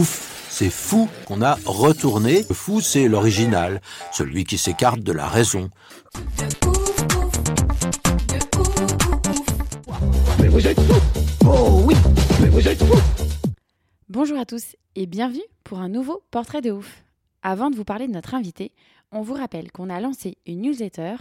[0.00, 2.46] Ouf, c'est fou qu'on a retourné.
[2.48, 3.82] Le fou, c'est l'original,
[4.14, 5.68] celui qui s'écarte de la raison.
[14.08, 17.04] Bonjour à tous et bienvenue pour un nouveau portrait de ouf.
[17.42, 18.72] Avant de vous parler de notre invité,
[19.12, 21.16] on vous rappelle qu'on a lancé une newsletter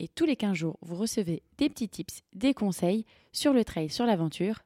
[0.00, 3.90] et tous les 15 jours, vous recevez des petits tips, des conseils sur le trail,
[3.90, 4.62] sur l'aventure.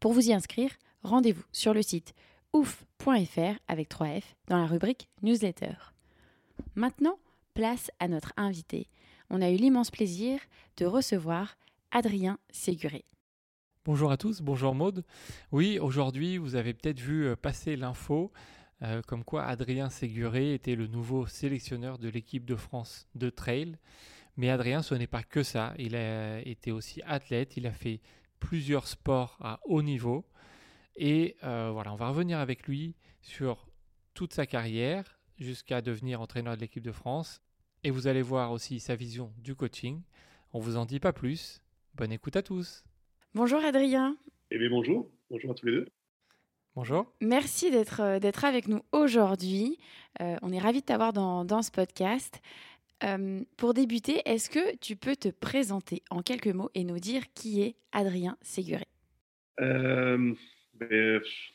[0.00, 0.70] Pour vous y inscrire,
[1.02, 2.14] rendez-vous sur le site
[2.52, 5.74] ouf.fr avec 3F dans la rubrique newsletter.
[6.74, 7.18] Maintenant,
[7.54, 8.88] place à notre invité.
[9.30, 10.38] On a eu l'immense plaisir
[10.76, 11.56] de recevoir
[11.90, 13.04] Adrien Séguré.
[13.84, 15.04] Bonjour à tous, bonjour Maude.
[15.50, 18.32] Oui, aujourd'hui, vous avez peut-être vu euh, passer l'info
[18.82, 23.76] euh, comme quoi Adrien Séguré était le nouveau sélectionneur de l'équipe de France de trail.
[24.36, 25.74] Mais Adrien, ce n'est pas que ça.
[25.78, 28.00] Il a été aussi athlète, il a fait
[28.40, 30.24] plusieurs sports à haut niveau.
[30.96, 33.66] Et euh, voilà, on va revenir avec lui sur
[34.14, 37.40] toute sa carrière jusqu'à devenir entraîneur de l'équipe de France.
[37.84, 40.02] Et vous allez voir aussi sa vision du coaching.
[40.52, 41.62] On vous en dit pas plus.
[41.94, 42.84] Bonne écoute à tous.
[43.34, 44.16] Bonjour Adrien.
[44.50, 45.10] Eh bien, bonjour.
[45.30, 45.88] Bonjour à tous les deux.
[46.74, 47.12] Bonjour.
[47.20, 49.78] Merci d'être euh, d'être avec nous aujourd'hui.
[50.20, 52.40] Euh, on est ravis de t'avoir dans, dans ce podcast.
[53.02, 57.24] Euh, pour débuter, est-ce que tu peux te présenter en quelques mots et nous dire
[57.34, 58.86] qui est Adrien Séguré
[59.60, 60.34] Euh,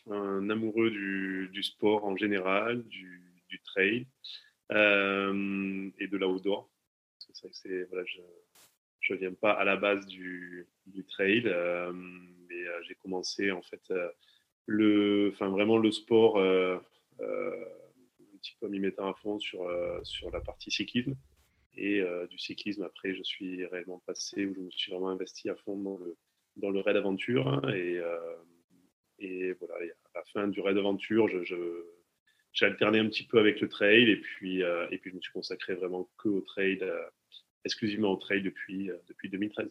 [0.10, 3.24] un amoureux du, sport en général, du,
[3.66, 4.06] trail
[4.72, 6.70] euh, et de l'outdoor.
[7.20, 8.04] C'est vrai que c'est- voilà,
[9.00, 10.68] je ne viens pas à la base du,
[11.10, 13.82] trail, euh, mais euh, j'ai commencé en fait
[14.66, 16.82] le, vraiment le sport un
[18.40, 19.66] petit peu m'y mettant à fond sur,
[20.04, 21.16] sur la partie cyclisme.
[21.76, 25.56] Et du cyclisme, après, je suis réellement passé où je me suis vraiment investi à
[25.56, 26.18] fond dans le,
[26.56, 27.48] dans le raid aventure.
[27.48, 27.62] hein,
[29.20, 31.86] et voilà, et à la fin du raid aventure, je, je-
[32.54, 34.10] j'ai alterné un petit peu avec le trail.
[34.10, 37.00] Et puis, euh, et puis je me suis consacré vraiment que au trail, euh,
[37.66, 39.70] exclusivement au trail depuis, euh, depuis 2013.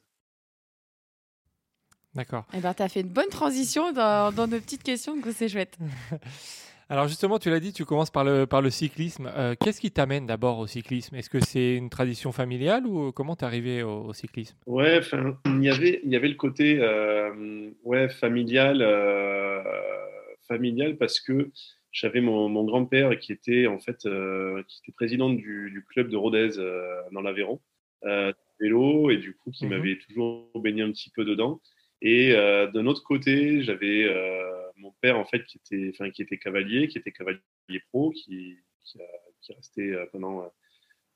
[2.14, 2.46] D'accord.
[2.54, 5.48] Eh ben, tu as fait une bonne transition dans, dans nos petites questions, donc c'est
[5.48, 5.76] chouette.
[6.88, 9.28] Alors justement, tu l'as dit, tu commences par le, par le cyclisme.
[9.36, 11.16] Euh, Qu'est-ce qui t'amène d'abord au cyclisme?
[11.16, 14.56] Est-ce que c'est une tradition familiale ou comment t'es arrivé au, au cyclisme?
[14.66, 15.00] Ouais,
[15.46, 19.62] il y avait, y avait le côté euh, ouais, familial, euh,
[20.46, 21.50] familial parce que
[21.90, 26.08] j'avais mon, mon grand-père qui était en fait euh, qui était président du, du club
[26.08, 27.60] de Rodez euh, dans l'Aveyron,
[28.04, 29.70] euh, vélo et du coup qui Mhm.
[29.70, 31.60] m'avait toujours baigné un petit peu dedans.
[32.02, 36.22] Et euh, d'un autre côté, j'avais euh, mon père en fait qui était, enfin qui
[36.22, 37.40] était cavalier, qui était cavalier
[37.88, 40.50] pro, qui, qui, a, resté euh, pendant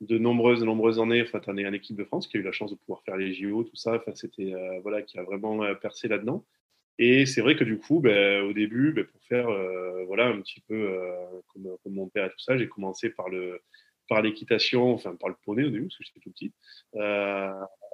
[0.01, 2.71] de nombreuses, nombreuses années, enfin, en, en équipe de France, qui a eu la chance
[2.71, 3.95] de pouvoir faire les JO, tout ça.
[3.95, 6.43] Enfin, c'était voilà, qui a vraiment percé là-dedans.
[6.97, 9.47] Et c'est vrai que du coup, ben, au début, ben, pour faire
[10.07, 10.99] voilà un petit peu
[11.53, 13.61] comme mon père et tout ça, j'ai commencé par le
[14.11, 16.51] par l'équitation, enfin par le poney au début parce que j'étais tout petit.
[16.95, 17.49] Euh,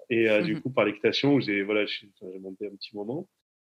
[0.09, 0.61] et euh, du Mhm.
[0.61, 3.29] coup, par l'équitation, j'ai voilà, j'ai monté un petit moment.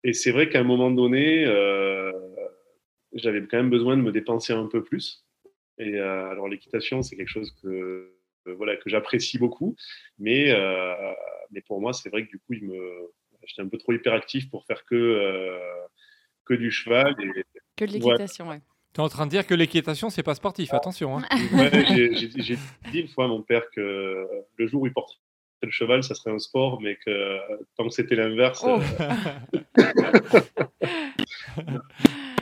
[0.03, 2.11] Et c'est vrai qu'à un moment donné, euh,
[3.13, 5.23] j'avais quand même besoin de me dépenser un peu plus.
[5.77, 8.11] Et alors l'équitation, c'est quelque chose que
[8.47, 9.75] voilà que j'apprécie beaucoup,
[10.17, 10.51] mais
[11.51, 13.11] mais pour moi, c'est vrai que du coup, me
[13.43, 14.97] j'étais un peu trop hyperactif pour faire que
[16.45, 17.13] que du cheval.
[17.19, 17.43] Et,
[17.77, 18.61] Que de l'équitation, ouais.
[18.93, 21.17] Tu es en train de dire que l'équitation, c'est pas sportif, attention.
[21.17, 21.23] hein.
[21.53, 21.85] ouais,
[22.35, 22.57] j'ai-
[22.91, 25.17] dit une fois à mon père que le jour où il porterait
[25.63, 27.37] le cheval, ça serait un sport, mais que
[27.77, 28.79] tant que c'était l'inverse, Oh.
[28.81, 29.09] euh,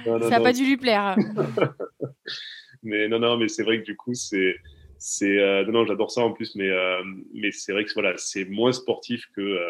[0.05, 1.15] non, non, Ça n'a pas dû lui plaire.
[2.83, 4.55] Mais non, non, mais c'est vrai que du coup, c'est.
[4.97, 7.03] c'est euh, non, non, j'adore ça en plus, mais, euh,
[7.33, 9.67] mais c'est vrai que voilà, c'est moins sportif que, euh,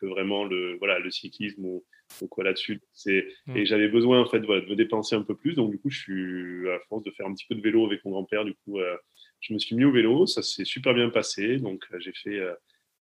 [0.00, 1.84] que vraiment le, voilà, le cyclisme ou,
[2.28, 2.80] quoi là-dessus.
[2.92, 3.56] C'est, Mm.
[3.56, 5.90] Et j'avais besoin en fait voilà, de me dépenser un peu plus, donc du coup,
[5.90, 8.54] je suis à force de faire un petit peu de vélo avec mon grand-père, du
[8.54, 8.96] coup, euh,
[9.40, 12.38] je me suis mis au vélo, ça s'est super bien passé, donc euh, j'ai fait
[12.38, 12.54] euh,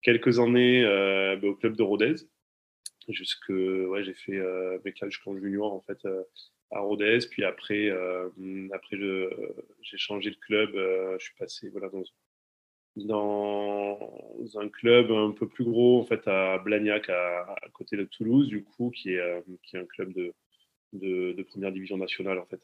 [0.01, 2.15] quelques années euh, bah, au club de Rodez,
[3.07, 4.39] jusque, ouais, j'ai fait
[4.85, 5.97] mes classes jusqu'en junior en fait.
[6.69, 7.17] à Rodez.
[7.31, 7.89] Puis après,
[8.71, 8.97] après
[9.81, 10.69] j'ai changé de club.
[10.75, 12.03] je suis passé voilà, dans,
[13.05, 13.99] dans
[14.55, 18.63] un club un peu plus gros, en fait, à Blagnac, à, côté de Toulouse, du
[18.63, 20.33] coup, qui est, qui est un club de,
[20.93, 22.61] de, première division nationale, en fait,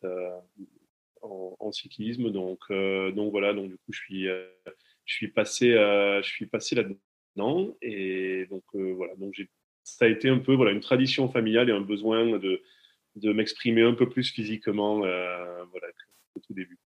[1.21, 2.31] en, cyclisme.
[2.31, 7.75] Donc, donc voilà, donc du coup, je suis, je suis passé, je passé là-dedans.
[7.81, 9.35] Et donc, voilà, donc
[9.83, 12.61] ça a été un peu voilà, une tradition familiale et un besoin de,
[13.15, 15.87] de m'exprimer un peu plus physiquement voilà,
[16.35, 16.79] au tout début.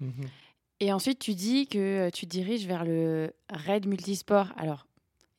[0.00, 0.24] Mmh
[0.82, 4.48] et ensuite, tu dis que tu diriges vers le raid multisport.
[4.56, 4.88] Alors,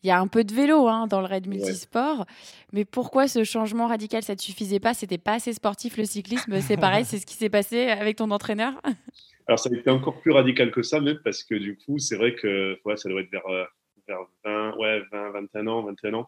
[0.01, 2.25] il y a un peu de vélo hein, dans le raid multisport,
[2.71, 4.23] mais pourquoi ce changement radical?
[4.23, 4.93] Ça ne te suffisait pas?
[4.93, 6.61] C'était pas assez sportif le cyclisme?
[6.61, 8.81] C'est pareil, c'est ce qui s'est passé avec ton entraîneur?
[9.47, 12.15] Alors, ça a été encore plus radical que ça, même parce que du coup, c'est
[12.15, 13.65] vrai que ouais, ça doit être vers, euh,
[14.07, 16.27] vers 20, ouais, 20, 21 ans, 21 ans,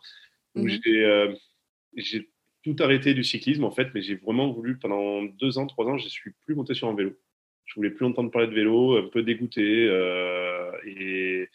[0.56, 1.34] où mmh euh,
[1.96, 2.30] j'ai
[2.66, 5.98] tout arrêté du cyclisme en fait, mais j'ai vraiment voulu pendant deux ans, trois ans,
[5.98, 7.18] je suis plus monté sur un vélo
[7.66, 9.88] je voulais plus entendre parler de vélo, un peu dégoûté.
[9.90, 11.50] Euh, et,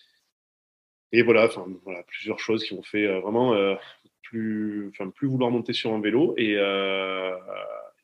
[1.12, 3.74] et voilà, enfin, voilà, plusieurs choses qui ont fait euh, vraiment euh,
[4.22, 6.56] plus, enfin, plus vouloir monter sur un vélo et,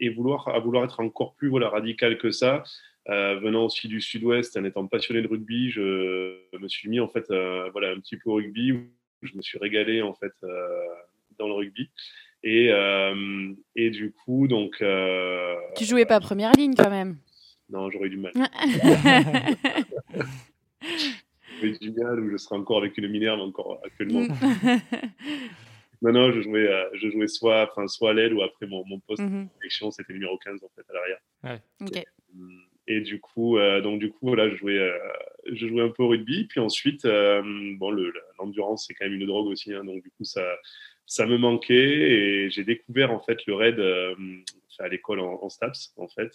[0.00, 2.62] et vouloir, à vouloir être encore plus voilà, radical que ça.
[3.06, 5.78] venant aussi du sud-ouest, en étant passionné de rugby, je
[6.58, 7.26] me suis mis en fait
[7.72, 8.72] voilà, un petit peu au rugby.
[9.22, 10.32] Je me suis régalé en fait
[11.38, 11.90] dans le rugby.
[12.42, 12.72] Et,
[13.76, 14.82] et du coup, donc.
[15.76, 17.18] tu jouais pas première ligne quand même
[17.70, 18.32] non, j'aurais du mal.
[21.60, 24.20] j'aurais du mal ou je serais encore avec une Minerve encore actuellement.
[26.02, 28.84] non, non, je jouais, euh, je jouais soit, enfin, soit à l'aile ou après mon,
[28.86, 29.90] mon poste mm -hmm.
[29.90, 31.20] c'était numéro 15 en fait à l'arrière.
[31.44, 32.04] Ouais.
[32.88, 34.96] Et, du coup, euh, donc du coup, voilà, je jouais, euh,
[35.52, 36.44] je jouais un peu au rugby.
[36.44, 37.02] Puis ensuite,
[37.80, 37.90] bon,
[38.38, 40.44] l'endurance c'est quand même une drogue aussi, hein, donc du coup ça,
[41.04, 43.78] ça me manquait et j'ai découvert en fait le raid
[44.78, 46.32] à l'école en, en, STAPS en fait.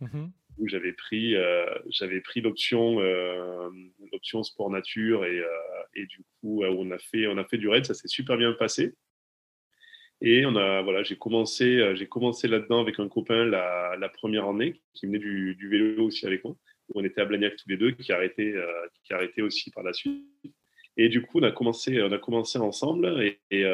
[0.00, 3.68] Mm où j'avais pris, euh, j'avais pris l'option, euh,
[4.12, 5.48] l'option sport nature et, euh,
[5.94, 8.52] et du coup on a fait, on a fait du raid, ça s'est super bien
[8.52, 8.94] passé.
[10.20, 14.46] Et on a, voilà, j'ai commencé, j'ai commencé là-dedans avec un copain la, la première
[14.46, 16.54] année qui venait du, vélo aussi avec moi.
[16.94, 18.54] On était à Blagnac tous les deux, qui a arrêté,
[19.02, 20.22] qui a arrêté aussi par la suite.
[20.96, 23.64] Et du coup, on a commencé, on a commencé ensemble et, et,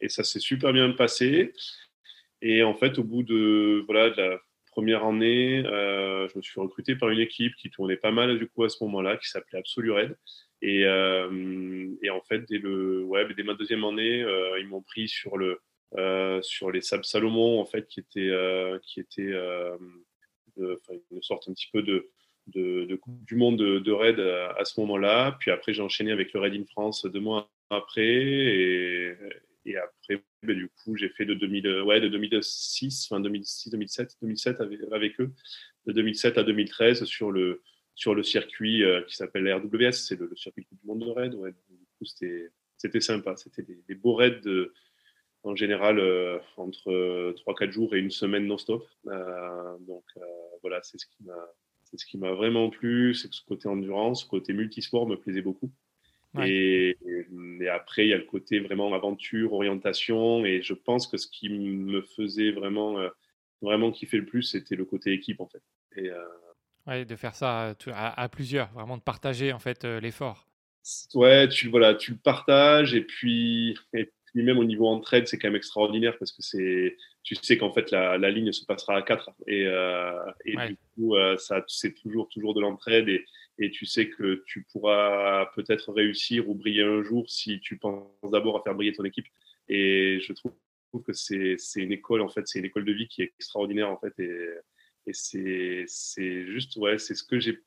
[0.00, 1.52] et ça s'est super bien passé.
[2.42, 4.40] Et en fait, au bout de, voilà, de la
[4.74, 8.48] première année, euh, je me suis recruté par une équipe qui tournait pas mal du
[8.48, 10.16] coup à ce moment-là, qui s'appelait Absolured.
[10.62, 11.28] Et, euh,
[12.10, 15.60] en fait, dès, le, ouais, dès ma deuxième année, euh, ils m'ont pris sur, le,
[16.42, 18.32] sur les Sables Salomon, en fait, qui était,
[18.82, 19.32] qui était
[20.58, 22.10] une sorte un petit peu de,
[22.48, 25.36] de, Coupe du Monde de, de raid à, ce moment-là.
[25.38, 28.02] Puis après, j'ai enchaîné avec le Raid in France deux mois après.
[28.02, 29.14] Et,
[29.66, 33.70] et après, ben, du coup, j'ai fait de, 2000, euh, ouais, de 2006, enfin 2006,
[33.70, 35.32] 2007, 2007 avec, avec, eux,
[35.86, 37.62] de 2007 à 2013 sur le,
[37.94, 41.34] sur le circuit euh, qui s'appelle RWS, c'est le, circuit du monde de raid.
[41.34, 43.36] Ouais, du coup, c'était sympa.
[43.36, 44.74] C'était des, beaux raids de,
[45.42, 48.86] en général euh, entre 3-4 jours et une semaine non-stop.
[49.06, 50.04] donc
[50.60, 51.48] voilà, c'est ce qui m'a
[51.96, 55.42] ce qui m'a vraiment plu, c'est que ce côté endurance, ce côté multisport me plaisait
[55.42, 55.70] beaucoup.
[56.42, 56.96] Et,
[57.72, 60.44] après, il y a le côté vraiment aventure, orientation.
[60.44, 63.08] Et je pense que ce qui me faisait vraiment, euh,
[63.62, 65.62] vraiment kiffer le plus, c'était le côté équipe, en fait.
[65.96, 66.24] Et, euh,
[66.86, 70.48] ouais, de faire ça à, plusieurs, vraiment de partager, en fait, euh, l'effort.
[71.14, 72.94] Ouais, tu, voilà, tu le partages.
[72.94, 76.96] Et puis, et puis même au niveau entraide, c'est quand même extraordinaire parce que c'est,
[77.22, 79.30] tu sais qu'en fait, la, la, ligne se passera à quatre.
[79.46, 79.62] Et,
[80.44, 83.08] et du coup, ça, c'est toujours, toujours de l'entraide.
[83.08, 83.24] Et,
[83.58, 88.08] et tu sais que tu pourras peut-être réussir ou briller un jour si tu penses
[88.30, 89.26] d'abord à faire briller ton équipe.
[89.68, 90.52] Et je trouve
[91.06, 93.98] que c'est une école, en fait, c'est une école de vie qui est extraordinaire, en
[93.98, 94.18] fait.
[94.18, 94.48] Et,
[95.06, 95.12] et
[95.86, 97.60] c'est juste, ouais, c'est ce que j'ai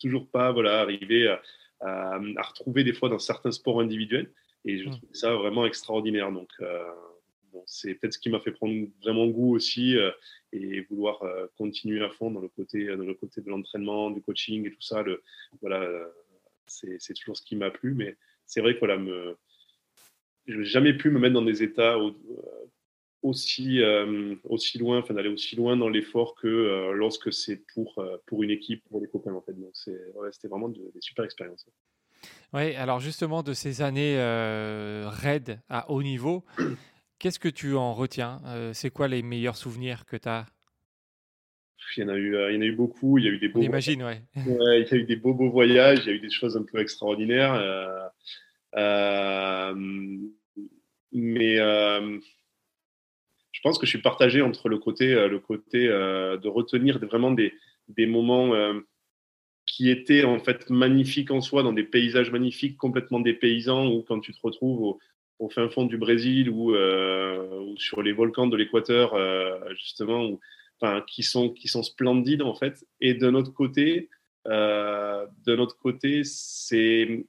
[0.00, 1.42] toujours pas, voilà, arrivé à,
[1.80, 4.32] à, retrouver des fois dans certains sports individuels.
[4.64, 4.92] Et je mmh.
[4.92, 6.32] trouve ça vraiment extraordinaire.
[6.32, 6.84] Donc, euh,
[7.66, 10.10] c'est peut-être ce qui m'a fait prendre vraiment goût aussi euh,
[10.56, 14.22] et vouloir euh, continuer à fond dans le côté, dans le côté de l'entraînement, du
[14.22, 15.02] coaching et tout ça.
[15.02, 15.22] Le,
[15.60, 16.06] voilà, euh,
[16.66, 17.94] c'est toujours ce qui m'a plu.
[17.94, 18.98] Mais c'est vrai que voilà,
[20.46, 21.96] je n'ai jamais pu me mettre dans des états
[23.22, 23.80] aussi,
[24.44, 28.82] aussi loin, enfin d'aller aussi loin dans l'effort que lorsque c'est pour, pour une équipe,
[28.88, 29.52] pour les copains en fait.
[29.52, 31.66] Donc c'était vraiment des super expériences.
[32.52, 34.16] Oui, alors justement de ces années
[35.06, 36.44] raid à haut niveau,
[37.18, 38.40] Qu'est-ce que tu en retiens?
[38.46, 40.46] Euh, C'est quoi les meilleurs souvenirs que tu as
[41.96, 43.16] il y, en a eu, euh, il y en a eu beaucoup.
[43.16, 43.62] Il y a eu des beaux.
[43.62, 44.20] Imagine, ouais.
[44.36, 44.82] ouais.
[44.82, 46.00] Il y a eu des beaux, beaux voyages.
[46.00, 47.54] Il y a eu des choses un peu extraordinaires.
[48.74, 49.74] Euh,
[51.12, 52.20] mais je
[53.62, 57.54] pense que je suis partagé entre le côté, le côté de retenir vraiment des,
[57.88, 58.52] des moments
[59.64, 64.20] qui était en fait magnifique en soi, dans des paysages magnifiques, complètement dépaysants, ou quand
[64.20, 65.00] tu te retrouves au,
[65.50, 66.74] fin fond du Brésil ou,
[67.78, 69.14] sur les volcans de l'Équateur,
[69.76, 70.38] justement,
[70.80, 72.84] enfin, qui, sont, qui sont splendides en fait.
[73.00, 74.08] Et d'un autre côté,
[74.46, 77.26] de notre côté, c'est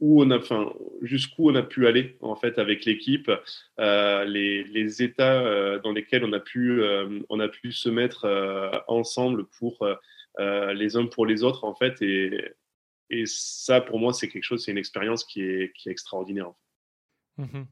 [0.00, 3.30] où on a, enfin, jusqu'où on a pu aller en fait avec l'équipe,
[3.78, 7.88] euh, les, les, états euh, dans lesquels on a pu, euh, on a pu se
[7.88, 8.26] mettre
[8.88, 9.86] ensemble pour
[10.38, 12.54] les uns pour les autres en fait, et,
[13.10, 16.52] et ça pour moi c'est quelque chose, c'est une expérience qui est, qui est extraordinaire.
[17.38, 17.64] Mmh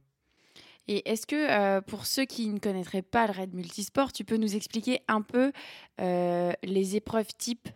[0.90, 4.56] et est-ce que pour ceux qui ne connaîtraient pas le Red Multisport, tu peux nous
[4.56, 5.52] expliquer un peu
[5.98, 7.68] les épreuves types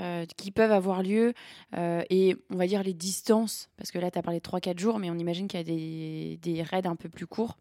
[0.00, 1.34] euh, qui peuvent avoir lieu
[1.76, 4.76] euh, et on va dire les distances, parce que là tu as parlé de 3-4
[4.76, 7.56] jours, mais on imagine qu'il y a des, des, raids un peu plus courts.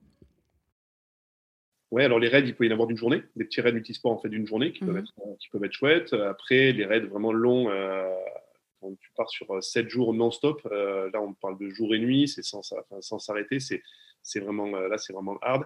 [1.91, 4.13] Ouais, alors les raids, il peut y en avoir d'une journée, des petits raids multisports
[4.13, 5.03] en fait d'une journée qui, peuvent mhm.
[5.03, 6.13] être, qui, peuvent être, chouettes.
[6.13, 8.09] Après, les raids vraiment longs, euh,
[8.83, 12.43] quand tu pars sur 7 jours non-stop, là on parle de jour et nuit, c'est
[12.43, 15.63] sans s'arrêter, c'est vraiment, là c'est vraiment hard.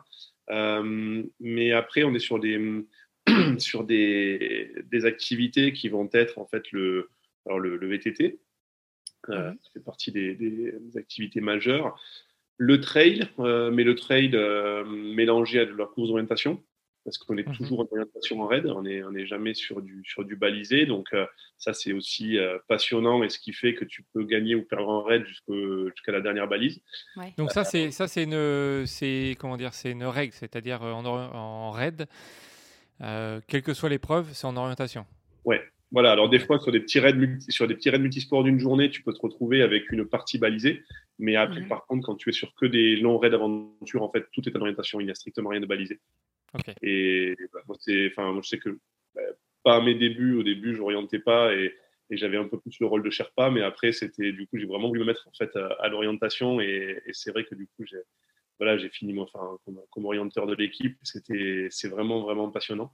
[1.40, 2.86] mais après, on est sur des
[3.58, 7.10] sur des, des, activités qui vont être en fait le,
[7.46, 8.40] alors le, VTT,
[9.30, 12.00] euh, fait partie des, des, activités majeures,
[12.58, 16.64] le trail, euh, mais le trail euh, mélangé à de la course d'orientation,
[17.08, 17.56] parce qu'on est mhm.
[17.56, 20.86] toujours en orientation en raid, on n'est on est jamais sur du, sur du balisé,
[20.86, 21.08] donc
[21.58, 22.38] ça c'est aussi
[22.68, 26.20] passionnant et ce qui fait que tu peux gagner ou perdre en raid jusqu'à la
[26.20, 26.82] dernière balise.
[27.38, 31.72] Donc ça c'est ça c'est une c'est comment dire c'est une règle, c'est-à-dire en, en
[31.72, 32.08] raid
[33.02, 35.06] euh, quelle que soit l'épreuve, c'est en orientation.
[35.46, 35.62] Ouais,
[35.92, 36.12] voilà.
[36.12, 37.16] Alors des fois sur des petits raids
[37.50, 40.84] sur des petits raids multisports d'une journée, tu peux te retrouver avec une partie balisée,
[41.20, 44.26] mais après par contre quand tu es sur que des longs raids d'aventure, en fait
[44.34, 46.00] tout est en orientation, il n'y a strictement rien de balisé.
[46.82, 47.78] Et bah, moi,
[48.12, 48.80] enfin moi je sais que
[49.16, 49.22] bah,
[49.64, 51.74] pas à mes débuts, au début je n'orientais pas et,
[52.10, 54.88] j'avais un peu plus le rôle de Sherpa, mais après c'était du coup j'ai vraiment
[54.88, 57.98] voulu me mettre en fait à, l'orientation et, et c'est vrai que du coup j'ai
[58.60, 59.58] voilà, j'ai fini enfin,
[59.92, 60.98] comme, orienteur de l'équipe.
[61.04, 62.94] C'était, c'est vraiment, vraiment passionnant.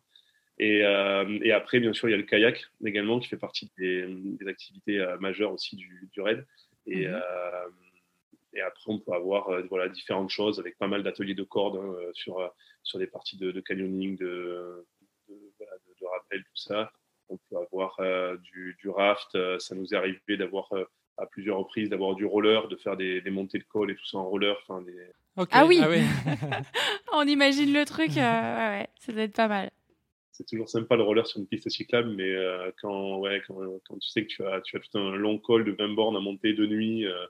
[0.59, 3.71] Et, euh, et, après, bien sûr, il y a le kayak également qui fait partie
[3.77, 6.45] des, des activités euh, majeures aussi du, du raid.
[6.85, 7.13] Et, mhm.
[7.15, 7.67] euh,
[8.53, 11.95] et, après, on peut avoir voilà, différentes choses avec pas mal d'ateliers de cordes hein,
[12.13, 12.51] sur,
[12.83, 14.85] sur des parties de, canyoning, de,
[15.29, 16.91] de, rappel, tout ça.
[17.29, 17.97] On peut avoir
[18.39, 19.37] du, du, raft.
[19.59, 20.69] Ça nous est arrivé d'avoir
[21.17, 24.05] à plusieurs reprises d'avoir du roller, de faire des, des, montées de col et tout
[24.05, 24.57] ça en roller.
[24.61, 25.11] Enfin, des...
[25.51, 25.89] Ah oui, ah
[27.13, 29.71] On imagine le truc, euh, ouais, ça doit être pas mal.
[30.31, 33.55] C'est toujours sympa le roller sur une piste cyclable, mais euh, quand, ouais, quand,
[33.87, 36.15] quand, tu sais que tu as, tu as tout un long col de 20 bornes
[36.15, 37.25] à monter de nuit, euh,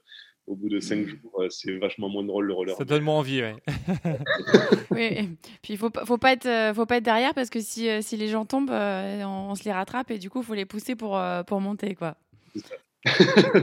[0.46, 1.08] au bout de 5 mm.
[1.08, 2.76] jours, c'est vachement moins drôle le roller.
[2.76, 3.56] Ça donne moins envie, ouais.
[4.92, 5.30] oui,
[5.62, 8.28] puis il faut, faut, pas être, faut pas être derrière parce que si, si les
[8.28, 11.62] gens tombent, on, se les rattrape et du coup, il faut les pousser pour, pour
[11.62, 11.96] monter.
[11.96, 12.18] quoi.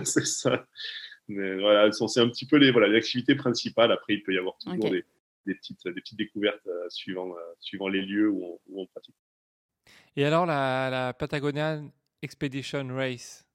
[0.05, 0.67] c'est ça.
[1.31, 3.93] Mais voilà, c'est un petit peu les, voilà, l'activité principale.
[3.93, 5.05] Après, il peut y avoir toujours des,
[5.47, 8.87] des, petites, des petites découvertes euh, suivant, euh, suivant les lieux où on, où on,
[8.87, 9.15] pratique.
[10.17, 11.89] Et alors, la, la Patagonian
[12.21, 13.47] Expedition Race,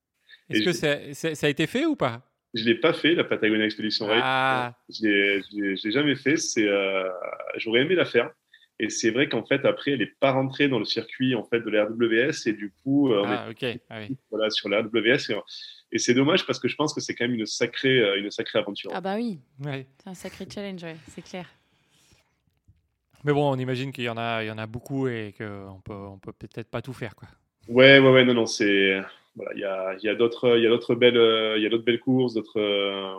[0.50, 2.24] est-ce que ça a été fait ou pas?
[2.56, 4.22] Je ne l'ai pas fait, la Patagonia Expedition Race.
[4.24, 4.74] Ah.
[4.90, 6.36] Je ne l'ai jamais fait.
[6.58, 7.10] Euh,
[7.58, 8.32] J'aurais aimé la faire.
[8.80, 11.60] Et c'est vrai qu'en fait, après, elle n'est pas rentrée dans le circuit en fait,
[11.60, 12.48] de la RWS.
[12.48, 13.50] Et du coup, euh, ah,
[13.90, 14.18] ah, oui.
[14.32, 15.34] voilà, sur la RWS.
[15.92, 18.32] Et, c'est dommage parce que je pense que c'est quand même une sacrée, euh, une
[18.32, 18.90] sacrée aventure.
[18.94, 19.40] Ah, bah oui.
[19.62, 21.48] C'est un sacré challenge, c'est clair.
[23.26, 25.82] Mais bon, on imagine qu'il y, en a, il y en a beaucoup et qu'on
[25.84, 27.16] peut, on peut peut-être pas tout faire.
[27.16, 27.28] Quoi.
[27.68, 29.02] Ouais, ouais, ouais, non, non, c'est.
[29.36, 31.70] Voilà, il y a, y a d'autres, il y a d'autres belles, il y a
[31.70, 32.60] d'autres belles courses, d'autres,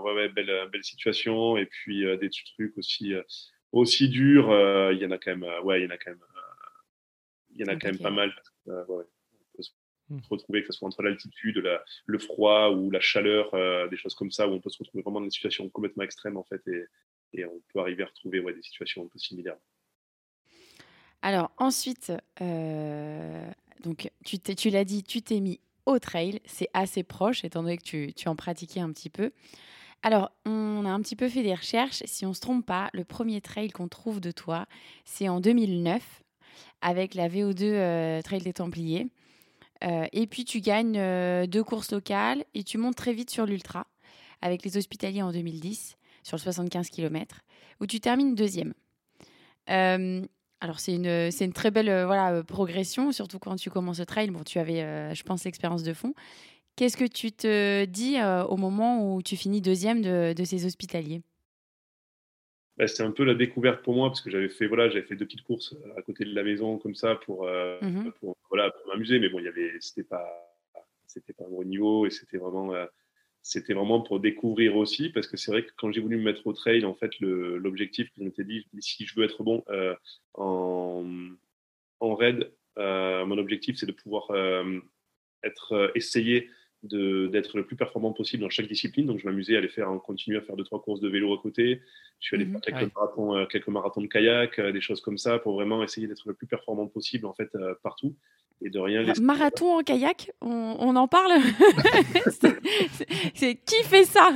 [0.03, 3.15] ouais, ouais, belles, belles situations, et puis des trucs aussi
[3.73, 5.99] aussi dur, euh, il y en a quand même, euh, ouais, il y en a
[5.99, 6.41] quand même, euh,
[7.51, 8.35] il y en a quand même pas mal.
[8.67, 9.05] Ouais, on
[9.57, 9.71] peut se
[10.09, 10.21] hmm.
[10.31, 11.63] retrouver, que ce soit entre l'altitude,
[12.07, 13.51] le froid ou la chaleur,
[13.89, 16.37] des choses comme ça, où on peut se retrouver vraiment dans des situations complètement extrêmes
[16.37, 16.85] en fait, et,
[17.33, 19.59] et on peut arriver à retrouver ouais, des situations un peu similaires.
[21.23, 22.13] Alors ensuite,
[23.83, 27.79] donc tu, tu l'as dit, tu t'es mis au trail, c'est assez proche étant donné
[27.79, 29.33] que tu, tu en pratiquais un petit peu.
[30.03, 32.03] Alors, on a un petit peu fait des recherches.
[32.05, 34.67] Si on ne se trompe pas, le premier trail qu'on trouve de toi,
[35.05, 36.23] c'est en 2009
[36.81, 39.09] avec la VO2 euh, Trail des Templiers.
[39.85, 43.47] Euh, et puis, tu gagnes euh, deux courses locales et tu montes très vite sur
[43.47, 43.87] l'Ultra
[44.43, 47.41] avec les Hospitaliers en 2010 sur le 75 km
[47.81, 48.75] où tu termines deuxième.
[50.61, 54.31] Alors, c'est une, une, très belle voilà, progression, surtout quand tu commences le trail.
[54.31, 56.15] Bon, tu avais, je pense, l'expérience de fond.
[56.77, 61.23] Qu'est-ce que tu te dis euh, au moment où tu finis deuxième de, ces hospitaliers?
[62.77, 65.17] Bah, C'était un peu la découverte pour moi parce que j'avais fait voilà j'avais fait
[65.17, 68.13] deux petites courses euh, à côté de la maison comme ça pour, euh, mmh
[68.51, 70.27] voilà pour m'amuser mais bon il y avait c'était pas
[71.07, 72.75] c'était pas un gros niveau et c'était vraiment
[73.47, 76.45] c'était vraiment pour découvrir aussi, parce que c'est vrai que quand j'ai voulu me mettre
[76.49, 79.95] au trail, en fait, l'objectif que je m'étais dit, si je veux être bon euh,
[80.35, 81.05] en,
[82.01, 84.81] en raid, euh, mon objectif, c'est de pouvoir euh,
[85.45, 86.51] être essayer
[86.83, 89.07] d'être le plus performant possible dans chaque discipline.
[89.07, 91.41] Donc, je m'amusais à aller faire, continuer à faire deux, trois courses de vélo à
[91.41, 91.83] côté.
[92.19, 95.39] Je suis allé faire mmh quelques, marathons, quelques marathons de kayak, des choses comme ça,
[95.39, 97.51] pour vraiment essayer d'être le plus performant possible, en fait,
[97.85, 98.17] partout
[98.63, 99.23] et de rien laisser.
[99.23, 101.33] Marathon en kayak, on, en parle
[103.35, 104.31] C'est qui fait ça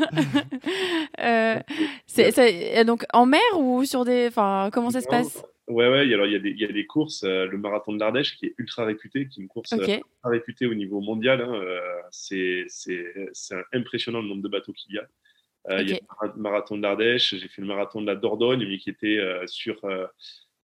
[1.21, 4.27] euh, Donc en mer ou sur des.
[4.29, 6.85] Enfin, comment ça se passe Ouais, ouais, alors il y, a des, y a des
[6.85, 9.77] courses, euh, le marathon de l'Ardèche qui est ultra réputé, qui est une course euh,
[9.77, 11.41] ultra réputée au niveau mondial.
[11.43, 11.62] Hein,
[12.11, 12.67] c'est,
[13.73, 15.07] impressionnant le nombre de bateaux qu'il y a.
[15.81, 18.79] Il y a le marathon de l'Ardèche, j'ai fait le marathon de la Dordogne, mais
[18.79, 19.81] qui était sur.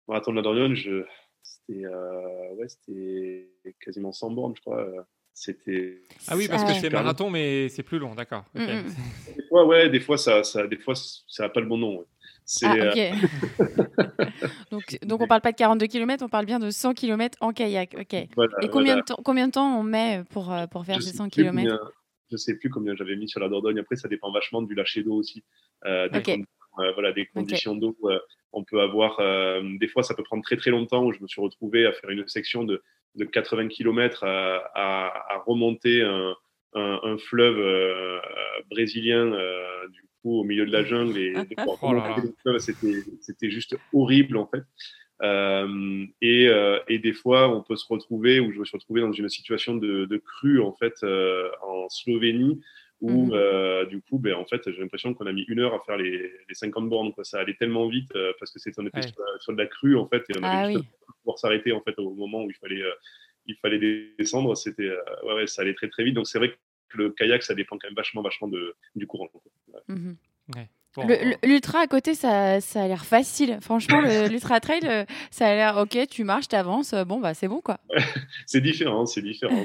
[0.08, 1.04] marathon de la Dordogne, je,
[1.68, 4.80] c'était euh, ouais, quasiment 100 bornes, je crois.
[4.80, 6.02] Euh, c'était.
[6.28, 8.44] Ah oui, parce que c'est marathon, mais c'est plus long, d'accord.
[8.54, 8.84] Mm, mm.
[9.36, 12.04] Des fois, ouais, des fois, ça, ça, des fois, ça n'a pas le bon nom.
[12.62, 13.12] Ah, euh,
[14.70, 17.52] donc, donc on parle pas de 42 km, on parle bien de 100 km en
[17.52, 17.96] kayak.
[17.98, 18.14] Ok.
[18.14, 21.92] Et combien, de temps, combien de temps on met pour, pour faire ces 100 km
[22.30, 23.80] Je sais plus combien j'avais mis sur la Dordogne.
[23.80, 25.44] Après, ça dépend vachement du lâcher d'eau aussi.
[25.84, 26.08] Euh,
[26.94, 27.96] voilà, des conditions d'eau
[28.52, 31.28] on peut avoir, euh, des fois, ça peut prendre très très longtemps où je me
[31.28, 32.82] suis retrouvé à faire une section de,
[33.14, 38.18] de 80 km à, remonter un, fleuve euh,
[38.70, 41.32] brésilien euh, du coup au milieu de la jungle et
[41.66, 44.64] oh c'était juste horrible en fait.
[46.20, 46.50] et,
[46.88, 49.76] et, des fois, on peut se retrouver, où je me suis retrouvé dans une situation
[49.76, 50.94] de, de crue en fait
[51.62, 52.60] en Slovénie,
[53.00, 55.74] où mmh euh, du coup, ben, en fait, j'ai l'impression qu'on a mis une heure
[55.74, 57.12] à faire les, les 50 bornes.
[57.12, 57.24] Quoi.
[57.24, 59.02] Ça allait tellement vite euh, parce que c'était on était
[59.40, 60.84] sur, de la crue en fait, et on avait ah juste
[61.22, 62.92] pouvoir s'arrêter en fait au moment où il fallait, euh,
[63.46, 64.56] il fallait descendre.
[64.56, 64.90] C'était,
[65.24, 66.14] ouais, ouais, ça allait très très vite.
[66.14, 66.50] Donc c'est vrai
[66.88, 69.28] que le kayak, ça dépend quand même vachement, vachement de, du courant.
[69.88, 70.12] Mmh
[71.44, 73.58] l'ultra à côté, ça, ça a l'air facile.
[73.60, 74.00] Franchement,
[74.30, 77.78] l'ultra trail, ça a l'air ok, tu marches, tu avances, bon, bah c'est bon quoi.
[78.46, 79.62] c'est différent, c'est différent.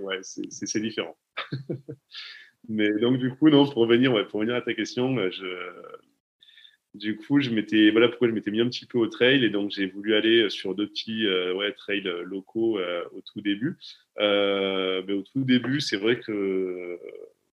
[0.00, 1.16] Ouais, c'est différent.
[2.68, 5.46] Mais donc, du coup, non, pour revenir, ouais, pour revenir à ta question, euh, je,
[6.94, 9.50] du coup, je m'étais, voilà pourquoi je m'étais mis un petit peu au trail et
[9.50, 13.78] donc j'ai voulu aller sur deux petits euh, ouais, trails locaux euh, au tout début.
[14.18, 16.98] mais au tout début, c'est vrai que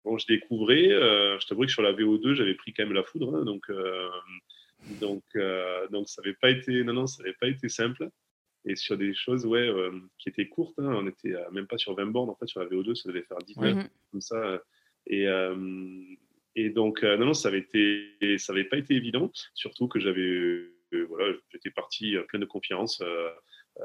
[0.04, 3.36] quand je découvrais, je t'avoue que sur la VO2, j'avais pris quand même la foudre,
[3.36, 3.70] hein, donc
[5.02, 5.24] donc
[5.92, 8.10] donc ça n'avait pas été, non non, ça n'avait pas été simple.
[8.66, 9.70] Et sur des choses ouais,
[10.18, 12.68] qui étaient courtes, hein, on était même pas sur 20 bornes, en fait, sur la
[12.68, 14.62] VO2, ça devait faire 10 mètres, comme ça.
[15.08, 15.56] Et, euh,
[16.56, 20.00] et donc, euh, non, non, ça avait été, ça avait pas été évident, surtout que
[20.00, 23.02] j'avais, euh, voilà, j'étais parti plein de confiance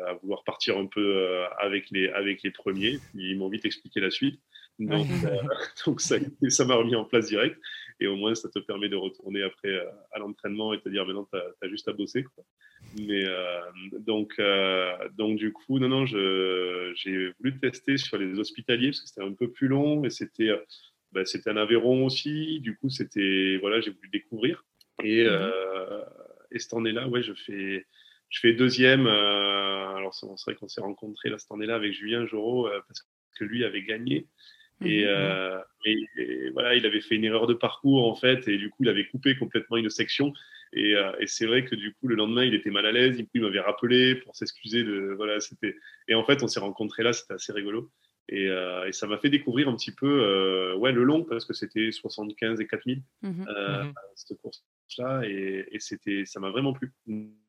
[0.06, 2.98] à vouloir partir un peu avec les, avec les premiers.
[3.14, 4.40] Ils m'ont vite expliqué la suite.
[4.78, 5.06] Donc,
[5.86, 6.16] donc ça,
[6.48, 7.60] ça m'a remis en place direct.
[8.00, 9.78] Et au moins, ça te permet de retourner après
[10.12, 12.24] à l'entraînement et te dire maintenant, tu as, juste à bosser.
[12.24, 12.42] Quoi.
[13.06, 13.26] Mais
[13.98, 14.40] donc,
[15.12, 19.34] donc, du coup, non, non, j'ai voulu tester sur les hospitaliers parce que c'était un
[19.34, 20.50] peu plus long et c'était
[21.12, 22.60] bah, c'était un Aveyron aussi.
[22.60, 24.64] Du coup, c'était voilà, j'ai voulu découvrir.
[25.02, 26.04] Et, mmh euh,
[26.54, 27.86] et cette année-là, ouais, je fais,
[28.28, 29.06] je fais deuxième.
[29.06, 33.06] Euh, alors, c'est vrai qu'on s'est rencontrés là, cette année-là avec Julien Jorot euh, parce
[33.38, 34.26] que lui avait gagné.
[34.80, 38.68] Mmh et, et, voilà, il avait fait une erreur de parcours en fait, et du
[38.68, 40.32] coup, il avait coupé complètement une section.
[40.72, 43.22] Et, et c'est vrai que du coup, le lendemain, il était mal à l'aise.
[43.34, 45.76] Il m'avait rappelé pour s'excuser de voilà, c'était.
[46.08, 47.90] Et en fait, on s'est rencontrés là, c'était assez rigolo.
[48.32, 51.52] Euh, et, ça m'a fait découvrir un petit peu euh, ouais, le long, parce que
[51.52, 56.72] c'était 75 et 4000, mmh euh, mmh cette course-là, et, et c'était, ça m'a vraiment
[56.72, 56.92] plu.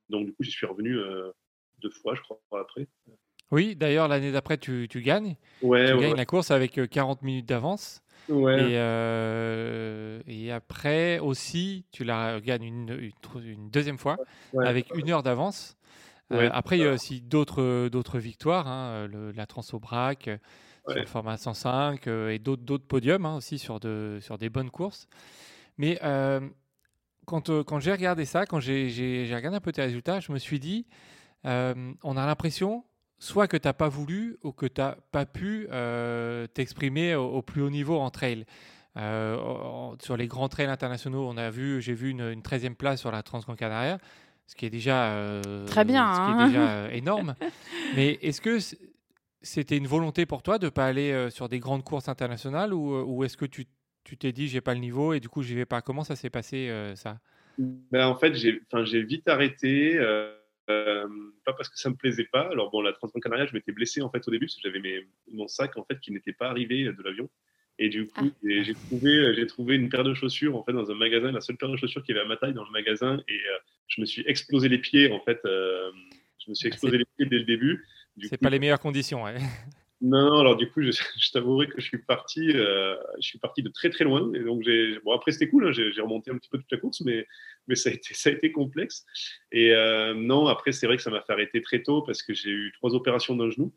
[0.10, 0.98] Donc, du coup, j'y suis revenu
[1.80, 2.88] deux fois, je crois, après.
[3.52, 5.36] Oui, d'ailleurs, l'année d'après, tu, tu, gagnes.
[5.62, 8.02] Ouais, tu gagnes la course avec 40 minutes d'avance.
[8.30, 8.72] Ouais.
[8.72, 14.18] Et, et, après aussi, tu la gagnes une, une, deuxième fois
[14.60, 15.78] avec une heure d'avance.
[16.30, 20.30] après, il y a aussi d'autres, d'autres victoires, hein, le, la Transobrac,
[20.88, 24.70] sur le format 105 euh, et d'autres podiums hein, aussi sur, de, sur des bonnes
[24.70, 25.08] courses.
[25.78, 26.42] Mais euh,
[27.26, 30.38] quand, euh, quand j'ai regardé ça, quand j'ai regardé un peu tes résultats, je me
[30.38, 30.86] suis dit,
[31.46, 32.86] on a l'impression
[33.20, 35.68] soit que tu n'as pas voulu ou que tu n'as pas pu
[36.54, 38.46] t'exprimer au, plus haut niveau en trail.
[38.96, 43.12] sur les grands trails internationaux, on a vu, j'ai vu une, une 13e place sur
[43.12, 43.98] la Transgran Canaria,
[44.46, 46.48] ce qui est déjà très bien, ce qui est hein.
[46.48, 47.36] déjà énorme.
[47.96, 48.60] Mais est-ce que
[49.44, 52.74] c'était une volonté pour toi de ne pas aller euh, sur des grandes courses internationales
[52.74, 53.68] ou, euh, ou est-ce que tu
[54.18, 55.82] t'es dit j'ai pas le niveau et du coup j'y vais pas?
[55.82, 57.20] Comment ça s'est passé euh, ça?
[57.58, 59.98] Ben, En fait, j'ai vite arrêté.
[60.66, 62.50] pas parce que ça me plaisait pas.
[62.50, 65.48] Alors bon, la Transgrands je m'étais blessé en fait au début parce que j'avais mon
[65.48, 67.30] sac en fait qui n'était pas arrivé de l'avion.
[67.80, 68.48] Et du coup, ah.
[68.64, 71.58] j'ai trouvé, j'ai trouvé une paire de chaussures en fait dans un magasin, la seule
[71.58, 73.40] paire de chaussures qui avait à ma taille dans le magasin, et
[73.88, 75.40] je me suis explosé les pieds en fait.
[75.44, 77.84] je me suis explosé les pieds dès le début.
[78.22, 79.24] C'est pas les meilleures conditions.
[79.24, 79.36] Ouais.
[80.06, 83.40] Non, non, alors du coup, je, je t'avouerai que je suis parti, euh, je suis
[83.40, 84.34] parti de très très loin.
[84.34, 86.78] Et donc, j'ai, bon, après, c'était cool, hein, j'ai, remonté un petit peu toute la
[86.78, 87.26] course, mais,
[87.70, 89.06] mais ça, a été, ça a été complexe.
[89.54, 92.34] Et euh, non, après, c'est vrai que ça m'a fait arrêter très tôt parce que
[92.34, 93.74] j'ai eu trois opérations d'un genou.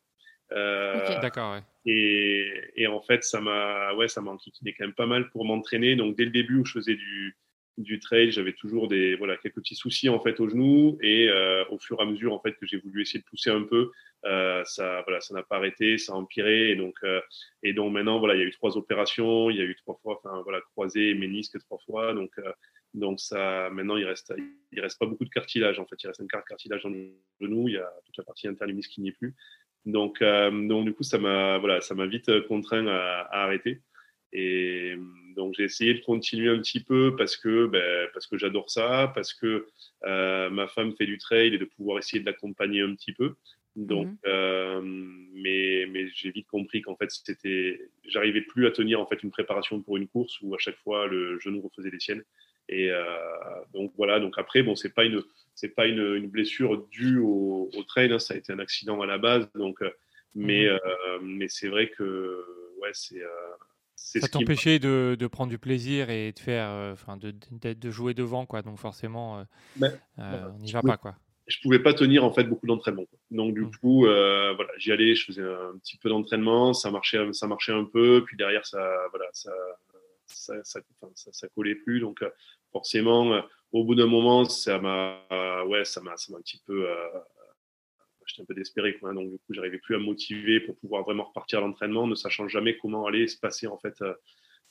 [0.50, 1.62] Euh, D'accord, ouais.
[1.86, 5.44] Et, et, en fait, ça m'a, ouais, ça m'a enquiquiné quand même pas mal pour
[5.44, 5.94] m'entraîner.
[5.94, 7.36] Donc, dès le début où je faisais du,
[7.78, 10.98] du trail, j'avais toujours des voilà quelques petits soucis en fait au genou.
[11.02, 13.50] Et euh, au fur et à mesure en fait que j'ai voulu essayer de pousser
[13.50, 13.90] un peu,
[14.24, 16.70] euh, ça voilà ça n'a pas arrêté, ça a empiré.
[16.70, 17.20] Et donc euh,
[17.62, 19.98] et donc maintenant voilà il y a eu trois opérations, il y a eu trois
[20.02, 22.14] fois enfin voilà croisé ménisque trois fois.
[22.14, 22.32] Donc
[22.94, 24.32] donc ça maintenant il reste
[24.72, 25.96] il reste pas beaucoup de cartilage en fait.
[26.02, 28.48] Il reste un quart de cartilage dans le genou, il y a toute la partie
[28.48, 29.34] interlumis qui n'y est plus.
[29.84, 33.82] Donc donc du coup ça m'a voilà ça m'a vite contraint à, à arrêter.
[34.38, 34.96] Et
[35.34, 39.10] donc j'ai essayé de continuer un petit peu parce que, ben, parce que j'adore ça,
[39.14, 39.66] parce que
[40.04, 43.34] euh, ma femme fait du trail et de pouvoir essayer de l'accompagner un petit peu.
[43.76, 44.18] Donc, mhm.
[44.26, 49.22] euh, mais, mais j'ai vite compris qu'en fait, c'était, j'arrivais plus à tenir en fait
[49.22, 52.22] une préparation pour une course où à chaque fois le genou refaisait les siennes.
[52.68, 53.04] Et euh,
[53.72, 54.20] donc voilà.
[54.20, 55.22] Donc après, bon, c'est pas une,
[55.54, 58.12] c'est pas une, une, blessure due au, au trail.
[58.12, 59.50] Hein, ça a été un accident à la base.
[59.54, 59.78] Donc,
[60.34, 61.26] mais, mhm.
[61.26, 62.44] mais c'est vrai que
[62.80, 63.22] ouais, c'est
[63.96, 68.14] ça t'empêchait de, de, prendre du plaisir et de faire, euh, enfin, de, de, jouer
[68.14, 68.62] devant, quoi.
[68.62, 69.44] Donc forcément, euh,
[69.76, 71.16] ben, euh, on n'y va pas, quoi.
[71.46, 73.04] Je pouvais pas tenir en fait beaucoup d'entraînement.
[73.30, 73.70] Donc du mmh.
[73.80, 77.84] coup, voilà, j'y allais, je faisais un petit peu d'entraînement, ça marchait, ça marchait un
[77.84, 79.52] peu, puis derrière ça, voilà, ça,
[80.26, 80.80] ça, ça,
[81.14, 82.00] ça, collait plus.
[82.00, 82.24] Donc
[82.72, 85.20] forcément, au bout d'un moment, ça m'a,
[85.66, 86.84] ouais, ça m'a, ça m'a un petit peu
[88.26, 88.96] j'étais un peu désespéré.
[88.98, 89.12] Quoi.
[89.12, 92.14] Donc, du coup, j'arrivais plus à me motiver pour pouvoir vraiment repartir à l'entraînement, ne
[92.14, 94.14] sachant jamais comment allait se passer en fait euh,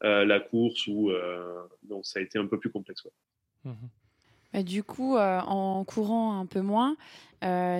[0.04, 0.88] euh, la course.
[0.88, 3.08] Ou, euh, donc, ça a été un peu plus complexe.
[3.64, 3.74] Mmh
[4.54, 6.96] bah, du coup, en courant un peu moins,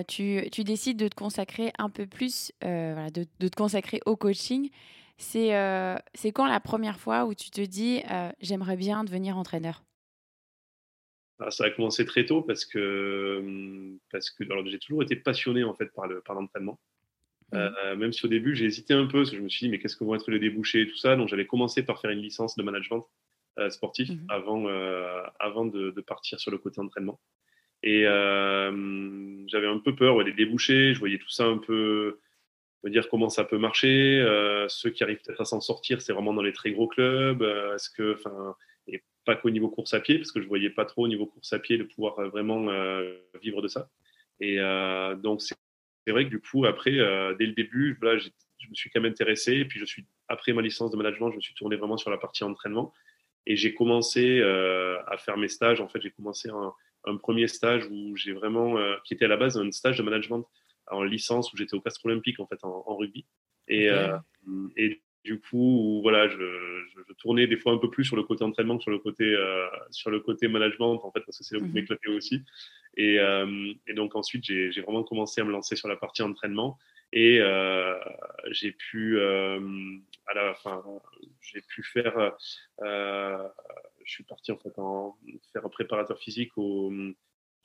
[0.08, 4.14] tu, tu, décides de te consacrer un peu plus, voilà, de, de, te consacrer au
[4.14, 4.68] coaching.
[5.16, 5.52] C'est
[6.12, 8.02] c'est quand la première fois où tu te dis
[8.40, 9.84] j'aimerais bien devenir entraîneur?
[11.50, 15.74] Ça a commencé très tôt parce que, hum, parce que j'ai toujours été passionné en
[15.74, 16.78] fait par, le, par l'entraînement.
[17.52, 17.56] Mmh.
[17.56, 19.70] Euh, même si au début j'ai hésité un peu, parce que je me suis dit
[19.70, 21.16] mais qu'est-ce que vont être les débouchés et tout ça.
[21.16, 23.06] Donc j'avais commencé par faire une licence de management
[23.58, 24.26] euh, sportif mmh.
[24.28, 27.20] avant, euh, avant de, partir sur le côté entraînement.
[27.82, 32.18] Et j'avais un peu peur des débouchés, je voyais tout ça un peu,
[32.82, 34.24] me dire comment ça peut marcher.
[34.68, 37.42] ceux qui arrivent peut-être à s'en sortir, c'est vraiment dans les très gros clubs.
[37.42, 38.56] Est-ce que, enfin,
[39.26, 41.52] pas qu'au niveau course à pied, parce que je voyais pas trop au niveau course
[41.52, 43.90] à pied de pouvoir euh, vraiment euh, vivre de ça.
[44.40, 48.28] Et euh, donc, c'est vrai que du coup, après, dès le début, voilà, je
[48.68, 49.54] me suis quand même intéressé.
[49.54, 52.10] Et puis, je suis, après ma licence de management, je me suis tourné vraiment sur
[52.10, 52.92] la partie entraînement.
[53.46, 55.80] Et j'ai commencé à faire mes stages.
[55.80, 56.72] En fait, j'ai commencé un,
[57.06, 60.46] un, premier stage où j'ai vraiment, qui était à la base un stage de management
[60.88, 63.26] en licence où j'étais au Castre Olympique en fait en, rugby.
[63.66, 63.88] Et,
[64.76, 68.44] et du coup, voilà, je, je, tournais des fois un peu plus sur le côté
[68.44, 71.56] entraînement que sur le côté, euh, sur le côté management, en fait, parce que c'est
[71.56, 72.44] là où je m'éclatais aussi.
[72.96, 76.78] Et, euh, et, donc ensuite, j'ai vraiment commencé à me lancer sur la partie entraînement.
[77.12, 77.98] Et euh,
[78.52, 80.80] j'ai pu, à la fin,
[81.40, 82.36] j'ai pu faire,
[82.80, 85.16] je suis parti en fait en
[85.52, 86.92] faire un préparateur physique au,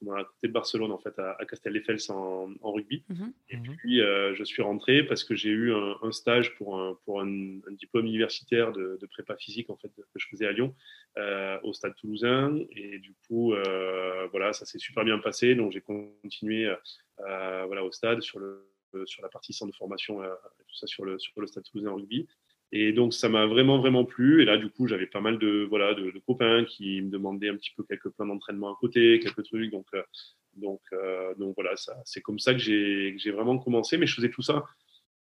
[0.09, 3.03] à côté de Barcelone, en fait, à, à Castelldefels en, en rugby.
[3.09, 3.33] Mhm.
[3.49, 3.75] Et mhm.
[3.77, 7.59] puis, euh, je suis rentré parce que j'ai eu un, stage pour, un, pour un,
[7.71, 10.75] diplôme universitaire de, prépa physique, en fait, que je faisais à Lyon,
[11.17, 12.57] euh, au Stade Toulousain.
[12.71, 15.55] Et du coup, euh, voilà, ça s'est super bien passé.
[15.55, 16.73] Donc, j'ai continué
[17.17, 18.65] voilà, au stade sur, le,
[19.05, 22.27] sur la partie centre de formation, tout ça sur le, sur le Stade Toulousain rugby.
[22.73, 24.41] Et donc, ça m'a vraiment, vraiment plu.
[24.41, 27.57] Et là, du coup, j'avais pas mal de, voilà, de, copains qui me demandaient un
[27.57, 29.71] petit peu quelques plans d'entraînement à côté, quelques trucs.
[29.71, 30.03] Donc, euh,
[30.55, 31.73] donc, euh, donc voilà,
[32.05, 33.97] c'est comme ça que j'ai vraiment commencé.
[33.97, 34.63] Mais je faisais tout ça.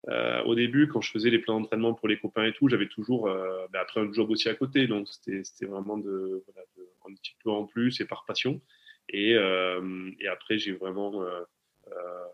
[0.10, 2.88] Euh, au début, quand je faisais les plans d'entraînement pour les copains et tout, j'avais
[2.88, 4.86] toujours, ben après un job aussi à côté.
[4.86, 8.62] Donc, c'était vraiment de, voilà, de, un petit peu en plus et par passion.
[9.10, 11.24] Et, et après, j'ai vraiment,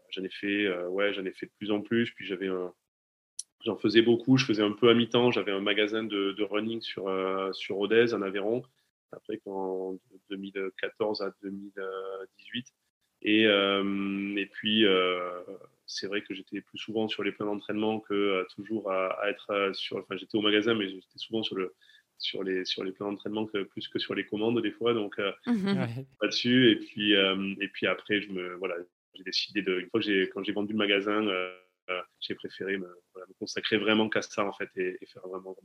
[0.09, 2.11] j'en ai fait, ouais, j'en ai fait de plus en plus.
[2.11, 2.73] Puis j'avais un
[3.65, 5.31] J'en faisais beaucoup, je faisais un peu à mi-temps.
[5.31, 8.63] J'avais un magasin de, running sur, euh, sur Rodez, en Aveyron,
[9.11, 9.97] après en
[10.29, 12.67] 2014 à 2018.
[13.23, 15.41] Et, euh, et puis, euh,
[15.87, 19.97] c'est vrai que j'étais plus souvent sur les plans d'entraînement que toujours à, être sur.
[19.97, 21.73] Enfin, j'étais au magasin, mais j'étais souvent sur, le,
[22.19, 24.93] sur, les, sur les plans d'entraînement que, plus que sur les commandes des fois.
[24.93, 25.17] Donc,
[25.47, 25.73] mmh
[26.21, 26.71] là-dessus.
[26.71, 28.75] Et, puis, et puis après, je me, voilà,
[29.15, 31.27] j'ai décidé de, une fois que j'ai, quand j'ai vendu le magasin,
[32.19, 32.87] j'ai préféré me,
[33.39, 35.55] consacrer vraiment qu'à ça en fait et, faire vraiment.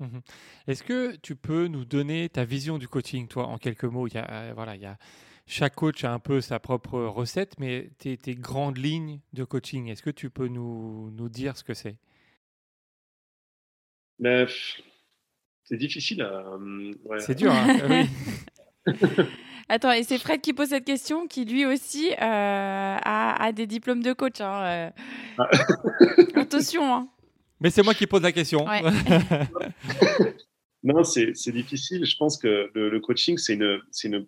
[0.00, 0.18] Mmh
[0.66, 4.06] Est-ce que tu peux nous donner ta vision du coaching, toi, en quelques mots?
[4.06, 4.96] Il y a, voilà, il y a,
[5.46, 9.88] Chaque coach a un peu sa propre recette, mais tes, tes grandes lignes de coaching,
[9.88, 11.96] est-ce que tu peux nous, nous dire ce que c'est?
[14.18, 14.46] Ben,
[15.64, 16.52] C'est difficile à.
[16.52, 18.06] Hum, c'est dur, hein
[18.86, 18.94] oui.
[19.70, 24.02] Attends, et c'est Fred qui pose cette question, qui lui aussi euh, a, des diplômes
[24.02, 24.40] de coach.
[24.40, 24.90] Hein, euh.
[25.38, 25.50] ah.
[26.36, 26.94] Attention.
[26.94, 27.08] Hein.
[27.60, 28.64] Mais c'est moi qui pose la question.
[30.82, 32.06] non, c'est difficile.
[32.06, 34.26] Je pense que le, coaching, c'est une, une,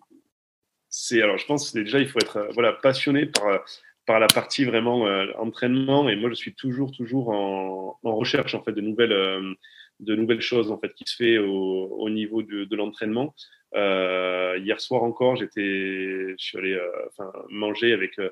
[0.89, 3.63] c'est alors je pense que déjà il faut être euh, voilà passionné par
[4.05, 5.05] par la partie vraiment
[5.39, 6.07] entraînement.
[6.09, 9.55] Et moi, je suis toujours toujours en, en, recherche en fait de nouvelles
[10.01, 13.33] de nouvelles choses en fait qui se fait au, au niveau de, l'entraînement.
[13.75, 18.29] Euh, hier soir encore, j'étais, je suis allé euh, enfin, manger avec, euh,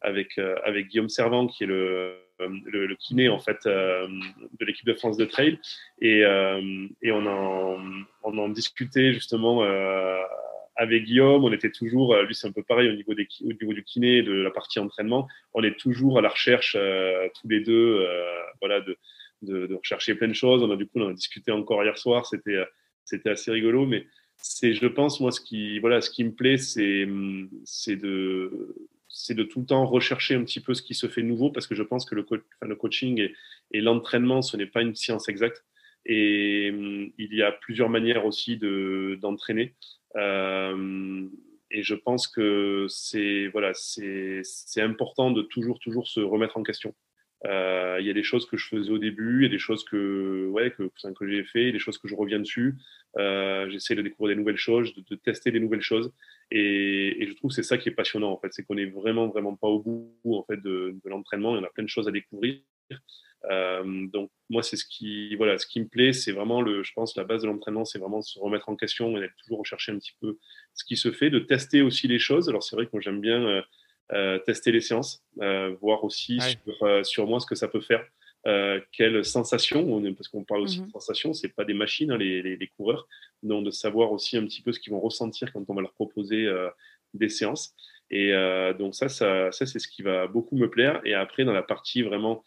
[0.00, 4.94] avec, avec Guillaume Servant, qui est le, le, le kiné en fait de l'équipe de
[4.94, 5.58] France de trail,
[6.00, 7.78] et, et on, en,
[8.22, 9.64] on en discutait justement
[10.76, 13.72] avec Guillaume, on était toujours, lui c'est un peu pareil au niveau, des, au niveau
[13.72, 16.76] du kiné, de la partie entraînement, on est toujours à la recherche
[17.40, 18.06] tous les deux,
[18.60, 18.96] voilà, de,
[19.42, 20.62] de, rechercher plein de choses.
[20.62, 22.58] On a du coup on a discuté encore hier soir, c'était
[23.04, 24.06] c'était assez rigolo, mais
[24.40, 27.06] c'est, je pense, moi, ce qui, voilà, ce qui me plaît, c'est,
[27.64, 28.76] c'est de,
[29.08, 31.66] c'est de tout le temps rechercher un petit peu ce qui se fait nouveau, parce
[31.66, 32.26] que je pense que le,
[32.62, 33.28] le coaching
[33.72, 35.64] et, l'entraînement, ce n'est pas une science exacte.
[36.06, 39.74] Et il y a plusieurs manières aussi de, d'entraîner.
[40.16, 41.28] Euh,
[41.70, 44.42] et je pense que c'est, voilà, c'est
[44.80, 46.94] important de toujours, toujours se remettre en question.
[47.46, 49.58] Euh, il y a des choses que je faisais au début, il y a des
[49.58, 52.74] choses que, ouais, que, que j'ai fait, des choses que je reviens dessus.
[53.16, 56.12] Euh, J'essaie de découvrir des nouvelles choses, de, tester des nouvelles choses.
[56.50, 58.52] Et, je trouve que c'est ça qui est passionnant, en fait.
[58.52, 61.54] C'est qu'on est vraiment, vraiment pas au bout, en fait, de, l'entraînement.
[61.54, 62.60] Il y en a plein de choses à découvrir.
[63.44, 66.12] Euh, donc, moi, c'est ce qui, voilà, ce qui me plaît.
[66.12, 68.74] C'est vraiment, le, je pense, la base de l'entraînement, c'est vraiment de se remettre en
[68.74, 70.38] question et d'être toujours rechercher un petit peu
[70.74, 72.48] ce qui se fait, de tester aussi les choses.
[72.48, 73.62] Alors, c'est vrai que moi, j'aime bien euh,
[74.46, 78.04] tester les séances, euh, voir aussi sur, euh, sur, moi ce que ça peut faire.
[78.46, 80.90] Euh, quelles sensations, parce qu'on parle aussi de mhm.
[80.90, 83.06] sensations, c'est pas des machines, hein, les, les, les, coureurs,
[83.42, 85.92] donc de savoir aussi un petit peu ce qu'ils vont ressentir quand on va leur
[85.92, 86.48] proposer
[87.14, 87.74] des séances.
[88.10, 88.32] Et
[88.78, 91.00] donc ça, ça, ça c'est ce qui va beaucoup me plaire.
[91.04, 92.44] Et après, dans la partie vraiment,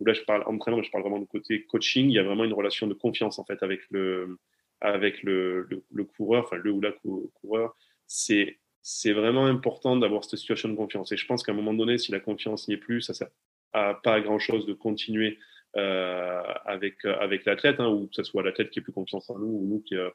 [0.00, 2.44] où là je parle entraînement, je parle vraiment du côté coaching, il y a vraiment
[2.44, 4.38] une relation de confiance en fait avec le,
[4.80, 6.92] avec le, le, le coureur, enfin le ou la
[7.34, 7.76] coureur.
[8.06, 11.12] C'est c'est vraiment important d'avoir cette situation de confiance.
[11.12, 13.16] Et je pense qu'à un moment donné, si la confiance n'y est plus, ça ne
[13.16, 13.28] sert
[13.72, 15.38] à pas à grand chose de continuer
[15.76, 19.38] euh, avec avec l'athlète, hein, ou que ce soit l'athlète qui ait plus confiance en
[19.38, 20.10] nous ou nous qui, euh,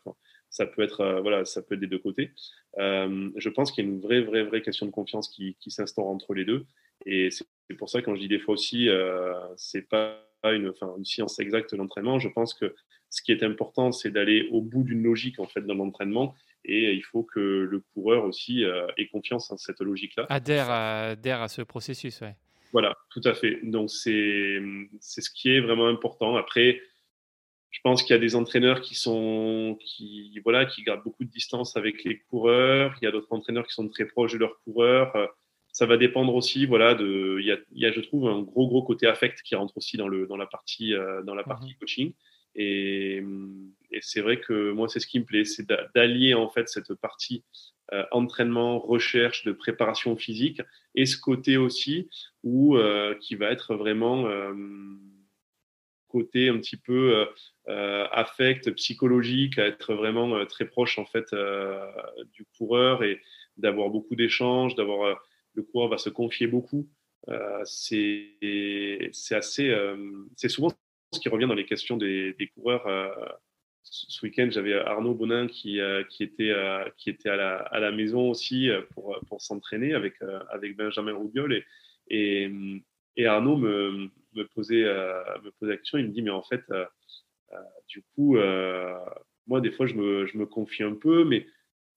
[0.49, 2.31] ça peut être euh, voilà, ça peut des deux côtés.
[2.77, 5.69] Euh, je pense qu'il y a une vraie vraie vraie question de confiance qui, qui
[5.71, 6.65] s'instaure entre les deux.
[7.05, 7.45] Et c'est
[7.77, 11.73] pour ça quand je dis des fois aussi, euh, c'est pas une, une science exacte
[11.73, 12.19] l'entraînement.
[12.19, 12.73] Je pense que
[13.09, 16.35] ce qui est important, c'est d'aller au bout d'une logique en fait dans l'entraînement
[16.67, 20.25] et il faut que le coureur aussi euh, ait confiance en cette logique-là.
[20.29, 22.35] Adhère à, adhère à ce processus, ouais.
[22.71, 23.59] Voilà, tout à fait.
[23.63, 24.59] Donc c'est
[24.99, 26.35] ce qui est vraiment important.
[26.35, 26.81] Après,
[27.69, 31.29] je pense qu'il y a des entraîneurs qui sont qui voilà qui gardent beaucoup de
[31.29, 32.95] distance avec les coureurs.
[33.01, 35.13] Il y a d'autres entraîneurs qui sont très proches de leurs coureurs.
[35.71, 38.41] Ça va dépendre aussi, voilà, de il y a, il y a je trouve un
[38.41, 41.43] gros gros côté affect qui rentre aussi dans le dans la partie euh, dans la
[41.43, 42.13] partie mmh coaching.
[42.55, 43.23] Et,
[43.95, 46.93] et c'est vrai que moi, c'est ce qui me plaît, c'est d'allier en fait cette
[46.95, 47.45] partie
[47.93, 50.61] euh, entraînement, recherche, de préparation physique,
[50.95, 52.09] et ce côté aussi
[52.43, 54.53] où euh, qui va être vraiment euh,
[56.09, 57.25] côté un petit peu
[57.69, 61.33] euh, affect, psychologique, à être vraiment très proche en fait
[62.33, 63.21] du coureur et
[63.55, 65.17] d'avoir beaucoup d'échanges, d'avoir
[65.53, 66.89] le coureur va se confier beaucoup.
[67.65, 69.75] c'est assez,
[70.35, 70.69] c'est souvent
[71.13, 72.87] ce qui revient dans les questions des coureurs.
[73.85, 78.29] Euh, ce week-end, j'avais Arnaud Bonin qui, euh, était, euh, qui était à la, maison
[78.29, 80.15] aussi pour, pour s'entraîner avec,
[80.49, 81.53] avec Benjamin Roubiol.
[81.53, 81.63] Et,
[82.09, 82.51] et,
[83.17, 85.97] et Arnaud me, me, posait, me posait la question.
[85.97, 86.63] Il me dit Mais en fait,
[87.87, 88.37] du coup,
[89.47, 91.47] moi, des fois, je me, je me confie un peu, mais,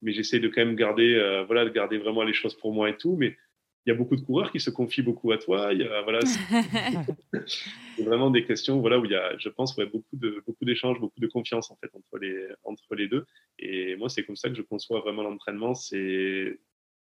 [0.01, 2.97] mais j'essaie de quand même garder, voilà, de garder vraiment les choses pour moi et
[2.97, 3.15] tout.
[3.17, 3.37] Mais
[3.89, 5.73] il y a beaucoup de coureurs qui se confient beaucoup à toi.
[5.73, 6.19] Il y a, voilà,
[7.95, 10.63] c'est vraiment des questions voilà, où il y a, je pense, ouais, beaucoup de beaucoup
[10.63, 13.25] d'échanges, beaucoup de confiance en fait entre les, entre les deux.
[13.57, 15.73] Et moi, c'est comme ça que je conçois vraiment l'entraînement.
[15.73, 16.59] C'est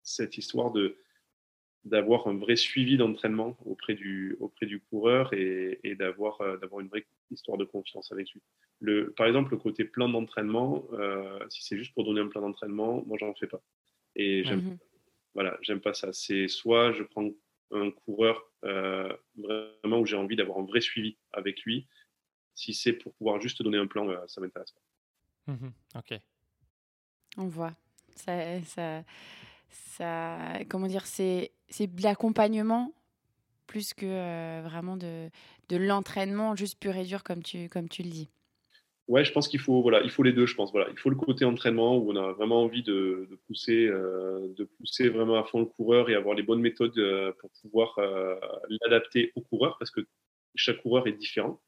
[0.01, 0.95] cette histoire de
[1.84, 6.79] d'avoir un vrai suivi d'entraînement auprès du, auprès du coureur et, et d'avoir, euh, d'avoir
[6.79, 8.41] une vraie histoire de confiance avec lui.
[8.79, 12.41] Le, par exemple, le côté plan d'entraînement, euh, si c'est juste pour donner un plan
[12.41, 13.63] d'entraînement, moi, j'en fais pas.
[14.15, 14.77] Et j'aime mmh
[15.33, 16.13] voilà, j'aime pas ça.
[16.13, 17.29] C'est soit je prends
[17.71, 21.87] un coureur vraiment où j'ai envie d'avoir un vrai suivi avec lui.
[22.53, 25.53] Si c'est pour pouvoir juste donner un plan, ça m'intéresse pas.
[25.53, 26.19] Mmh ok.
[27.37, 27.73] On voit.
[28.15, 29.03] Ça, ça,
[29.69, 32.93] ça, comment dire, c'est de l'accompagnement
[33.67, 35.29] plus que euh, vraiment de,
[35.69, 38.29] de l'entraînement juste pur et dur comme tu, comme tu le dis.
[39.07, 40.71] Ouais, je pense qu'il faut, voilà, il faut les deux, je pense.
[40.71, 40.89] Voilà.
[40.91, 45.09] Il faut le côté entraînement où on a vraiment envie de, pousser, euh, de pousser
[45.09, 47.99] vraiment à fond le coureur et avoir les bonnes méthodes euh, pour pouvoir
[48.69, 50.01] l'adapter au coureur parce que
[50.55, 51.61] chaque coureur est différent.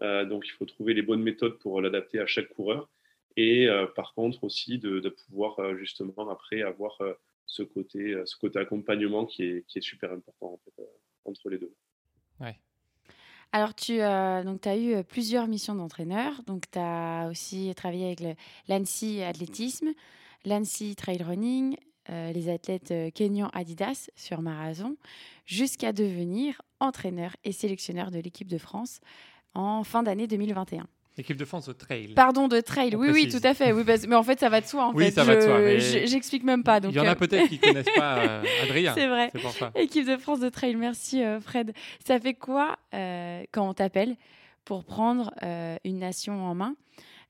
[0.00, 2.88] donc, il faut trouver les bonnes méthodes pour l'adapter à chaque coureur.
[3.36, 6.98] Et par contre aussi de, pouvoir justement après avoir
[7.46, 10.58] ce côté, ce côté accompagnement qui est, super important
[11.24, 11.74] entre les deux.
[12.40, 12.56] Ouais.
[13.52, 16.42] Alors, tu euh, as eu plusieurs missions d'entraîneur.
[16.46, 19.88] Donc, tu as aussi travaillé avec l'ANSI Athlétisme,
[20.44, 21.76] l'ANSI Trail Running,
[22.08, 24.96] les athlètes Kenyan Adidas sur marathon,
[25.44, 29.00] jusqu'à devenir entraîneur et sélectionneur de l'équipe de France
[29.54, 30.86] en fin d'année 2021.
[31.16, 32.08] L'équipe de France de trail.
[32.08, 32.94] Pardon, de trail.
[32.94, 33.72] oui, oui, tout à fait.
[33.72, 34.88] Oui, mais en fait, ça va de soi.
[34.88, 35.12] En oui, fait.
[35.12, 35.78] ça va de soi.
[36.06, 36.78] J'explique même pas.
[36.78, 38.92] Donc, Il y en a euh, peut-être qui connaissent pas euh, Adrien.
[38.94, 39.30] C'est vrai.
[39.32, 39.72] C'est pour ça.
[39.76, 40.76] Équipe de France de trail.
[40.76, 41.72] Merci, euh, Fred.
[42.04, 44.16] Ça fait quoi quand on t'appelle
[44.64, 45.32] pour prendre
[45.84, 46.76] une nation en main?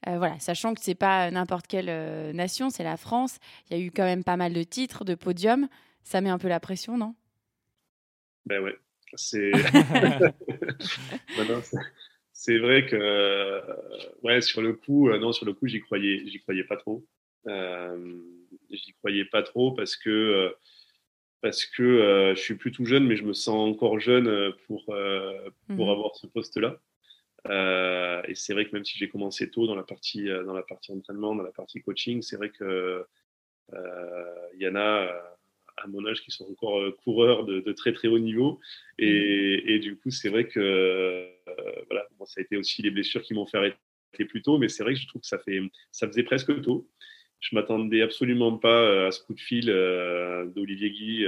[0.04, 3.38] Voilà, sachant que c'est pas n'importe quelle nation, c'est la France.
[3.70, 5.68] Il y a eu quand même pas mal de titres, de podiums.
[6.02, 7.14] Ça met un peu la pression, non?
[8.46, 8.76] Ben ouais,
[9.14, 9.50] c'est.
[12.38, 13.60] c'est vrai que euh,
[14.22, 17.02] ouais sur le coup euh, non sur le coup j'y croyais j'y croyais pas trop.
[17.46, 18.20] Euh,
[18.70, 20.54] j'y croyais pas trop parce que
[21.40, 24.94] parce que je suis plutôt jeune mais je me sens encore jeune pour pour
[25.86, 26.78] mmh avoir ce poste là
[28.28, 30.92] et c'est vrai que même si j'ai commencé tôt dans la partie dans la partie
[30.92, 33.06] entraînement dans la partie coaching c'est vrai que
[33.72, 35.35] il y en a
[35.76, 38.60] à mon âge qui sont encore euh, coureurs de, très très haut niveau.
[38.98, 39.80] Et, mm.
[39.80, 41.28] du coup, c'est vrai que euh,
[41.88, 43.78] voilà, ça a été aussi les blessures qui m'ont fait arrêter
[44.28, 45.60] plus tôt, mais c'est vrai que je trouve que ça, fait,
[45.92, 46.88] ça faisait presque tôt.
[47.40, 51.26] Je m'attendais absolument pas euh, à ce coup de fil d'Olivier Guy,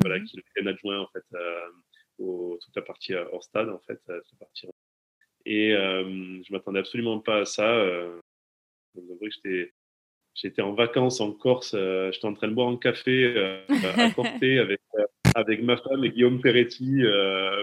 [0.00, 0.24] voilà, mm.
[0.24, 1.24] qui est adjoint en fait,
[2.18, 4.00] au, toute la partie hors stade en fait,
[4.38, 4.66] partie.
[5.44, 7.86] Et je m'attendais absolument pas à ça.
[8.94, 9.72] j'étais
[10.34, 13.60] J'étais en vacances en Corse, euh, j'étais en train de boire un café euh,
[13.96, 17.02] à Corté avec, euh, avec ma femme et Guillaume Peretti,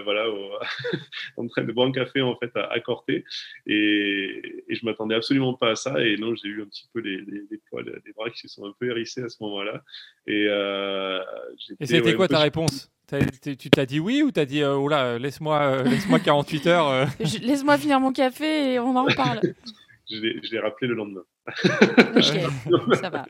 [0.04, 0.26] voilà,
[1.36, 3.24] en train de boire un café en fait à, Corté.
[3.66, 6.00] Et, et je m'attendais absolument pas à ça.
[6.00, 8.64] Et non, j'ai eu un petit peu les, les, poils, les bras qui se sont
[8.64, 9.82] un peu hérissés à ce moment-là.
[10.28, 10.44] Et,
[11.80, 12.90] et c'était quoi ta réponse?
[13.42, 17.08] Tu t'as dit oui ou t'as dit oh là laisse-moi laisse-moi 48 heures
[17.42, 19.40] laisse-moi finir mon café et on en reparle
[20.42, 21.24] je l'ai rappelé le lendemain.
[22.94, 23.26] ça va.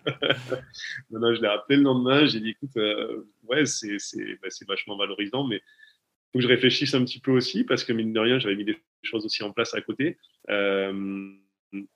[1.11, 2.27] non, non, je l'ai rappelé le lendemain.
[2.27, 3.99] J'ai dit, écoute, euh, ouais, c'est
[4.43, 7.93] bah, vachement valorisant, mais il faut que je réfléchisse un petit peu aussi, parce que
[7.93, 10.17] mine de rien, j'avais mis des choses aussi en place à côté.
[10.49, 11.31] Euh,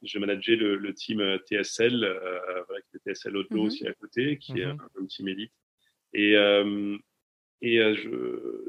[0.02, 3.66] je manageais le, le team TSL, euh, avec le TSL Auto mhm.
[3.66, 4.80] aussi à côté, qui est mhm.
[4.80, 5.52] un, un, team élite.
[6.12, 6.96] Et, euh,
[7.62, 7.80] et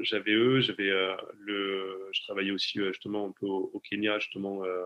[0.00, 0.90] j'avais eux, j'avais
[1.34, 4.84] le, je travaillais aussi justement un peu au, au Kenya, justement euh,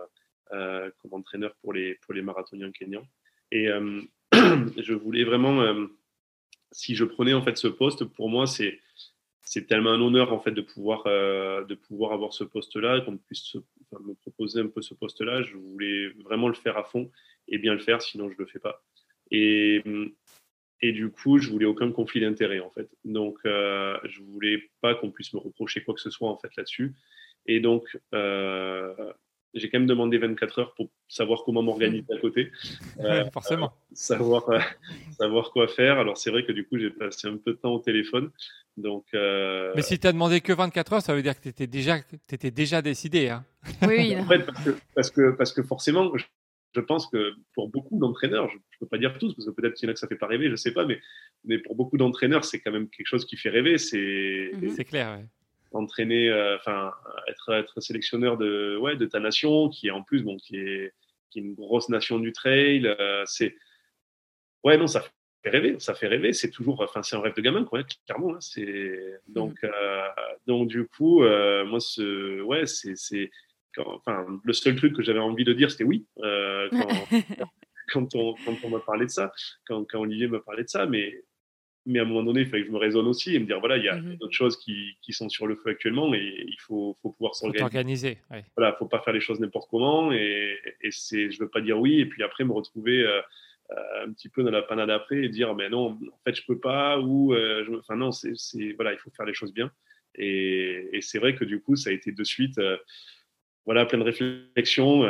[0.51, 3.07] comme entraîneur pour les, pour les marathoniens kenyans.
[3.53, 5.87] Et euh, je voulais vraiment, euh,
[6.73, 8.79] si je prenais en fait ce poste, pour moi, c'est
[9.43, 13.57] c'est tellement un honneur en fait de pouvoir de pouvoir avoir ce poste-là, qu'on puisse
[13.91, 15.43] me proposer un peu ce poste-là.
[15.43, 17.11] Je voulais vraiment le faire à fond
[17.49, 18.85] et bien le faire, sinon je le fais pas.
[19.33, 19.83] Et
[20.83, 22.89] et du coup, je voulais aucun conflit d'intérêt en fait.
[23.05, 26.55] Donc, euh, je voulais pas qu'on puisse me reprocher quoi que ce soit en fait
[26.57, 26.95] là-dessus.
[27.47, 29.13] Et donc, euh,
[29.55, 32.51] j'ai quand même demandé 24 heures pour savoir comment m'organiser à côté.
[33.01, 33.67] Euh, Forcément.
[33.67, 34.59] Euh, savoir, euh,
[35.19, 35.99] savoir quoi faire.
[35.99, 38.31] Alors, c'est vrai que du coup, j'ai passé un peu de temps au téléphone.
[38.77, 41.67] Donc, Mais si tu as demandé que 24 heures, ça veut dire que tu étais
[41.67, 41.99] déjà,
[42.31, 43.29] étais déjà décidé.
[43.29, 43.45] Hein
[43.87, 44.47] oui, en fait,
[44.95, 48.99] parce que, parce que, forcément, je, pense que pour beaucoup d'entraîneurs, je ne peux pas
[48.99, 50.47] dire tous, parce que peut-être qu'il y en a que ça ne fait pas rêver,
[50.47, 51.01] je ne sais pas, mais,
[51.45, 53.79] mais pour beaucoup d'entraîneurs, c'est quand même quelque chose qui fait rêver.
[53.79, 55.27] C'est C'est clair, ouais
[55.73, 56.93] entraîner, euh, enfin,
[57.29, 60.93] être, être sélectionneur de, ouais, de ta nation, qui est en plus, bon, qui est,
[61.31, 62.87] qui est une grosse nation du trail.
[62.87, 63.57] Euh, c'est,
[64.65, 65.03] ouais, non, ça
[65.43, 66.33] fait rêver, ça fait rêver.
[66.33, 68.35] C'est toujours, enfin, c'est un rêve de gamin, quoi, clairement.
[68.35, 69.67] Hein, c'est donc, mmh.
[69.67, 70.09] euh,
[70.47, 73.31] donc du coup, moi, ce, ouais, c'est, c'est,
[73.79, 76.07] enfin, le seul truc que j'avais envie de dire, c'était oui.
[76.17, 76.89] quand,
[77.93, 79.33] quand on, quand on m'a parlé de ça,
[79.67, 81.23] quand, quand Olivier m'a parlé de ça, mais
[81.87, 83.59] mais à un moment donné, il fallait que je me raisonne aussi et me dire
[83.61, 84.17] voilà, il y a mhm.
[84.17, 88.19] d'autres choses qui, qui, sont sur le feu actuellement et il faut, faut pouvoir s'organiser.
[88.31, 88.45] Ouais.
[88.57, 91.79] Voilà, faut pas faire les choses n'importe comment et, et c'est, je veux pas dire
[91.79, 93.21] oui et puis après me retrouver euh,
[94.05, 96.59] un petit peu dans la panade après et dire mais non, en fait je peux
[96.59, 98.35] pas ou je, enfin non, c'est
[98.75, 99.71] voilà, il faut faire les choses bien.
[100.17, 102.61] Et, et c'est vrai que du coup ça a été de suite
[103.65, 105.03] voilà plein de réflexions.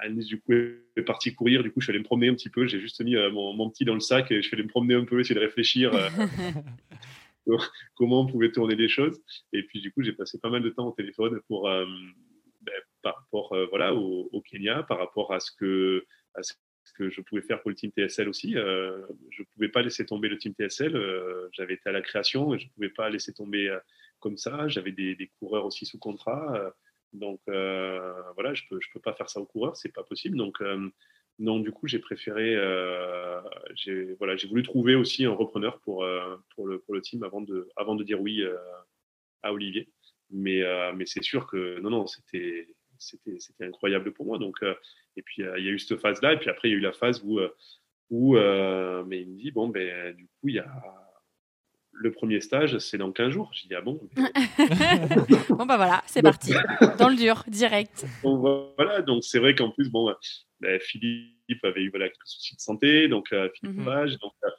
[0.00, 2.50] Alice du coup est partie courir, du coup je suis allé me promener un petit
[2.50, 4.68] peu, j'ai juste mis mon, mon, petit dans le sac et je suis allé me
[4.68, 5.92] promener un peu, essayer de réfléchir.
[7.94, 9.20] comment on pouvait tourner les choses.
[9.52, 11.86] Et puis, du coup, j'ai passé pas mal de temps au téléphone pour, euh,
[12.62, 16.52] ben, par rapport euh, voilà, au, Kenya, par rapport à ce, que, à ce
[16.96, 18.56] que je pouvais faire pour le team TSL aussi.
[18.56, 20.96] Euh, je ne pouvais pas laisser tomber le team TSL.
[21.52, 23.74] J'avais été à la création et je ne pouvais pas laisser tomber
[24.18, 24.68] comme ça.
[24.68, 26.72] J'avais des, des, coureurs aussi sous contrat.
[27.12, 30.36] Donc, voilà, je ne peux, je peux pas faire ça aux coureurs, c'est pas possible.
[30.36, 30.60] Donc,
[31.40, 33.40] non, du coup, j'ai préféré, euh,
[33.74, 37.22] j'ai voilà, j'ai voulu trouver aussi un repreneur pour euh, pour le pour le team
[37.22, 38.56] avant de avant de dire oui euh,
[39.42, 39.88] à Olivier.
[40.28, 40.62] Mais
[40.94, 42.68] mais c'est sûr que non non, c'était
[43.60, 44.38] incroyable pour moi.
[44.38, 44.58] Donc
[45.16, 46.78] et puis il y a eu cette phase là et puis après il y a
[46.78, 47.40] eu la phase où
[48.10, 51.09] où mais il me dit bon ben du coup il y a
[51.92, 53.50] le premier stage, c'est dans 15 jours.
[53.52, 54.00] J'ai dit, ah bon
[55.50, 56.52] Bon, bah voilà, c'est parti.
[56.98, 58.06] Dans le dur, direct.
[58.22, 60.14] voilà, donc c'est vrai qu'en plus, bon,
[60.60, 64.50] bah, Philippe avait eu voilà, quelques soucis de santé, donc euh, Philippe donc euh,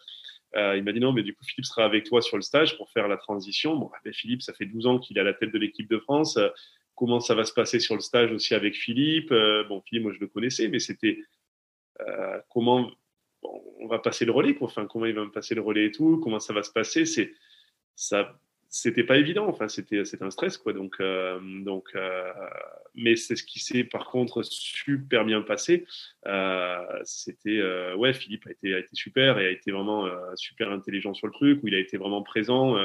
[0.57, 2.75] euh, il m'a dit non, mais du coup, Philippe sera avec toi sur le stage
[2.77, 3.75] pour faire la transition.
[3.75, 5.99] Bon, bah, Philippe, ça fait 12 ans qu'il est à la tête de l'équipe de
[5.99, 6.37] France.
[6.95, 9.33] comment ça va se passer sur le stage aussi avec Philippe?
[9.69, 11.19] Bon, Philippe, moi, je le connaissais, mais c'était
[12.49, 12.91] comment
[13.43, 14.67] on va passer le relais, quoi.
[14.67, 17.05] Enfin, comment il va me passer le relais et tout, comment ça va se passer.
[17.05, 17.33] C'est
[17.95, 18.39] ça,
[18.71, 19.47] c'était pas évident.
[19.47, 20.73] Enfin, c'était un stress, quoi.
[20.73, 22.31] Donc euh, donc, euh,
[22.95, 25.85] mais c'est ce qui s'est par contre super bien passé.
[26.25, 27.61] Euh, c'était
[27.95, 31.33] ouais, Philippe a été a été super et a été vraiment super intelligent sur le
[31.33, 32.75] truc où il a été vraiment présent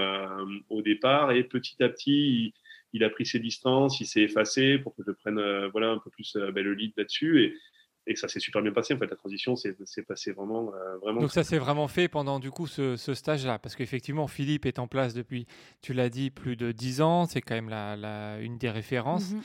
[0.68, 2.52] au départ et petit à petit.
[2.92, 6.08] Il, a pris ses distances, il s'est effacé pour que je prenne voilà un peu
[6.08, 7.60] plus ben, le lead là-dessus
[8.06, 8.94] et ça s'est super bien passé.
[8.94, 9.74] En fait, la transition s'est
[10.06, 11.20] passé vraiment, euh, vraiment.
[11.20, 14.86] Donc ça s'est vraiment fait pendant du coup ce, stage-là, parce qu'effectivement Philippe est en
[14.86, 15.46] place depuis,
[15.82, 17.26] tu l'as dit, plus de 10 ans.
[17.26, 19.32] C'est quand même la, une des références.
[19.32, 19.42] Mhm.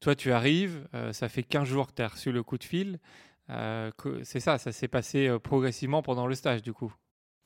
[0.00, 2.64] Toi, tu arrives, euh, ça fait 15 jours que tu as reçu le coup de
[2.64, 2.98] fil.
[3.50, 3.90] Euh,
[4.22, 6.92] c'est ça, ça s'est passé progressivement pendant le stage, du coup.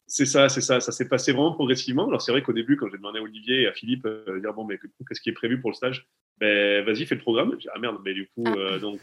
[0.06, 0.80] C'est ça, c'est ça.
[0.80, 2.06] Ça s'est passé vraiment progressivement.
[2.06, 4.54] Alors c'est vrai qu'au début, quand j'ai demandé à Olivier et à Philippe, euh, dire
[4.54, 6.08] bon, mais qu'est-ce qui est prévu pour le stage?
[6.38, 7.56] Ben vas-y, fais le programme.
[7.58, 8.54] J'ai ah merde, mais du coup, ah.
[8.56, 9.00] euh, donc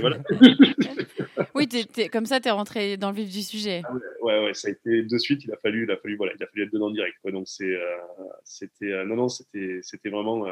[0.00, 0.18] voilà.
[1.54, 1.68] oui,
[2.12, 3.82] comme ça, tu es rentré dans le vif du sujet.
[3.84, 5.44] Ah ouais, ouais, ça a été de suite.
[5.44, 7.16] Il a fallu, il a fallu, voilà, il a fallu être dedans direct.
[7.22, 7.30] Quoi.
[7.30, 7.96] Donc c'est, euh,
[8.44, 10.46] c'était, non, non, c'était, c'était vraiment.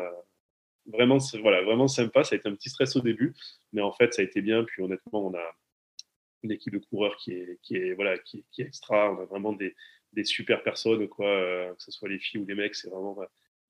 [0.86, 2.24] Vraiment, voilà, vraiment sympa.
[2.24, 3.34] Ça a été un petit stress au début,
[3.72, 4.64] mais en fait, ça a été bien.
[4.64, 5.54] Puis honnêtement, on a,
[6.42, 9.12] une équipe de coureurs qui est, qui est, voilà, qui, qui est extra.
[9.12, 9.74] On a vraiment des,
[10.12, 13.18] des super personnes, quoi, euh, que ce soit les filles ou les mecs, c'est vraiment,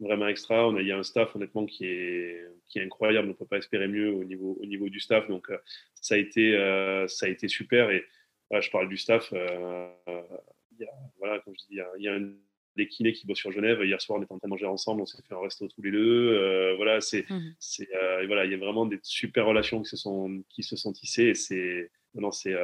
[0.00, 0.66] vraiment extra.
[0.68, 3.28] On a, il y a un staff, honnêtement, qui est, qui est incroyable.
[3.28, 5.28] On ne peut pas espérer mieux au niveau, au niveau du staff.
[5.28, 5.58] Donc, euh,
[5.94, 7.90] ça, a été, euh, ça a été super.
[7.90, 8.04] Et
[8.50, 9.32] je parle du staff.
[9.32, 12.32] Il y a, voilà, comme je dis, il y a, il y a un
[12.76, 13.82] des kinés qui bossent sur Genève.
[13.84, 15.82] Hier soir, on était en train de manger ensemble, on s'est fait un resto tous
[15.82, 16.74] les deux.
[16.76, 17.88] voilà, c'est, mmh c'est
[18.26, 21.28] voilà, il y a vraiment des super relations qui se sont, qui se sont tissées.
[21.28, 22.54] Et c'est, non, c'est,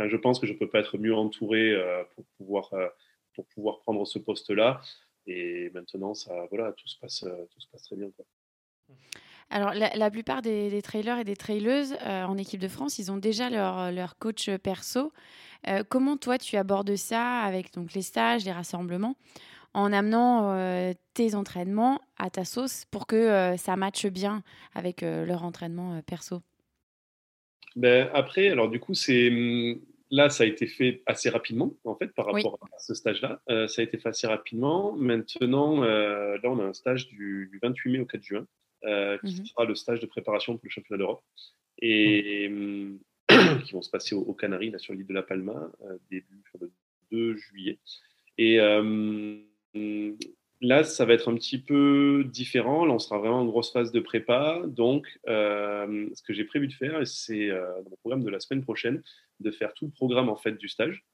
[0.00, 2.88] euh, je pense que je ne peux pas être mieux entouré euh, pour, pouvoir, euh,
[3.34, 4.80] pour pouvoir prendre ce poste-là.
[5.26, 8.08] Et maintenant, ça, voilà, tout, se passe, tout se passe très bien.
[9.50, 13.50] Alors, la, plupart des, trailers et des traileuses en équipe de France, ils ont déjà
[13.50, 15.12] leur, leur coach perso.
[15.88, 19.16] comment toi, tu abordes ça avec donc, les stages, les rassemblements,
[19.72, 24.42] en amenant tes entraînements à ta sauce pour que ça matche bien
[24.74, 26.42] avec leur entraînement perso?
[27.76, 31.96] Ben, Après, alors du coup, c'est hum, là, ça a été fait assez rapidement, en
[31.96, 33.40] fait, par rapport à ce stage-là.
[33.50, 34.92] Euh, ça a été fait assez rapidement.
[34.92, 38.46] Maintenant, euh, là, on a un stage du, 28 mai au 4 juin,
[38.84, 41.22] euh, qui mmh sera le stage de préparation pour le championnat d'Europe,
[41.80, 42.98] et mmh.
[43.64, 45.70] qui vont se passer aux, Canaries, là, sur l'île de la Palma,
[46.10, 46.70] début le
[47.10, 47.78] 2 juillet.
[48.38, 48.58] Et
[50.64, 52.86] Là, ça va être un petit peu différent.
[52.86, 54.62] Là, on sera vraiment en grosse phase de prépa.
[54.66, 58.40] Donc, euh, ce que j'ai prévu de faire, c'est euh, dans le programme de la
[58.40, 59.02] semaine prochaine,
[59.40, 61.04] de faire tout le programme en fait du stage.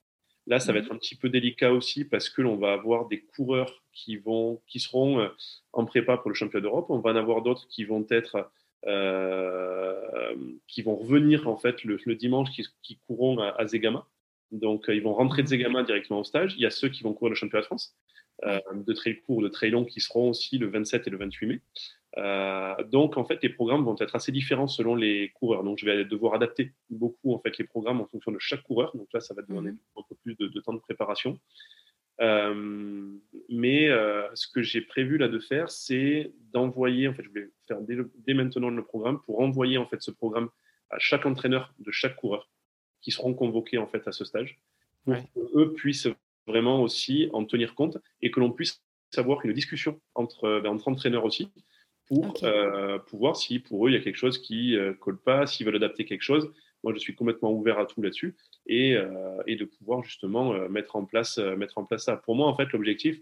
[0.46, 0.84] Là, ça va mhm.
[0.84, 4.62] être un petit peu délicat aussi parce que l'on va avoir des coureurs qui vont,
[4.68, 5.28] qui seront euh,
[5.72, 6.86] en prépa pour le championnat d'Europe.
[6.88, 8.52] On va en avoir d'autres qui vont être,
[10.68, 14.06] qui vont revenir en fait le, dimanche, qui, qui courront à, à, Zegama.
[14.52, 15.56] Donc, ils vont rentrer de mhm.
[15.58, 16.54] Zegama directement au stage.
[16.54, 17.96] Il y a ceux qui vont courir le championnat de France.
[18.44, 21.46] Euh, de trail court, de trail long qui seront aussi le 27 et le 28
[21.46, 21.60] mai.
[22.16, 25.62] Euh, donc, en fait, les programmes vont être assez différents selon les coureurs.
[25.62, 28.96] Donc, je vais devoir adapter beaucoup en fait les programmes en fonction de chaque coureur.
[28.96, 29.78] Donc là, ça va demander mhm.
[29.98, 31.38] un peu plus de, temps de préparation.
[32.22, 33.12] Euh,
[33.50, 33.88] mais
[34.34, 37.08] ce que j'ai prévu là de faire, c'est d'envoyer.
[37.08, 40.10] En fait, je vais faire dès, dès, maintenant le programme pour envoyer en fait ce
[40.10, 40.48] programme
[40.88, 42.48] à chaque entraîneur de chaque coureur
[43.02, 44.58] qui seront convoqués en fait à ce stage,
[45.04, 46.08] pour qu'eux puissent
[46.50, 50.88] vraiment aussi en tenir compte et que l'on puisse savoir une discussion entre, ben, entre
[50.88, 51.48] entraîneurs aussi
[52.06, 52.34] pour
[53.06, 55.76] pouvoir si pour eux il y a quelque chose qui ne colle pas, s'ils veulent
[55.76, 56.52] adapter quelque chose.
[56.82, 58.36] Moi, je suis complètement ouvert à tout là-dessus
[58.66, 58.96] et,
[59.46, 62.16] et, de pouvoir justement mettre, en place, mettre en place ça.
[62.16, 63.20] Pour moi, en fait, l'objectif,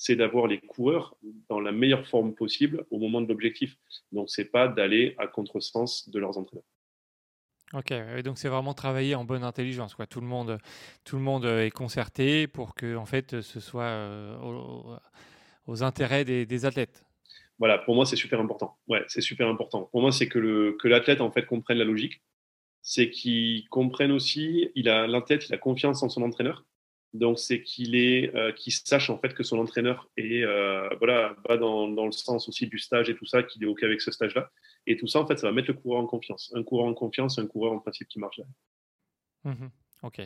[0.00, 1.14] c'est d'avoir les coureurs
[1.50, 3.76] dans la meilleure forme possible au moment de l'objectif.
[4.12, 6.64] Donc, c'est pas d'aller à contresens de leurs entraîneurs.
[7.72, 7.92] Ok,
[8.24, 9.94] donc c'est vraiment travailler en bonne intelligence.
[9.94, 10.06] Quoi.
[10.06, 10.58] Tout, le monde,
[11.04, 14.36] tout le monde est concerté pour que en fait, ce soit euh,
[15.66, 17.04] aux, intérêts des, athlètes.
[17.60, 18.76] Voilà, pour moi, c'est super important.
[18.88, 19.88] Ouais, c'est super important.
[19.92, 22.22] Pour moi, c'est que, que l'athlète en fait comprenne la logique.
[22.82, 26.64] C'est qu'il comprenne aussi, il a l'athlète, il a confiance en son entraîneur.
[27.12, 31.88] Donc, c'est qu'il euh, sache en fait que son entraîneur est, euh, voilà, va dans,
[31.88, 34.50] dans, le sens aussi du stage et tout ça, qu'il est OK avec ce stage-là.
[34.86, 36.52] Et tout ça, en fait, ça va mettre le coureur en confiance.
[36.54, 38.40] Un coureur en confiance, un coureur en principe qui marche.
[39.44, 39.66] Mmh
[40.02, 40.22] ok.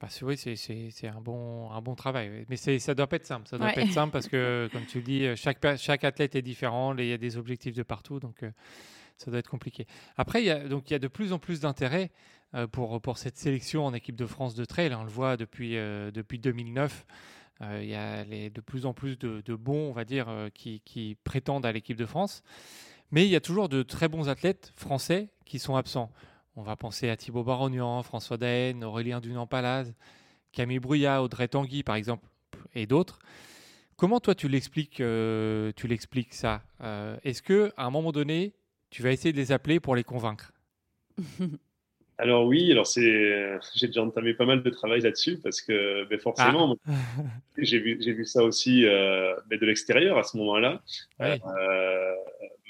[0.00, 2.46] Bah, oui, c'est un bon, un bon travail.
[2.48, 3.46] Mais ça doit pas être simple.
[3.48, 6.42] Ça doit pas être simple parce que, comme tu le dis, chaque, chaque athlète est
[6.42, 6.96] différent.
[6.96, 8.18] Il y a des objectifs de partout.
[8.18, 8.50] Donc, euh,
[9.18, 9.86] ça doit être compliqué.
[10.16, 12.10] Après, il y a, donc, il y a de plus en plus d'intérêt
[12.54, 14.92] euh, pour, pour cette sélection en équipe de France de trail.
[14.94, 17.06] On le voit depuis, euh, depuis 2009.
[17.60, 20.80] Euh, il y a les, de plus en plus de, bons, on va dire, qui,
[20.80, 22.42] qui, prétendent à l'équipe de France.
[23.10, 26.12] Mais il y a toujours de très bons athlètes français qui sont absents.
[26.56, 29.92] On va penser à Thibaut Barognan, François Daen, Aurélien Dunan-Palaz,
[30.52, 32.26] Camille Brouillat, Audrey Tanguy, par exemple,
[32.74, 33.18] et d'autres.
[33.96, 36.62] Comment toi tu l'expliques, tu l'expliques ça
[37.24, 38.54] Est-ce que à un moment donné,
[38.90, 40.52] tu vas essayer de les appeler pour les convaincre?
[42.20, 46.18] Alors oui, alors c'est, j'ai déjà entamé pas mal de travail là-dessus parce que ben
[46.18, 46.92] forcément, ah.
[47.56, 50.82] j'ai vu, j'ai vu ça aussi euh, ben de l'extérieur à ce moment-là.
[51.22, 52.14] Euh,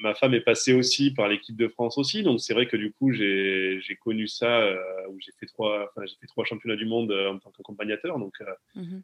[0.01, 2.93] ma femme est passée aussi par l'équipe de France aussi, donc c'est vrai que du
[2.93, 4.77] coup j'ai, connu ça euh,
[5.09, 8.35] où j'ai fait trois, enfin, j'ai fait trois championnats du monde en tant qu'accompagnateur, donc
[8.75, 8.99] mmh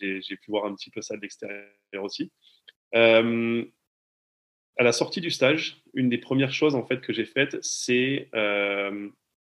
[0.00, 1.64] j'ai, j'ai pu voir un petit peu ça de l'extérieur
[2.02, 2.30] aussi
[4.78, 8.28] à la sortie du stage, une des premières choses en fait que j'ai faites, c'est
[8.34, 9.08] euh,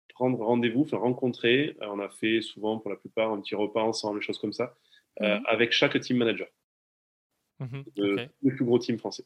[0.10, 1.78] prendre rendez-vous, faire rencontrer.
[1.82, 4.54] Euh, on a fait souvent, pour la plupart, un petit repas ensemble, des choses comme
[4.54, 4.76] ça,
[5.22, 5.46] euh, mhm.
[5.48, 6.48] avec chaque team manager,
[7.60, 9.24] mhm, le plus gros team français.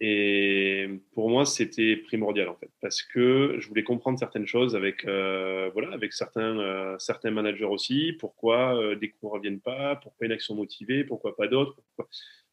[0.00, 5.04] Et pour moi, c'était primordial en fait, parce que je voulais comprendre certaines choses avec,
[5.04, 8.12] voilà, avec certains, certains managers aussi.
[8.18, 9.96] Pourquoi des cours ne reviennent pas?
[9.96, 11.04] Pourquoi une action motivée?
[11.04, 11.80] Pourquoi pas d'autres?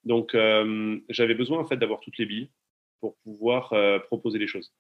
[0.03, 2.49] Donc, euh, j'avais besoin en fait d'avoir toutes les billes
[2.99, 4.73] pour pouvoir euh, proposer les choses.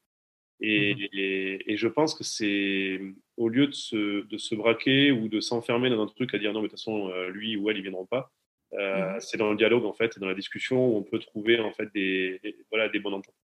[0.61, 0.65] Mmh
[1.13, 2.99] et, je pense que c'est
[3.37, 6.51] au lieu de se, de se braquer ou de s'enfermer dans un truc à dire
[6.51, 8.33] non, mais de toute façon, euh, lui ou elle, ils viendront pas.
[8.71, 11.73] Mmh c'est dans le dialogue en fait, dans la discussion où on peut trouver en
[11.73, 12.39] fait des,
[12.69, 13.35] voilà des bonnes ententes.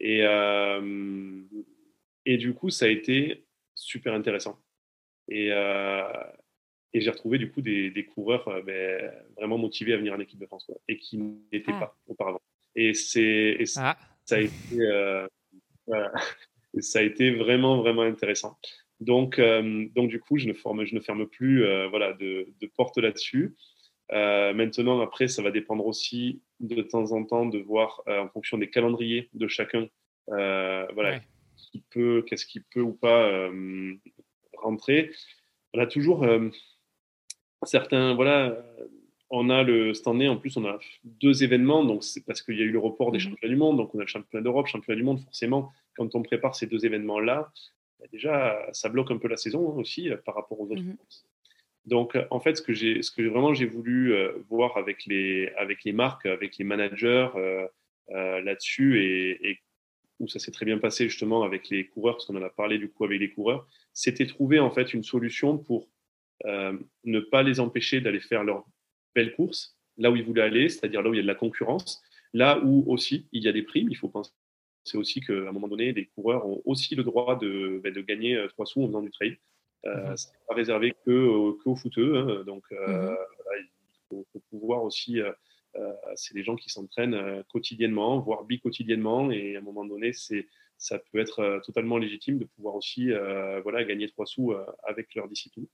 [0.00, 0.20] Et
[2.28, 4.58] et du coup, ça a été super intéressant.
[5.28, 5.50] Et,
[6.96, 10.18] et j'ai retrouvé du coup des, des coureurs euh, ben, vraiment motivés à venir en
[10.18, 11.80] équipe de France et qui n'étaient ah.
[11.80, 12.40] pas auparavant.
[12.74, 13.98] Et, c'est, ah.
[14.24, 15.26] ça, a été, euh,
[16.80, 18.58] ça a été vraiment, vraiment intéressant.
[19.00, 22.66] Donc, euh, donc du coup, je ne, forme, je ne ferme plus voilà, de, de
[22.66, 23.54] porte là-dessus.
[24.10, 28.70] Maintenant, après, ça va dépendre aussi de temps en temps de voir en fonction des
[28.70, 29.88] calendriers de chacun,
[30.28, 31.20] voilà,
[31.56, 33.50] qui peut, qu'est-ce qui peut ou pas
[34.58, 35.12] rentrer.
[35.74, 36.24] On a toujours
[37.62, 38.56] certains, voilà,
[39.30, 42.56] on a le, cette année, en plus, on a deux événements, donc c'est parce qu'il
[42.56, 44.42] y a eu le report des mmh championnats du monde, donc on a le championnat
[44.42, 47.50] d'Europe, championnat du monde, forcément, quand on prépare ces deux événements-là,
[47.98, 50.82] bah, déjà, ça bloque un peu la saison hein, aussi euh, par rapport aux autres.
[50.82, 50.96] Mmh
[51.86, 55.48] donc, en fait, ce que, j'ai, ce que vraiment j'ai voulu euh, voir avec les,
[55.56, 57.68] avec les marques, avec les managers euh,
[58.08, 59.60] là-dessus, et, et,
[60.18, 62.78] où ça s'est très bien passé justement avec les coureurs, parce qu'on en a parlé
[62.78, 65.88] du coup avec les coureurs, c'était trouver en fait une solution pour
[66.44, 68.64] euh, ne pas les empêcher d'aller faire leur
[69.14, 71.34] belle course là où ils voulaient aller, c'est-à-dire là où il y a de la
[71.34, 72.02] concurrence,
[72.34, 73.88] là où aussi il y a des primes.
[73.90, 74.30] Il faut penser
[74.94, 78.36] aussi qu'à un moment donné, les coureurs ont aussi le droit de, ben, de gagner
[78.36, 79.38] euh, trois sous en faisant du trail.
[79.86, 80.16] Euh, mmh.
[80.16, 82.16] Ce n'est pas réservé que, que aux footeux.
[82.16, 82.44] Hein.
[82.44, 83.14] donc, mmh
[84.12, 85.18] il faut, pouvoir aussi.
[86.14, 89.32] c'est des gens qui s'entraînent quotidiennement, voire bi-quotidiennement.
[89.32, 90.46] Et à un moment donné, c'est
[90.78, 93.10] ça peut être totalement légitime de pouvoir aussi
[93.64, 95.66] voilà, gagner trois sous avec leur discipline.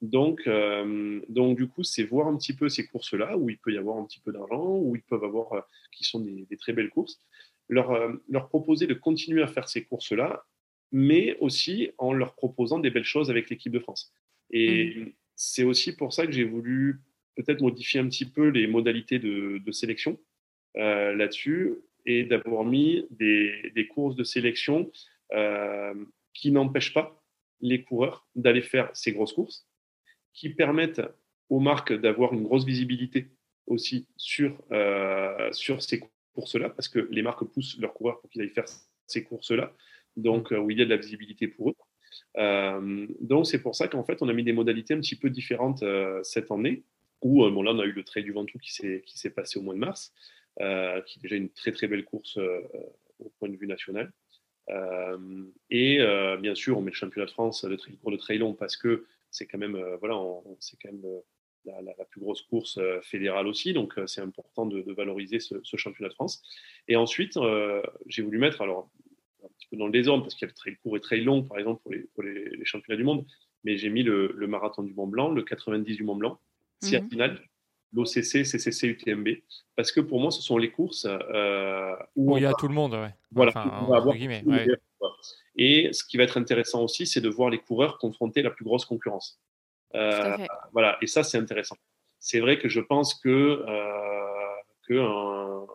[0.00, 3.72] Donc, euh, donc du coup, c'est voir un petit peu ces courses-là où il peut
[3.72, 5.60] y avoir un petit peu d'argent, où ils peuvent avoir, euh,
[5.92, 7.20] qui sont des, très belles courses,
[7.68, 10.44] leur, euh, leur proposer de continuer à faire ces courses-là,
[10.92, 14.12] mais aussi en leur proposant des belles choses avec l'équipe de France.
[14.50, 15.12] Et mmh.
[15.36, 17.00] c'est aussi pour ça que j'ai voulu
[17.36, 20.18] peut-être modifier un petit peu les modalités de, de sélection
[20.74, 21.74] là-dessus
[22.06, 24.90] et d'avoir mis des, des, courses de sélection
[26.32, 27.18] qui n'empêchent pas
[27.60, 29.66] les coureurs d'aller faire ces grosses courses,
[30.32, 31.02] qui permettent
[31.48, 33.30] aux marques d'avoir une grosse visibilité
[33.66, 36.02] aussi sur, euh, sur ces
[36.34, 38.66] courses-là, parce que les marques poussent leurs coureurs pour qu'ils aillent faire
[39.06, 39.72] ces courses-là,
[40.18, 41.74] donc euh, où il y a de la visibilité pour eux.
[42.36, 45.30] Euh, donc c'est pour ça qu'en fait on a mis des modalités un petit peu
[45.30, 45.84] différentes
[46.22, 46.84] cette année,
[47.22, 49.74] où bon, là on a eu le trait du Ventoux qui s'est passé au mois
[49.74, 50.12] de mars,
[50.58, 52.38] qui est déjà une très très belle course
[53.18, 54.12] au point de vue national.
[55.70, 55.98] et
[56.40, 59.06] bien sûr on met le championnat de France de pour le trail long parce que
[59.30, 60.16] c'est quand même voilà
[60.60, 61.02] c'est quand même
[61.64, 66.08] la, plus grosse course euh, fédérale aussi, donc euh, c'est important de, valoriser ce, championnat
[66.08, 66.42] de France.
[66.86, 68.90] Et ensuite, euh, j'ai voulu mettre, alors
[69.44, 71.22] un petit peu dans le désordre, parce qu'il y a le trail court et trail
[71.22, 71.82] long, par exemple,
[72.14, 73.24] pour les, championnats du monde,
[73.64, 76.38] mais j'ai mis le, marathon du Mont Blanc, le 90 du Mont Blanc,
[76.82, 77.08] si mmh.
[77.08, 77.40] final,
[77.92, 79.28] l'OCC, CCC, UTMB,
[79.76, 81.06] parce que pour moi, ce sont les courses
[82.16, 82.96] où, il y a tout le monde,
[83.30, 83.52] Voilà,
[85.56, 88.64] Et ce qui va être intéressant aussi, c'est de voir les coureurs confronter la plus
[88.64, 89.40] grosse concurrence.
[89.94, 90.36] Euh,
[90.72, 91.76] voilà, et ça, c'est intéressant.
[92.18, 95.66] C'est vrai que je pense que, euh, que un,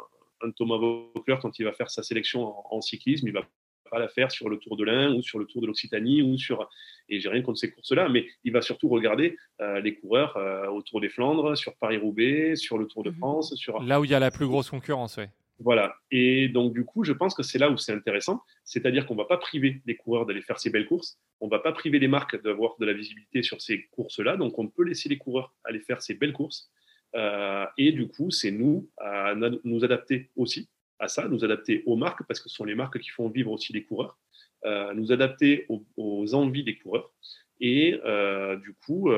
[0.52, 3.48] Thomas Voeckler, quand il va faire sa sélection en, cyclisme, il va
[3.89, 6.38] pas la faire sur le Tour de l'Ain ou sur le Tour de l'Occitanie ou
[6.38, 6.68] sur
[7.10, 10.38] et j'ai rien contre ces courses-là, mais il va surtout regarder euh, les coureurs
[10.74, 13.18] au Tour des Flandres, sur Paris-Roubaix, sur le Tour de mhm.
[13.18, 15.30] France, sur là où il y a la plus grosse concurrence, ouais.
[15.60, 15.96] Voilà.
[16.12, 18.41] Et donc, du coup, je pense que c'est là où c'est intéressant.
[18.64, 21.20] C'est-à-dire qu'on ne va pas priver les coureurs d'aller faire ces belles courses.
[21.39, 24.36] On ne va pas priver les marques d'avoir de la visibilité sur ces courses-là.
[24.36, 26.72] Donc, on peut laisser les coureurs aller faire ces belles courses.
[27.16, 29.34] Euh, et du coup, c'est nous à
[29.64, 32.99] nous adapter aussi à ça, nous adapter aux marques, parce que ce sont les marques
[32.99, 34.18] qui font vivre aussi les coureurs,
[34.66, 35.66] euh, nous adapter
[35.97, 37.11] aux, envies des coureurs.
[37.59, 39.11] Et euh, du coup,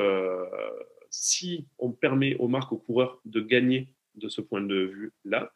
[1.10, 5.52] si on permet aux marques, aux coureurs de gagner de ce point de vue-là,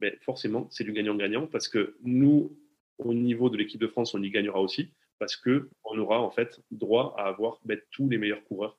[0.00, 2.56] ben, forcément, c'est du gagnant-gagnant parce que nous,
[2.98, 6.60] au niveau de l'équipe de France, on y gagnera aussi parce qu'on aura en fait
[6.70, 8.78] droit à avoir ben, tous les meilleurs coureurs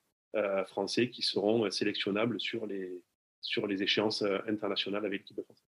[0.67, 3.01] français qui seront euh, sélectionnables sur les,
[3.41, 5.63] sur les échéances euh, internationales avec l'équipe de France.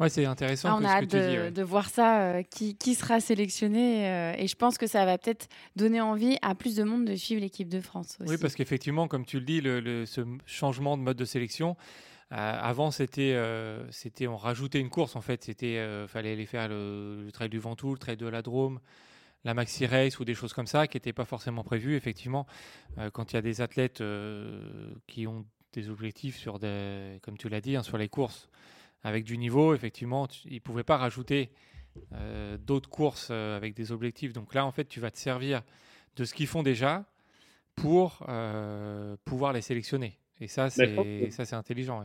[0.00, 0.70] Ouais, c'est intéressant.
[0.70, 1.10] Ah, on a hâte
[1.54, 4.34] de, voir ça, qui, qui, sera sélectionné.
[4.36, 5.46] et je pense que ça va peut-être
[5.76, 8.18] donner envie à plus de monde de suivre l'équipe de France.
[8.26, 11.76] Oui, parce qu'effectivement, comme tu le dis, le, ce changement de mode de sélection,
[12.32, 15.44] euh, avant, c'était, euh, c'était, on rajoutait une course en fait.
[15.44, 18.80] C'était, euh, fallait aller faire le, trail du Ventoux, le trail de la Drôme,
[19.44, 21.96] la Maxi Race ou des choses comme ça qui n'étaient pas forcément prévues.
[21.96, 22.46] Effectivement,
[23.12, 24.02] quand il y a des athlètes
[25.06, 28.48] qui ont des objectifs sur des, comme tu l'as dit, hein, sur les courses
[29.02, 31.50] avec du niveau, effectivement, ils ne pouvaient pas rajouter
[32.60, 34.32] d'autres courses avec des objectifs.
[34.32, 35.62] Donc là, en fait, tu vas te servir
[36.16, 37.04] de ce qu'ils font déjà
[37.74, 38.26] pour
[39.24, 40.18] pouvoir les sélectionner.
[40.40, 42.04] Et ça, c'est, ça, c'est intelligent.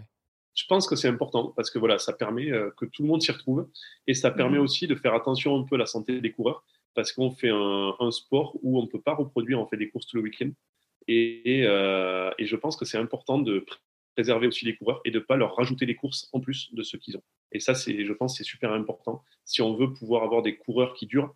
[0.56, 3.22] Je pense que c'est important parce que voilà, ça permet euh, que tout le monde
[3.22, 3.70] s'y retrouve
[4.08, 6.64] et ça permet mmh aussi de faire attention un peu à la santé des coureurs
[7.00, 10.06] parce qu'on fait un, sport où on ne peut pas reproduire, on fait des courses
[10.06, 10.52] tout le week-end.
[11.08, 13.66] Et, euh, et, je pense que c'est important de
[14.16, 16.84] préserver aussi les coureurs et de ne pas leur rajouter des courses en plus de
[16.84, 17.24] ce qu'ils ont.
[17.54, 19.24] Et ça, je pense, c'est super important.
[19.46, 21.34] Si on veut pouvoir avoir des coureurs qui durent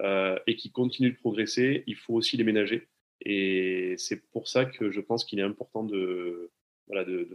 [0.00, 2.86] euh, et qui continuent de progresser, il faut aussi les ménager.
[3.22, 6.50] Et c'est pour ça que je pense qu'il est important de,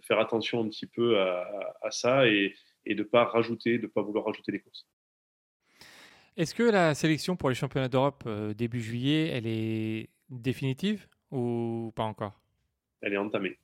[0.04, 2.54] faire attention un petit peu à, ça et,
[2.86, 4.86] et de ne pas rajouter, de pas vouloir rajouter des courses.
[6.38, 11.92] Est-ce que la sélection pour les championnats d'Europe euh, début juillet, elle est définitive ou
[11.96, 12.40] pas encore?
[13.02, 13.58] Elle est entamée.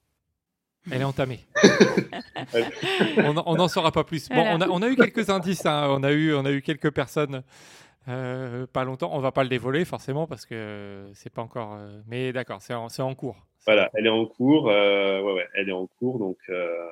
[0.91, 1.39] Elle est entamée.
[3.17, 4.29] on n'en saura pas plus.
[4.29, 5.65] Bon, on a, on a, eu quelques indices.
[5.65, 5.87] Hein.
[5.89, 7.43] On, a eu, on a eu quelques personnes
[8.07, 9.09] euh, pas longtemps.
[9.13, 11.73] On va pas le dévoiler forcément parce que c'est pas encore.
[11.73, 13.45] Euh, mais d'accord, c'est en, en, cours.
[13.65, 14.69] Voilà, elle est en cours.
[14.69, 16.19] Euh, ouais, ouais, elle est en cours.
[16.19, 16.37] Donc,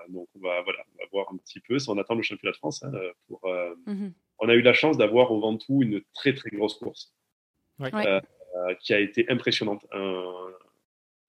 [0.09, 1.79] donc on va voilà, on va voir un petit peu.
[1.79, 2.91] Si on attend le championnat de France, hein,
[3.27, 3.41] pour.
[3.85, 3.94] Mhm.
[4.45, 7.13] On a eu la chance d'avoir au Ventoux une très très grosse course,
[8.79, 9.85] qui a été impressionnante.
[9.91, 10.31] Un,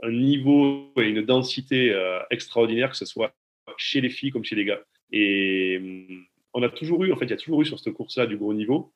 [0.03, 1.97] un, niveau et une densité
[2.31, 3.35] extraordinaire, que ce soit
[3.77, 4.81] chez les filles comme chez les gars.
[5.12, 7.95] Et hum, on a toujours eu, en fait, il y a toujours eu sur cette
[7.95, 8.93] course-là du gros niveau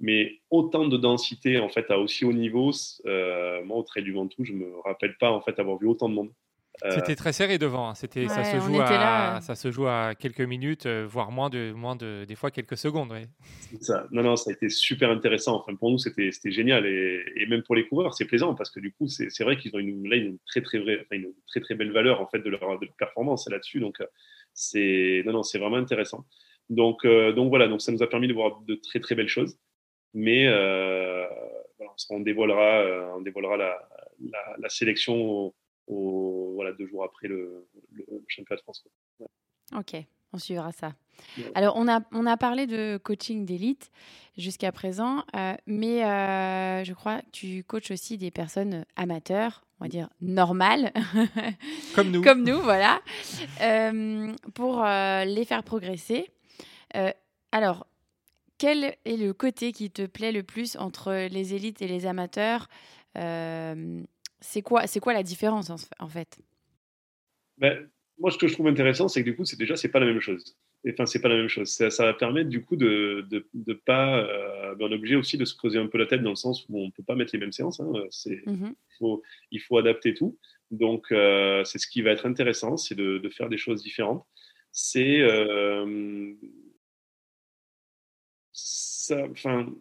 [0.00, 2.70] mais autant de densité en fait à aussi haut niveau,
[3.06, 6.08] euh, moi au Trail du Ventoux, je me rappelle pas en fait avoir vu autant
[6.08, 6.32] de monde.
[6.84, 7.90] Euh, C'était très serré devant.
[7.90, 7.94] Hein.
[7.94, 11.72] C'était, ça, se joue à, ça se joue à quelques minutes, euh, voire moins de,
[11.72, 13.12] moins de, des fois quelques secondes.
[13.80, 14.06] Ça.
[14.12, 15.56] Non, non, ça a été super intéressant.
[15.56, 16.86] Enfin, pour nous, c'était, c'était génial.
[16.86, 19.74] Et, et, même pour les coureurs, c'est plaisant parce que du coup, c'est, vrai qu'ils
[19.74, 22.38] ont une, là, une, très, très, vraie, enfin, une très, très belle valeur en fait
[22.38, 23.80] de leur, de leur performance là-dessus.
[23.80, 23.98] Donc,
[24.54, 26.24] c'est, non, non, c'est vraiment intéressant.
[26.70, 29.56] Donc, donc voilà, donc ça nous a permis de voir de très, très belles choses.
[30.14, 31.26] Mais euh,
[32.10, 33.88] on dévoilera, euh, on dévoilera la,
[34.58, 35.54] la, sélection
[35.88, 37.66] au, voilà, deux jours après le,
[38.28, 38.84] championnat de France.
[39.76, 39.96] Ok,
[40.32, 40.94] On suivra ça.
[41.54, 43.90] Alors, on a, on a parlé de coaching d'élite
[44.36, 49.84] jusqu'à présent, euh, mais euh, je crois que tu coaches aussi des personnes amateurs, on
[49.84, 50.92] va dire normales.
[51.94, 52.22] Comme nous.
[52.22, 53.00] Comme nous, voilà.
[53.60, 56.30] Euh, pour les faire progresser.
[57.52, 57.86] alors,
[58.58, 62.68] quel est le côté qui te plaît le plus entre les élites et les amateurs?
[64.40, 66.38] C'est quoi, quoi la différence en, fait?
[67.58, 70.00] Ben, Moi, ce que je trouve intéressant, c'est que du coup, c'est déjà, c'est pas
[70.00, 71.68] la même chose enfin, c'est pas la même chose.
[71.68, 74.18] Ça, va permettre du coup de ne pas.
[74.18, 76.36] Euh, ben, on est obligé aussi de se creuser un peu la tête dans le
[76.36, 77.80] sens où on ne peut pas mettre les mêmes séances.
[77.80, 77.92] Hein.
[78.10, 78.42] C'est,
[78.98, 80.38] faut, il faut adapter tout.
[80.70, 84.24] Donc, euh, c'est ce qui va être intéressant, c'est de, de, faire des choses différentes.
[84.72, 85.20] C'est.
[85.20, 86.32] Euh,
[88.52, 89.72] ça, enfin,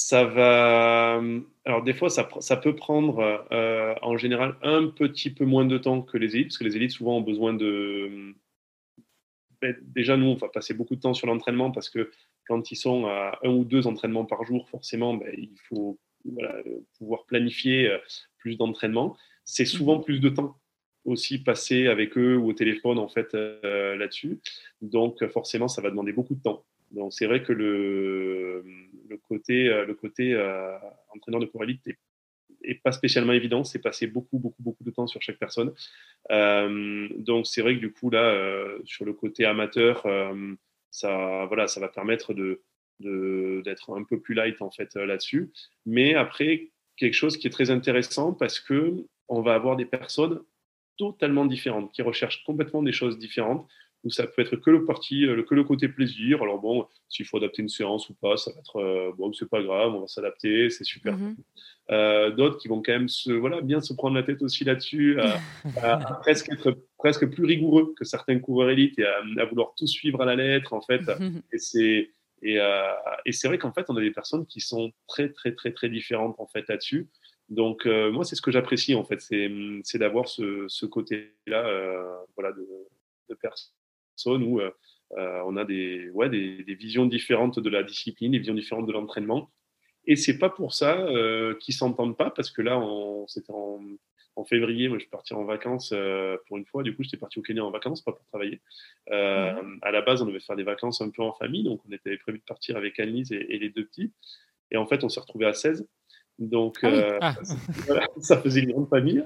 [0.00, 1.20] ça va.
[1.64, 3.18] Alors, des fois, ça, ça peut prendre
[3.50, 6.76] euh, en général un petit peu moins de temps que les élites, parce que les
[6.76, 8.32] élites souvent ont besoin de
[9.60, 12.12] ben, déjà, nous, on va passer beaucoup de temps sur l'entraînement parce que
[12.46, 15.98] quand ils sont à un ou deux entraînements par jour, forcément, ben, il faut
[16.96, 17.98] pouvoir planifier euh,
[18.36, 19.16] plus d'entraînement.
[19.44, 20.04] C'est souvent mhm.
[20.04, 20.60] plus de temps
[21.06, 24.38] aussi passé avec eux ou au téléphone en fait euh, là-dessus.
[24.80, 26.64] Donc forcément, ça va demander beaucoup de temps.
[26.90, 28.64] Donc c'est vrai que le,
[29.28, 30.76] côté, le côté euh,
[31.14, 31.82] entraîneur de cours élite
[32.62, 33.64] est pas spécialement évident.
[33.64, 35.72] C'est passer beaucoup, beaucoup, beaucoup de temps sur chaque personne.
[36.30, 40.54] Euh, donc, c'est vrai que du coup, là, euh, sur le côté amateur, euh,
[40.90, 42.62] ça, voilà, ça va permettre de,
[43.00, 45.52] d'être un peu plus light en fait là-dessus.
[45.86, 50.40] Mais après, quelque chose qui est très intéressant parce que on va avoir des personnes
[50.96, 53.68] totalement différentes qui recherchent complètement des choses différentes
[54.08, 56.42] où ça peut être que le parti, que le côté plaisir.
[56.42, 59.62] Alors bon, s'il faut adapter une séance ou pas, ça va être bon, c'est pas
[59.62, 61.14] grave, on va s'adapter, c'est super.
[61.14, 61.36] Mm-hmm.
[61.90, 65.18] Euh, d'autres qui vont quand même se, voilà, bien se prendre la tête aussi là-dessus,
[65.82, 70.20] à, presque être presque plus rigoureux que certains coureurs élites et à, vouloir tout suivre
[70.20, 71.02] à la lettre, en fait.
[71.52, 72.92] et c'est et, euh,
[73.24, 75.88] et c'est vrai qu'en fait, on a des personnes qui sont très, très, très, très
[75.88, 77.08] différentes en fait là-dessus.
[77.48, 81.62] Donc, euh, moi, c'est ce que j'apprécie en fait, c'est d'avoir ce, ce côté-là,
[82.36, 82.66] voilà, de,
[83.30, 83.72] de personnes
[84.26, 84.60] où
[85.16, 88.92] on a des, ouais, des, des, visions différentes de la discipline, des visions différentes de
[88.92, 89.50] l'entraînement.
[90.08, 92.82] Et c'est pas pour ça euh, qu'ils s'entendent pas, parce que là,
[93.26, 93.80] c'était en,
[94.46, 96.82] février, moi je suis parti en vacances euh, pour une fois.
[96.82, 98.60] Du coup, j'étais parti au Kenya en vacances, pas pour travailler.
[99.10, 99.78] Euh, mmh.
[99.82, 102.16] À la base, on devait faire des vacances un peu en famille, donc on était
[102.16, 104.12] prévu de partir avec Annelise et, et les deux petits.
[104.70, 105.86] Et en fait, on s'est retrouvés à 16.
[106.38, 107.34] Donc, ah euh, ah.
[108.20, 109.24] ça faisait une grande famille.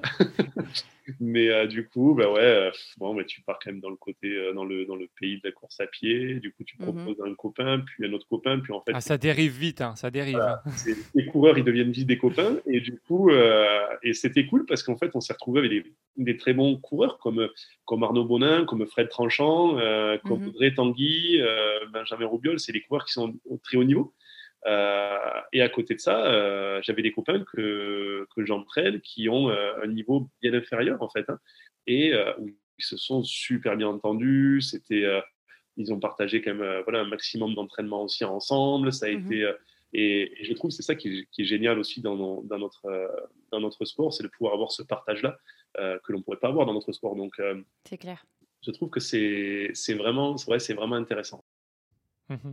[1.21, 3.97] mais euh, du coup, bah ouais, euh, bon, mais tu pars quand même dans le
[3.97, 6.37] côté, dans, le, dans le pays de la course à pied.
[6.37, 8.93] Du coup, tu mmh proposes un copain, puis un autre copain, puis en fait.
[8.95, 10.41] Ah, ça dérive vite, hein, ça dérive.
[11.15, 12.57] les coureurs, ils deviennent vite des copains.
[12.67, 13.31] Et du coup,
[14.03, 15.85] et c'était cool parce qu'en fait, on s'est retrouvé avec des,
[16.17, 17.47] des, très bons coureurs comme,
[17.85, 19.77] comme Arnaud Bonin, comme Fred Tranchant,
[20.25, 21.41] comme mmh Audrey Tanguy,
[21.93, 22.59] Benjamin Roubiol.
[22.59, 24.15] C'est des coureurs qui sont au très haut niveau.
[24.67, 25.19] Euh,
[25.53, 29.73] et à côté de ça, euh, j'avais des copains que, que j'entraîne qui ont euh,
[29.83, 31.39] un niveau bien inférieur en fait, hein,
[31.87, 34.61] et où ils se sont super bien entendus.
[34.61, 35.05] C'était,
[35.77, 38.93] ils ont partagé quand même voilà un maximum d'entraînement aussi ensemble.
[38.93, 39.53] Ça a mmh été
[39.95, 42.89] et, je trouve que c'est ça qui est, qui est, génial aussi dans, dans notre,
[43.51, 45.37] dans notre sport, c'est de pouvoir avoir ce partage-là
[45.77, 47.15] que l'on ne pourrait pas avoir dans notre sport.
[47.15, 47.35] Donc,
[47.85, 48.25] c'est clair.
[48.65, 51.45] Je trouve que c'est vraiment, vrai, c'est vraiment intéressant.
[52.31, 52.53] Mmh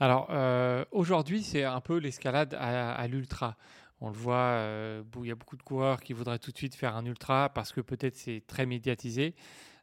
[0.00, 3.56] alors, euh, aujourd'hui, c'est un peu l'escalade à, l'ultra.
[4.00, 6.74] On le voit, euh, il y a beaucoup de coureurs qui voudraient tout de suite
[6.74, 9.34] faire un ultra parce que peut-être c'est très médiatisé.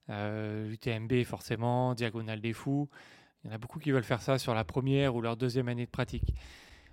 [0.10, 2.90] Euh, UTMB, forcément, Diagonale des Fous.
[3.44, 5.70] Il y en a beaucoup qui veulent faire ça sur la première ou leur deuxième
[5.70, 6.34] année de pratique.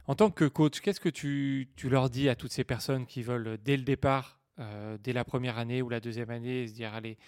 [0.06, 3.22] En tant que coach, qu'est-ce que tu, tu, leur dis à toutes ces personnes qui
[3.22, 4.40] veulent, dès le départ,
[5.00, 7.18] dès la première année ou la deuxième année, se dire allez,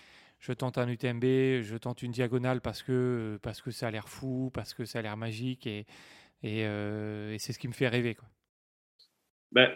[0.41, 1.23] je tente un UTMB,
[1.63, 4.99] je tente une diagonale parce que, parce que ça a l'air fou, parce que ça
[4.99, 5.87] a l'air magique et,
[6.43, 8.15] et, euh, c'est ce qui me fait rêver.
[8.15, 8.27] Quoi.
[9.53, 9.71] Ben,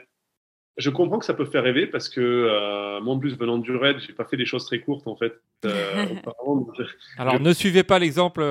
[0.78, 3.76] je comprends que ça peut faire rêver parce que euh, moi, en plus, venant du
[3.76, 5.34] raid, j'ai pas fait des choses très courtes en fait.
[5.66, 6.06] Euh,
[7.18, 8.42] Alors, ne suivez pas l'exemple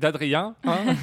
[0.00, 0.56] d'Adrien.
[0.64, 0.96] Hein.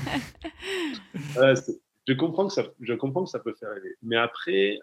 [2.08, 3.96] je, comprends que ça, je comprends que ça peut faire rêver.
[4.04, 4.80] Mais après,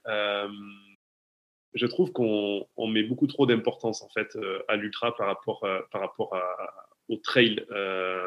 [1.76, 5.80] je trouve qu'on met beaucoup trop d'importance en fait euh, à l'ultra par rapport euh,
[5.92, 6.34] par rapport
[7.08, 8.26] au trail euh,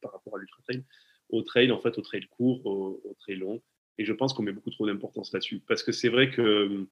[0.00, 0.82] par rapport à l'ultra trail.
[1.28, 3.62] Au trail en fait au trail court au, trail long.
[3.98, 5.62] Et je pense qu'on met beaucoup trop d'importance là-dessus.
[5.68, 6.86] Parce que c'est vrai que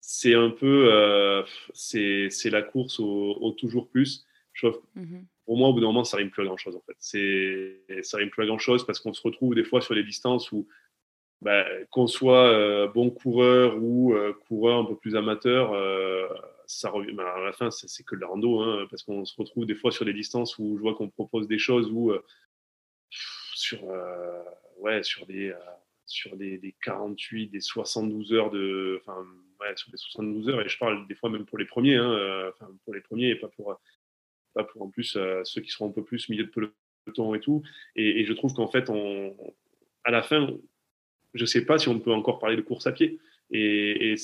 [0.00, 4.24] c'est un peu c'est la course au, toujours plus.
[4.52, 6.74] Je trouve, mmh pour moi au bout d'un moment ça rime plus à grand chose
[6.74, 6.96] en fait.
[6.98, 10.02] C'est ça rime plus à grand chose parce qu'on se retrouve des fois sur des
[10.02, 10.66] distances où
[11.42, 16.26] bah, qu'on soit euh, bon coureur ou euh, coureur un peu plus amateur, euh,
[16.66, 19.66] ça revient, bah, à la fin, c'est que le rando, hein, parce qu'on se retrouve
[19.66, 22.12] des fois sur des distances où je vois qu'on propose des choses où
[23.10, 23.82] sur,
[24.78, 25.54] ouais, sur des
[26.08, 29.02] sur des, des, 48, des 72 heures de,
[29.60, 32.52] ouais, sur des 72 heures, et je parle des fois même pour les premiers, hein,
[32.84, 33.78] pour les premiers, et pas pour,
[34.54, 37.62] pas pour en plus ceux qui seront un peu plus milieu de peloton et tout.
[37.96, 39.36] Et, et je trouve qu'en fait, on,
[40.04, 40.48] à la fin,
[41.36, 43.18] je ne sais pas si on peut encore parler de course à pied.
[43.50, 44.14] Et,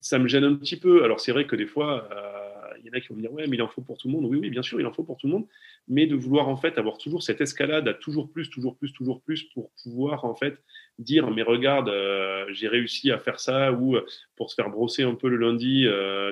[0.00, 1.02] ça me gêne un petit peu.
[1.02, 3.32] Alors c'est vrai que des fois, euh, il y en a qui vont me dire
[3.32, 4.26] ouais, mais il en faut pour tout le monde.
[4.26, 5.46] Oui, oui, bien sûr, il en faut pour tout le monde.
[5.88, 9.20] Mais de vouloir en fait avoir toujours cette escalade à toujours plus, toujours plus, toujours
[9.20, 10.62] plus pour pouvoir en fait
[11.00, 15.02] dire mais regarde, euh, j'ai réussi à faire ça ou euh, pour se faire brosser
[15.02, 15.86] un peu le lundi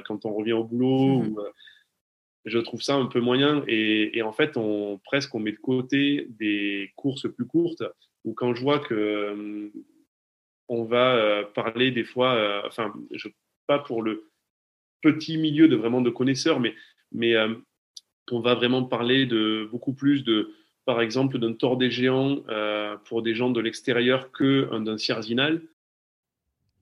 [0.06, 1.22] quand on revient au boulot.
[1.22, 1.36] Mmh
[2.46, 5.56] je trouve ça un peu moyen et, et, en fait on presque on met de
[5.56, 7.82] côté des courses plus courtes
[8.24, 9.70] ou quand je vois que
[10.68, 13.28] on va euh, parler des fois, euh, enfin, je,
[13.66, 14.30] pas pour le
[15.02, 16.74] petit milieu de vraiment de connaisseurs, mais,
[17.12, 17.54] mais euh,
[18.30, 20.52] on va vraiment parler de beaucoup plus de,
[20.84, 22.42] par exemple, d'un tort des géants
[23.04, 25.62] pour des gens de l'extérieur que d'un cierzinal.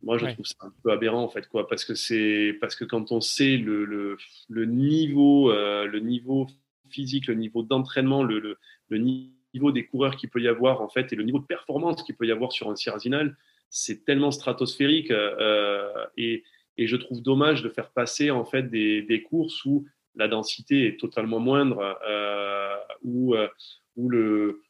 [0.03, 2.85] Moi, je trouve ça un peu aberrant en fait, quoi, parce que c'est parce que
[2.85, 4.19] quand on sait le, le,
[4.49, 6.47] le niveau, le niveau
[6.91, 8.57] physique, le niveau d'entraînement, le,
[8.89, 12.03] le, niveau des coureurs qu'il peut y avoir en fait, et le niveau de performance
[12.05, 13.37] qu'il peut y avoir sur un cierzinal,
[13.73, 16.45] c'est tellement stratosphérique euh, et,
[16.77, 20.87] et, je trouve dommage de faire passer en fait des, des courses où la densité
[20.87, 23.49] est totalement moindre, euh, où, euh,
[23.97, 24.61] le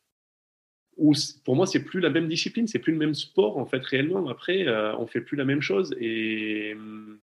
[1.44, 4.28] pour moi c'est plus la même discipline, c'est plus le même sport en fait réellement.
[4.28, 7.18] Après, euh, on fait plus la même chose et hum,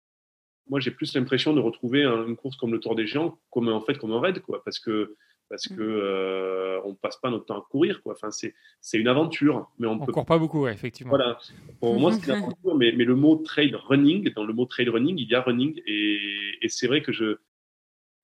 [0.69, 3.81] moi j'ai plus l'impression de retrouver une course comme le Tour des Géants comme en
[3.81, 5.15] fait comme un raid quoi, parce que
[5.49, 5.75] parce mmh.
[5.75, 8.13] que euh, on passe pas notre temps à courir quoi.
[8.13, 11.09] Enfin c'est c'est une aventure, mais on, peut court pas beaucoup ouais, effectivement.
[11.09, 11.37] Voilà.
[11.79, 14.89] Pour moi c'est une aventure, mais, mais le mot trail running dans le mot trail
[14.89, 16.19] running il y a running et,
[16.61, 17.37] et c'est vrai que je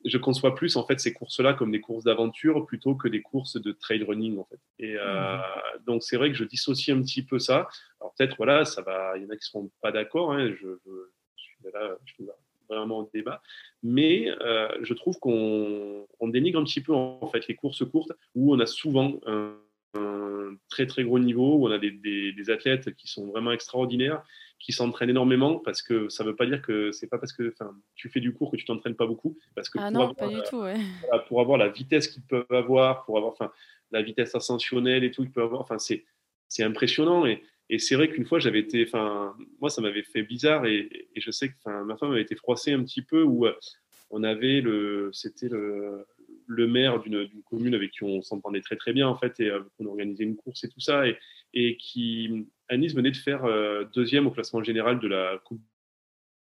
[0.05, 3.59] je conçois plus en fait ces courses-là comme des courses d'aventure plutôt que des courses
[3.59, 4.59] de trail running en fait.
[4.77, 5.41] Et euh, mmh.
[5.87, 7.67] donc c'est vrai que je dissocie un petit peu ça.
[7.99, 10.33] Alors peut-être voilà, ça va, il y en a qui seront pas d'accord.
[10.33, 10.91] Hein, je, je,
[11.37, 12.33] je, suis là, je suis là
[12.69, 13.41] vraiment au débat.
[13.83, 18.11] Mais euh, je trouve qu'on on dénigre un petit peu en fait les courses courtes
[18.33, 19.53] où on a souvent un,
[20.69, 24.23] très très gros niveau, où on a des, des, athlètes qui sont vraiment extraordinaires,
[24.59, 27.53] qui s'entraînent énormément parce que ça ne veut pas dire que c'est pas parce que
[27.95, 29.37] tu fais du cours que tu t'entraînes pas beaucoup.
[29.55, 30.61] Parce que ah pour non, avoir, pas du tout.
[30.61, 30.79] Ouais.
[31.27, 33.35] pour avoir la vitesse qu'ils peuvent avoir, pour avoir
[33.91, 37.25] la vitesse ascensionnelle et tout qu'ils peuvent avoir, c'est impressionnant.
[37.25, 41.07] Et, et c'est vrai qu'une fois, j'avais été, enfin, moi, ça m'avait fait bizarre et,
[41.15, 43.53] je sais que, ma femme avait été froissée un petit peu où euh,
[44.11, 46.05] on avait le, c'était le,
[46.47, 49.87] maire d'une commune avec qui on s'entendait très très bien en fait et euh, on
[49.87, 51.03] organisait une course et tout ça
[51.53, 55.61] et, qui, à Nice, venait de faire euh, deuxième au classement général de la Coupe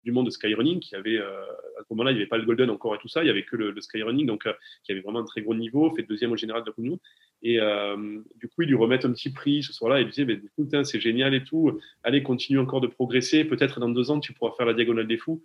[0.04, 2.70] du monde de skyrunning qui avait à ce moment-là il n'y avait pas le golden
[2.70, 4.46] encore et tout ça il y avait que le, le skyrunning donc
[4.84, 6.90] qui avait vraiment un très gros niveau fait deuxième au général de la coupe du
[6.90, 7.00] monde
[7.42, 10.00] et euh, du coup, ils lui remettent un petit prix ce soir-là.
[10.00, 11.78] Il disait, mais, écoute, hein, c'est génial et tout.
[12.02, 13.44] Allez, continue encore de progresser.
[13.44, 15.44] Peut-être dans deux ans, tu pourras faire la diagonale des fous.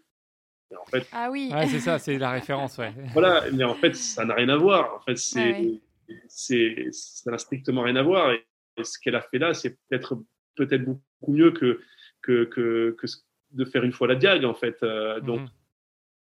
[0.75, 1.51] En fait, ah oui.
[1.53, 2.93] Ouais, c'est ça, c'est la référence, ouais.
[3.13, 4.95] Voilà, mais en fait, ça n'a rien à voir.
[4.95, 5.81] En fait, c'est, ouais.
[6.27, 8.31] c'est, ça n'a strictement rien à voir.
[8.31, 8.43] Et,
[8.81, 10.17] ce qu'elle a fait là, c'est peut-être,
[10.55, 11.79] peut-être beaucoup mieux que,
[12.23, 13.05] que, que, que,
[13.51, 14.81] de faire une fois la diag, en fait.
[14.81, 15.49] Euh, donc, mm -hmm.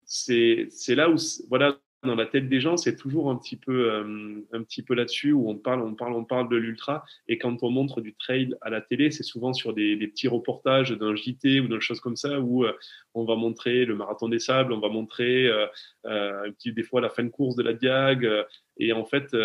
[0.03, 1.15] c'est, c'est là où,
[1.47, 4.95] voilà, dans la tête des gens, c'est toujours un petit peu, euh, un petit peu
[4.95, 7.03] là-dessus où on parle, on parle, on parle de l'ultra.
[7.27, 10.27] Et quand on montre du trail à la télé, c'est souvent sur des, des, petits
[10.27, 12.73] reportages d'un JT ou d'une chose comme ça où euh,
[13.13, 17.23] on va montrer le marathon des sables, on va montrer euh, des fois la fin
[17.23, 18.27] de course de la Diag.
[18.77, 19.35] Et en fait,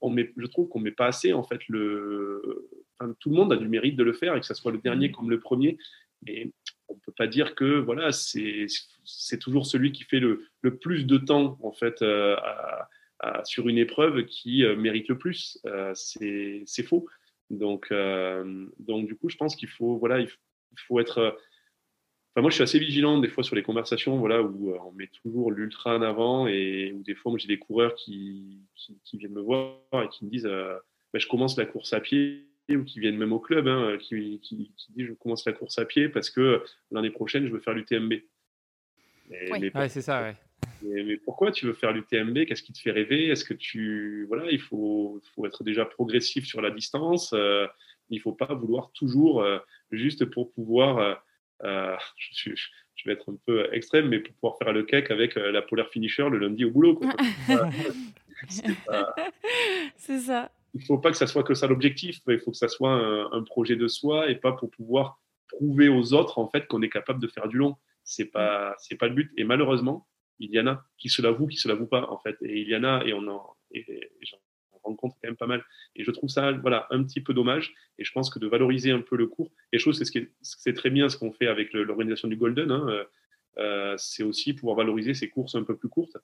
[0.00, 2.68] on met, je trouve qu'on met pas assez en fait le.
[3.00, 4.78] Enfin, tout le monde a du mérite de le faire et que ça soit le
[4.78, 5.78] dernier comme le premier.
[6.26, 6.50] Mais
[6.88, 11.18] on peut pas dire que voilà, c'est toujours celui qui fait le, le, plus de
[11.18, 12.36] temps en fait euh,
[13.44, 15.58] sur une épreuve qui euh, mérite le plus.
[15.66, 17.06] Euh, c'est faux.
[17.50, 20.28] Donc, euh, donc du coup, je pense qu'il faut voilà, il
[20.86, 21.36] faut être.
[22.34, 25.08] Enfin, moi, je suis assez vigilant des fois sur les conversations, voilà, où on met
[25.22, 28.60] toujours l'ultra en avant et où des fois, j'ai des coureurs qui,
[29.04, 32.46] qui, viennent me voir et qui me disent, bah, je commence la course à pied
[32.76, 35.78] ou qui viennent même au club, hein, qui, qui, qui dit je commence la course
[35.78, 38.14] à pied parce que l'année prochaine je veux faire l'UTMB.
[39.30, 39.58] Mais, oui.
[39.60, 40.36] mais ouais, c'est ça, ouais.
[40.82, 42.46] Mais, mais, pourquoi tu veux faire l'UTMB?
[42.46, 43.28] Qu'est-ce qui te fait rêver?
[43.28, 47.32] Est-ce que tu voilà, il faut, faut être déjà progressif sur la distance.
[47.32, 47.66] Euh,
[48.10, 49.58] il faut pas vouloir toujours euh,
[49.90, 51.18] juste pour pouvoir.
[51.64, 55.10] Euh, je, je, je, vais être un peu extrême, mais pour pouvoir faire le cake
[55.10, 57.00] avec la Polar Finisher le lundi au boulot.
[59.96, 62.56] c'est ça il ne faut pas que ça soit que ça l'objectif, il faut que
[62.56, 66.66] ça soit un, projet de soi et pas pour pouvoir prouver aux autres en fait
[66.68, 67.76] qu'on est capable de faire du long.
[68.04, 69.32] C'est pas, c'est pas le but.
[69.36, 70.06] Et malheureusement,
[70.38, 72.36] il y en a qui se l'avouent, qui se l'avouent pas, en fait.
[72.42, 73.56] Et il y en a, et on en,
[74.84, 75.64] rencontre quand même pas mal.
[75.96, 77.74] Et je trouve ça, voilà, un petit peu dommage.
[77.98, 80.20] Et je pense que de valoriser un peu le cours, et je que c'est, ce
[80.40, 83.04] c'est très bien ce qu'on fait avec l'organisation du Golden, hein, euh,
[83.58, 86.16] euh, c'est aussi pouvoir valoriser ces courses un peu plus courtes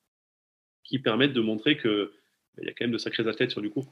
[0.85, 2.09] qui permettent de montrer qu'il
[2.57, 3.91] bah, y a quand même de sacrés athlètes sur du cours.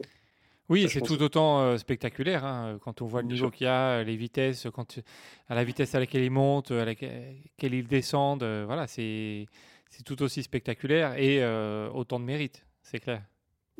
[0.69, 4.03] Oui, c'est tout autant euh, spectaculaire hein, quand on voit le niveau qu'il y a,
[4.03, 5.01] les vitesses, quand,
[5.49, 8.45] à la vitesse à laquelle ils montent, à laquelle ils descendent.
[8.45, 9.47] voilà, c'est
[9.93, 13.23] c'est tout aussi spectaculaire et euh, autant de mérite, c'est clair.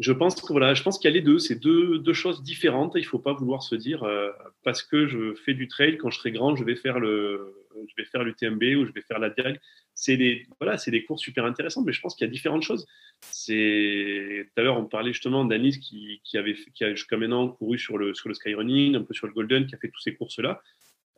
[0.03, 1.39] Je pense que voilà, je pense qu'il y a les deux.
[1.39, 2.93] C'est deux, choses différentes.
[2.97, 4.31] Il ne faut pas vouloir se dire euh,
[4.65, 7.55] parce que je fais du trail quand je serai grand, je vais faire le,
[7.89, 9.61] je vais faire l'UTMB ou je vais faire la diag.
[9.95, 12.65] C'est des voilà, c'est des courses super intéressantes, mais je pense qu'il y a différentes
[12.65, 12.85] choses.
[13.21, 17.79] C'est tout à l'heure on parlait justement d'Anis qui, avait qui a jusqu'à maintenant couru
[17.79, 20.17] sur le sur le skyrunning, un peu sur le golden, qui a fait toutes ces
[20.17, 20.61] courses là.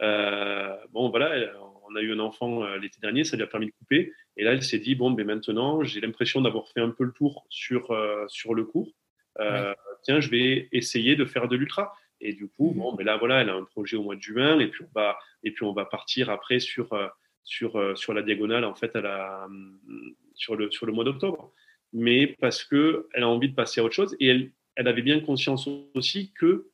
[0.03, 1.53] Euh, bon voilà,
[1.89, 4.13] on a eu un enfant l'été dernier, ça lui a permis de couper.
[4.37, 7.05] Et là, elle s'est dit, bon, mais ben, maintenant, j'ai l'impression d'avoir fait un peu
[7.05, 8.93] le tour sur, euh, sur le cours.
[9.41, 11.95] Euh, tiens, je vais essayer de faire de l'ultra.
[12.21, 14.59] Et du coup, bon, mais là, voilà, elle a un projet au mois de juin,
[14.59, 17.09] et puis on va, et puis on va partir après sur, euh,
[17.43, 19.47] sur, sur la diagonale, en fait, à la,
[20.35, 21.53] sur, le, sur le mois d'octobre.
[21.93, 25.21] Mais parce qu'elle a envie de passer à autre chose, et elle, elle avait bien
[25.21, 26.71] conscience aussi que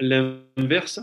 [0.00, 1.00] l'inverse,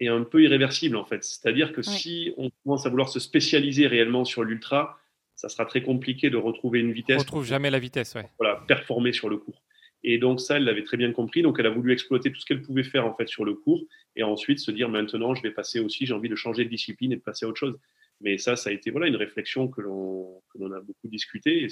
[0.00, 1.24] est un peu irréversible en fait.
[1.24, 4.98] C'est-à-dire que si on commence à vouloir se spécialiser réellement sur l'ultra,
[5.34, 7.16] ça sera très compliqué de retrouver une vitesse.
[7.16, 8.28] On retrouve jamais la vitesse, ouais.
[8.38, 9.62] Voilà, performer sur le cours.
[10.02, 11.42] Et donc ça, elle l'avait très bien compris.
[11.42, 13.84] Donc elle a voulu exploiter tout ce qu'elle pouvait faire en fait sur le cours,
[14.14, 17.12] et ensuite se dire maintenant, je vais passer aussi, j'ai envie de changer de discipline
[17.12, 17.78] et de passer à autre chose.
[18.20, 21.64] Mais ça, ça a été voilà une réflexion que l'on a beaucoup discuté.
[21.64, 21.68] Et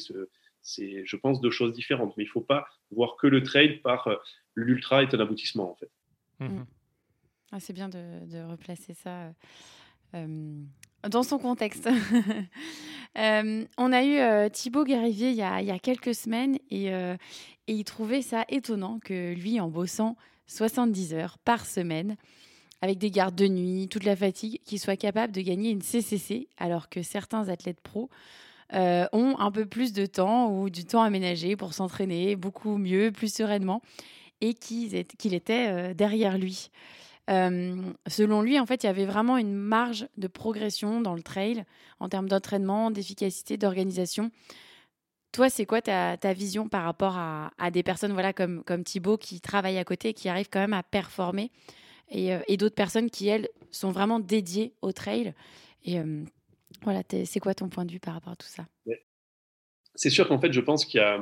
[0.60, 2.14] c'est, je pense, deux choses différentes.
[2.16, 4.16] Mais il ne faut pas voir que le trail par euh,
[4.54, 5.90] l'ultra est un aboutissement en fait.
[6.40, 6.64] Mmh.
[7.56, 9.30] Ah, c'est bien de, replacer ça euh,
[10.14, 11.88] euh, dans son contexte.
[13.16, 16.90] Euh, on a eu Thibaut Guérivier il y, a, quelques semaines et,
[17.68, 20.16] il trouvait ça étonnant que lui, en bossant
[20.48, 22.16] 70 heures par semaine,
[22.82, 26.48] avec des gardes de nuit, toute la fatigue, qu'il soit capable de gagner une CCC
[26.58, 28.10] alors que certains athlètes pros
[28.72, 33.32] ont un peu plus de temps ou du temps aménagé pour s'entraîner beaucoup mieux, plus
[33.32, 33.80] sereinement
[34.40, 34.96] et qu'il
[35.34, 36.72] était derrière lui
[37.28, 41.64] selon lui, en fait, il y avait vraiment une marge de progression dans le trail
[42.00, 44.30] en termes d'entraînement, d'efficacité, d'organisation.
[45.32, 49.40] Toi, c'est quoi ta, vision par rapport à, des personnes voilà, comme, comme Thibaut qui
[49.40, 51.50] travaillent à côté et qui arrivent quand même à performer
[52.10, 55.34] et, et d'autres personnes qui, elles, sont vraiment dédiées au trail?
[55.84, 55.98] Et
[56.82, 58.66] voilà, c'est quoi ton point de vue par rapport à tout ça?
[59.94, 61.20] C'est sûr qu'en fait, je pense qu'il y a,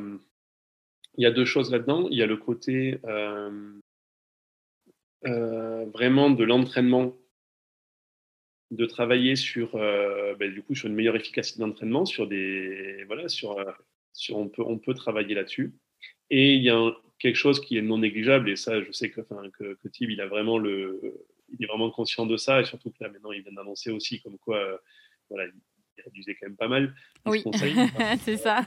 [1.19, 2.09] y a deux choses là-dedans.
[2.11, 3.79] Il y a le côté euh,
[5.25, 7.15] vraiment de l'entraînement,
[8.73, 13.29] de travailler sur, euh, ben, du coup, sur une meilleure efficacité d'entraînement, sur des, voilà,
[13.29, 13.71] sur, euh,
[14.15, 15.75] sur, on peut, on peut travailler là-dessus.
[16.31, 19.21] Et il y a quelque chose qui est non négligeable, et ça, je sais que,
[19.21, 21.01] enfin, que, que Tib, il a vraiment le,
[21.51, 24.23] il est vraiment conscient de ça, et surtout que là, maintenant, il vient d'annoncer aussi
[24.23, 24.81] comme quoi,
[25.29, 25.51] voilà,
[25.99, 26.95] il réduisait quand même pas mal.
[27.27, 27.45] oui,
[28.25, 28.67] c'est ça.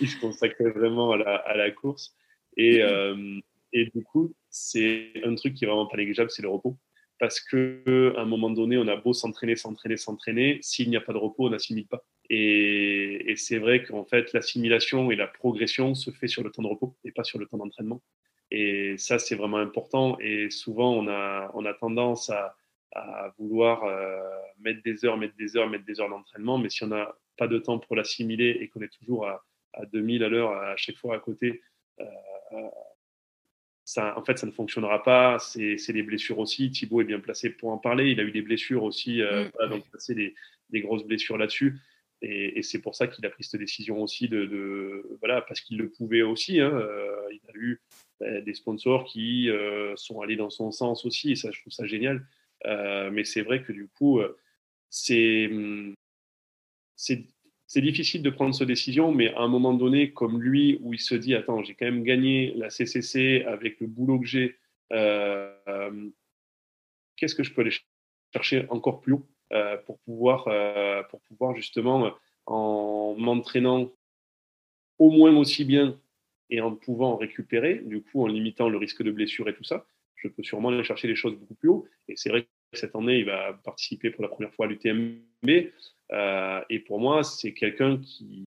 [0.00, 2.16] Il se consacrait vraiment à la, à la course.
[2.56, 2.80] Et,
[3.74, 6.78] et du coup, c'est un truc qui est vraiment pas négligeable, c'est le repos.
[7.18, 11.12] Parce qu'à un moment donné, on a beau s'entraîner, s'entraîner, s'entraîner, s'il n'y a pas
[11.12, 12.04] de repos, on n'assimile pas.
[12.30, 16.68] Et, c'est vrai qu'en fait, l'assimilation et la progression se fait sur le temps de
[16.68, 18.02] repos et pas sur le temps d'entraînement.
[18.50, 20.18] Et ça, c'est vraiment important.
[20.20, 22.56] Et souvent, on a, on tendance à,
[23.38, 24.22] vouloir euh,
[24.58, 26.56] mettre des heures, mettre des heures, mettre des heures d'entraînement.
[26.56, 29.44] Mais si on n'a pas de temps pour l'assimiler et qu'on est toujours à,
[29.92, 31.60] 2000 à l'heure à chaque fois à côté,
[32.00, 32.04] euh,
[33.86, 35.38] ça, en fait, ça ne fonctionnera pas.
[35.38, 36.72] C'est des blessures aussi.
[36.72, 38.10] Thibaut est bien placé pour en parler.
[38.10, 39.70] Il a eu des blessures aussi, euh, mm.
[39.70, 40.34] donc c'est des,
[40.70, 41.78] des, grosses blessures là-dessus.
[42.20, 45.88] Et, c'est pour ça qu'il a pris cette décision aussi de, voilà, parce qu'il le
[45.88, 46.60] pouvait aussi.
[46.60, 47.80] Hein, euh, il a eu
[48.18, 51.72] ben, des sponsors qui euh, sont allés dans son sens aussi, et ça, je trouve
[51.72, 52.26] ça génial.
[52.64, 54.20] mais c'est vrai que du coup,
[54.90, 55.48] c'est
[57.66, 61.00] c'est difficile de prendre cette décision, mais à un moment donné, comme lui, où il
[61.00, 64.56] se dit Attends, j'ai quand même gagné la CCC avec le boulot que j'ai,
[64.92, 66.08] euh, euh,
[67.16, 67.74] qu'est-ce que je peux aller
[68.32, 70.44] chercher encore plus haut euh, pour, pouvoir,
[71.10, 72.12] pour pouvoir justement,
[72.46, 73.90] en m'entraînant
[74.98, 75.98] au moins aussi bien
[76.50, 79.84] et en pouvant récupérer, du coup, en limitant le risque de blessure et tout ça,
[80.14, 81.88] je peux sûrement aller chercher les choses beaucoup plus haut.
[82.06, 85.50] Et c'est vrai cette année, il va participer pour la première fois à l'UTMB.
[86.12, 88.44] Euh, et pour moi, c'est quelqu'un qui,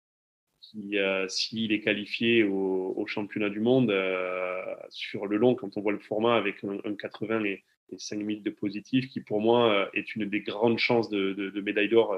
[0.61, 5.81] qui euh, s'il est qualifié au, championnat du monde euh, sur le long, quand on
[5.81, 9.89] voit le format avec un, 80 et, et 5 minutes de positif, qui pour moi
[9.95, 12.15] est une des grandes chances de, de, médaille d'or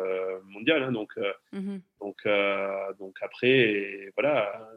[0.46, 0.82] mondiale.
[0.82, 0.92] Hein.
[0.92, 1.12] donc,
[1.53, 2.26] mmh donc,
[2.98, 4.68] donc après, voilà,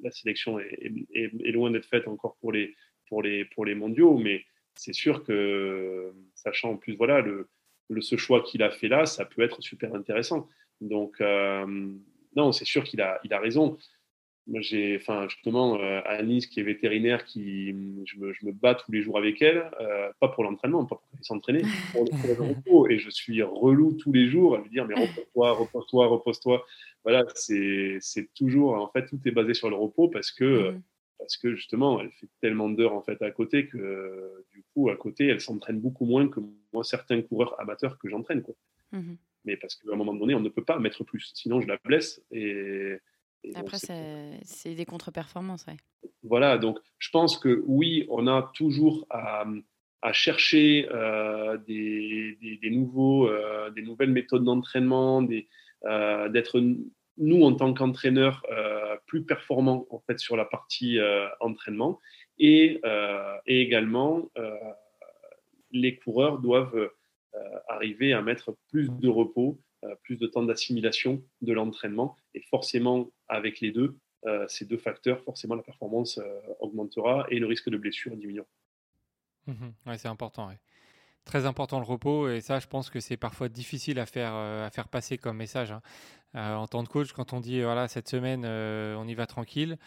[0.00, 2.74] la sélection est, est, loin d'être faite encore pour les,
[3.08, 4.44] pour les, pour les mondiaux, mais
[4.74, 7.48] c'est sûr que, sachant en plus, voilà, le,
[7.90, 10.48] le ce choix qu'il a fait là, ça peut être super intéressant.
[10.80, 11.20] Donc,
[12.36, 13.76] non, c'est sûr qu'il a, il a raison.
[14.46, 17.68] Moi, j'ai, enfin, justement, euh, Alice, qui est vétérinaire, qui,
[18.04, 20.96] je me, je me, bats tous les jours avec elle, euh, pas pour l'entraînement, pas
[20.96, 21.62] pour qu'elle s'entraîner,
[21.92, 22.86] pour, le repos.
[22.90, 26.66] Et je suis relou tous les jours à lui dire, mais repose-toi, repose-toi, repose-toi.
[27.04, 30.82] Voilà, c'est, c'est toujours, en fait, tout est basé sur le repos parce que, mmh.
[31.24, 34.96] Parce que justement, elle fait tellement d'heures, en fait, à côté que, du coup, à
[34.96, 36.40] côté, elle s'entraîne beaucoup moins que
[36.74, 38.54] moi, certains coureurs amateurs que j'entraîne, quoi.
[38.92, 39.14] Mmh
[39.46, 41.76] mais parce qu'à un moment donné, on ne peut pas mettre plus, sinon je la
[41.84, 42.96] blesse et
[43.54, 45.66] après, c'est des contre-performances.
[46.22, 49.44] Voilà, donc je pense que oui, on a toujours à,
[50.12, 55.26] chercher euh, des, des, nouveaux, euh, des nouvelles méthodes d'entraînement,
[55.84, 56.62] euh, d'être
[57.16, 58.44] nous en tant qu'entraîneurs
[59.06, 60.98] plus performants en fait sur la partie
[61.40, 62.00] entraînement
[62.38, 62.80] et,
[63.46, 64.30] et également
[65.70, 66.90] les coureurs doivent
[67.68, 72.16] arriver à mettre plus de repos euh, plus de temps d'assimilation de l'entraînement.
[72.34, 77.38] Et forcément, avec les deux, euh, ces deux facteurs, forcément, la performance euh, augmentera et
[77.38, 78.46] le risque de blessure diminuera.
[79.46, 79.74] Mhm.
[79.98, 80.50] c'est important.
[81.24, 82.28] Très important le repos.
[82.28, 85.72] Et ça, je pense que c'est parfois difficile à faire, à faire passer comme message.
[85.72, 85.80] Hein.
[86.34, 89.78] en tant que coach, quand on dit, voilà, cette semaine, on y va tranquille.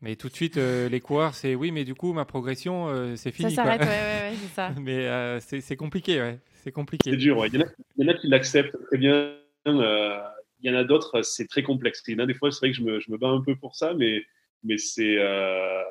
[0.00, 0.56] Mais tout de suite,
[0.90, 3.50] les coureurs, c'est oui, mais du coup, ma progression, c'est fini.
[3.50, 4.72] Ça s'arrête, ouais, ouais, c'est ça.
[4.80, 6.38] mais c'est compliqué, ouais.
[6.62, 7.10] C'est compliqué.
[7.10, 7.54] C'est dur, Il,
[7.96, 9.36] y en a, qui l'acceptent très bien.
[9.66, 10.18] Euh,
[10.60, 12.02] il y en a d'autres, c'est très complexe.
[12.08, 13.42] Il y en a des fois, c'est vrai que je me, je me, bats un
[13.42, 14.22] peu pour ça, mais,
[14.64, 15.16] mais c'est.
[15.18, 15.82] Euh,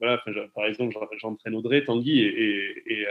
[0.00, 0.22] voilà,
[0.54, 3.10] par exemple, j'entraîne Audrey Tanguy et, et, euh,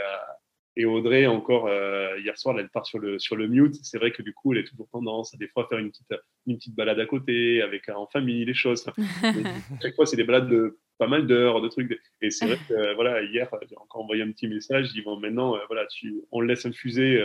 [0.75, 1.69] et, Audrey, encore
[2.17, 3.75] hier soir, elle part sur le, sur le mute.
[3.83, 6.13] C'est vrai que du coup, elle est toujours tendance à des fois faire une petite,
[6.47, 8.85] une petite balade à côté, avec en famille, les choses.
[9.81, 11.99] chaque fois, c'est des balades de pas mal d'heures, de trucs.
[12.21, 14.91] Et c'est vrai que voilà, hier, j'ai encore envoyé un petit message.
[14.95, 17.23] Ils vont maintenant, voilà, tu, on le laisse infuser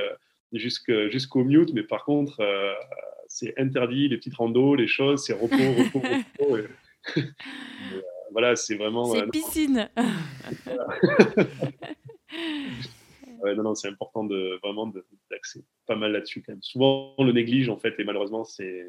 [0.53, 2.73] jusqu'au mute, mais par contre, euh,
[3.27, 6.57] c'est interdit, les petites randos, les choses, c'est repos, repos, repos.
[7.17, 7.21] Et...
[7.21, 9.07] Euh, voilà, c'est vraiment.
[9.07, 9.89] C'est euh, piscine.
[13.43, 14.93] Ouais, non, non, c'est important de vraiment
[15.31, 16.63] d'axer pas mal là-dessus quand même.
[16.63, 18.87] Souvent, on le néglige en fait, et malheureusement, c'est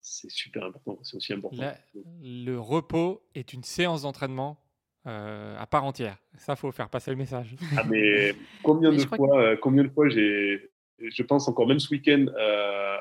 [0.00, 0.98] c'est super important.
[1.02, 1.62] C'est aussi important.
[1.94, 4.58] le repos est une séance d'entraînement
[5.06, 6.18] euh, à part entière.
[6.36, 7.54] Ça, faut faire passer le message.
[7.76, 11.90] Ah, mais combien, de, fois, euh, combien de fois j'ai, je pense encore même ce
[11.90, 12.96] week-end, euh,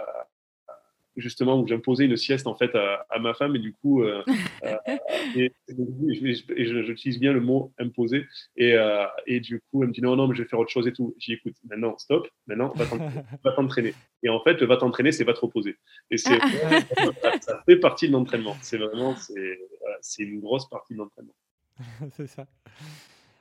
[1.15, 4.03] justement, où j'imposais une sieste en fait à, ma femme et du coup,
[5.35, 8.75] et, j'utilise bien le mot imposer et,
[9.27, 10.93] et, du coup, elle me dit non, non, mais je vais faire autre chose et
[10.93, 11.15] tout.
[11.17, 12.73] J'y écoute, maintenant, stop, maintenant,
[13.43, 13.93] va t'entraîner.
[14.23, 15.77] Et en fait, va t'entraîner, c'est va te reposer.
[16.11, 16.39] Et c'est,
[17.41, 18.55] ça, fait partie de l'entraînement.
[18.61, 19.15] C'est vraiment,
[20.01, 21.33] c'est, une grosse partie de l'entraînement.
[22.11, 22.45] c'est ça.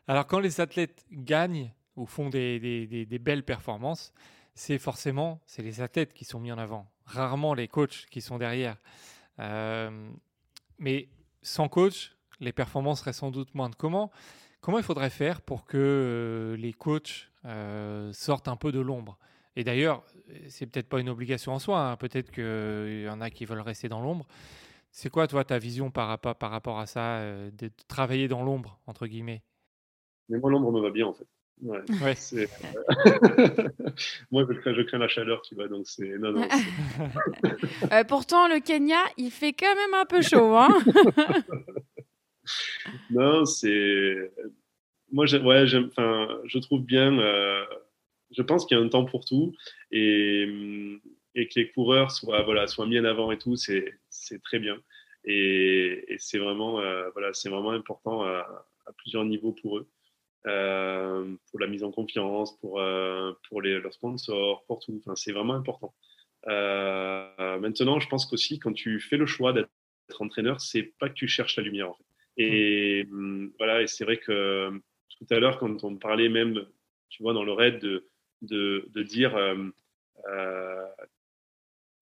[0.06, 4.12] Alors, quand les athlètes gagnent ou font des, belles performances,
[4.54, 8.38] c'est forcément c'est les athlètes qui sont mis en avant, rarement les coachs qui sont
[8.38, 8.76] derrière.
[9.40, 10.10] Euh,
[10.78, 11.08] mais
[11.42, 13.76] sans coach, les performances seraient sans doute moindres.
[13.76, 14.10] Comment,
[14.60, 19.18] comment il faudrait faire pour que euh, les coachs euh, sortent un peu de l'ombre?
[19.56, 20.04] Et d'ailleurs,
[20.48, 21.96] c'est peut-être pas une obligation en soi, hein.
[21.96, 24.26] peut-être qu'il y en a qui veulent rester dans l'ombre.
[24.92, 29.06] C'est quoi, toi, ta vision par par rapport à ça, de travailler dans l'ombre, entre
[29.06, 29.42] guillemets?
[30.28, 31.26] Mais moi, l'ombre me va bien, en fait.
[31.62, 31.80] Ouais,
[32.34, 32.46] euh,
[34.30, 36.18] moi, je crains, je crains, la chaleur, tu vois, donc c'est...
[36.18, 36.48] Non, non,
[37.92, 40.68] euh, pourtant, le Kenya, il fait quand même un peu chaud, hein
[43.10, 44.30] Non, c'est...
[45.10, 47.18] Moi, ouais, enfin, je trouve bien...
[48.30, 49.54] Je pense qu'il y a un temps pour tout,
[49.90, 51.00] et
[51.38, 53.98] et que les coureurs soient, voilà, soient mis en avant et tout, c'est
[54.42, 54.76] très bien.
[55.24, 58.64] Et, c'est vraiment, euh, voilà, vraiment important à,
[58.96, 59.88] plusieurs niveaux pour eux.
[60.46, 64.96] Euh, pour la mise en confiance, pour, euh, pour les, leurs sponsors, pour tout.
[64.98, 65.94] Enfin, c'est vraiment important.
[66.46, 69.68] maintenant, je pense qu'aussi, quand tu fais le choix d'être
[70.20, 71.90] entraîneur, c'est pas que tu cherches la lumière.
[71.90, 72.04] En fait.
[72.36, 74.70] Et hum, voilà, et c'est vrai que
[75.18, 76.64] tout à l'heure, quand on parlait même,
[77.08, 78.08] tu vois, dans le raid, de,
[78.42, 79.36] de, de dire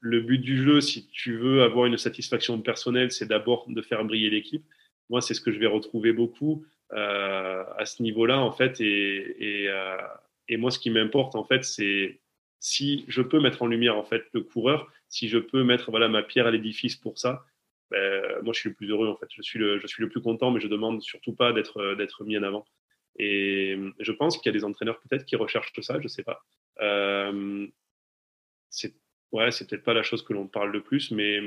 [0.01, 4.05] le but du jeu, si tu veux avoir une satisfaction personnelle, c'est d'abord de faire
[4.05, 4.65] briller l'équipe.
[5.11, 8.81] Moi, c'est ce que je vais retrouver beaucoup euh, à ce niveau-là, en fait.
[8.81, 9.97] Et, euh,
[10.49, 12.21] et, moi, ce qui m'importe, en fait, c'est
[12.61, 16.09] si je peux mettre en lumière, en fait, le coureur, si je peux mettre voilà,
[16.09, 17.45] ma pierre à l'édifice pour ça,
[17.91, 19.29] ben, moi, je suis le plus heureux, en fait.
[19.31, 22.39] Je suis le, je suis le plus content, mais je demande surtout pas d'être, mis
[22.39, 22.65] en avant.
[23.19, 26.23] Et je pense qu'il y a des entraîneurs peut-être qui recherchent ça, je ne sais
[26.23, 26.45] pas.
[26.81, 27.67] Euh,
[28.69, 28.95] c'est
[29.33, 31.41] ouais, c'est peut-être pas la chose que l'on parle le plus, mais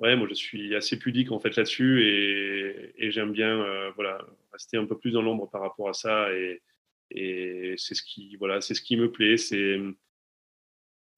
[0.00, 4.76] ouais, moi je suis assez pudique en fait là-dessus et, j'aime bien euh, voilà rester
[4.76, 6.62] un peu plus dans l'ombre par rapport à ça et,
[7.10, 9.36] et c'est ce qui voilà c'est ce qui me plaît.
[9.36, 9.78] C'est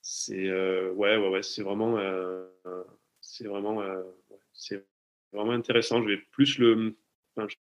[0.00, 1.98] c'est euh, ouais ouais ouais c'est vraiment
[3.20, 3.82] c'est vraiment
[4.52, 4.84] c'est
[5.32, 6.02] vraiment intéressant.
[6.02, 6.96] Je vais plus le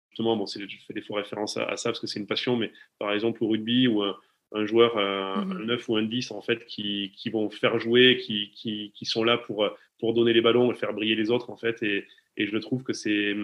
[0.09, 2.71] justement, bon, je fais des fois référence à, ça parce que c'est une passion, mais
[2.97, 5.93] par exemple au rugby ou un, joueur, un, 9 mhm.
[5.93, 9.37] ou un 10, en fait, qui, qui vont faire jouer, qui, qui, qui, sont là
[9.37, 9.69] pour,
[9.99, 11.81] pour donner les ballons et faire briller les autres, en fait.
[11.83, 12.05] Et,
[12.37, 13.35] et je trouve que c'est,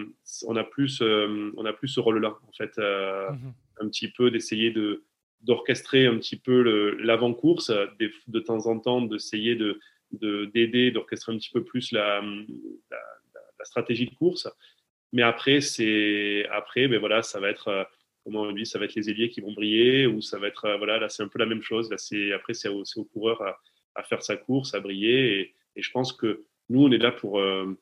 [0.46, 3.52] on a plus, euh, on a plus ce rôle-là, en fait, euh, mhm.
[3.80, 5.04] un petit peu d'essayer de
[5.42, 9.78] d'orchestrer un petit peu l'avant-course, de, de temps en temps d'essayer de
[10.12, 12.20] d'aider, d'orchestrer un petit peu plus la,
[12.90, 12.98] la,
[13.58, 14.48] la, stratégie de course
[15.12, 17.84] mais après, c'est après, ben voilà, ça va être euh,
[18.24, 20.76] comment on dit, ça va être les ailiers qui vont briller ou ça va être
[20.76, 21.90] voilà, là c'est un peu la même chose.
[21.90, 23.58] Là, c'est après c'est au, au, coureur à,
[23.94, 25.40] à, faire sa course, à briller.
[25.40, 27.78] Et, et, je pense que nous, on est là pour euh,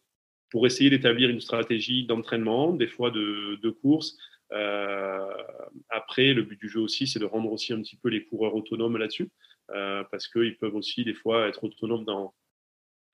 [0.50, 4.16] pour essayer d'établir une stratégie d'entraînement, des fois de, de course.
[4.52, 5.26] Euh,
[5.88, 8.54] après, le but du jeu aussi, c'est de rendre aussi un petit peu les coureurs
[8.54, 9.30] autonomes là-dessus,
[9.70, 12.34] euh, parce qu'ils peuvent aussi des fois être autonomes dans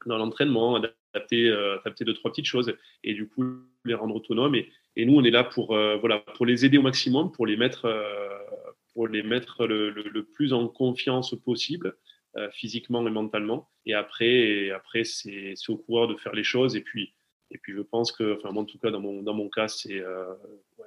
[0.07, 2.75] dans l'entraînement, adapter, adapter deux, trois petites choses
[3.05, 3.45] et du coup
[3.85, 4.55] les rendre autonomes.
[4.55, 7.59] Et, et nous, on est là pour, voilà, pour les aider au maximum, pour les
[7.59, 7.87] mettre,
[8.95, 11.97] pour les mettre le, le, plus en confiance possible,
[12.53, 13.69] physiquement et mentalement.
[13.87, 16.77] Et après, et après c'est au coureur de faire les choses.
[16.77, 17.13] Et puis,
[17.51, 19.69] et puis je pense que, enfin, moi, en tout cas, dans mon, dans mon cas,
[19.69, 20.05] c'est.
[20.05, 20.87] Ouais,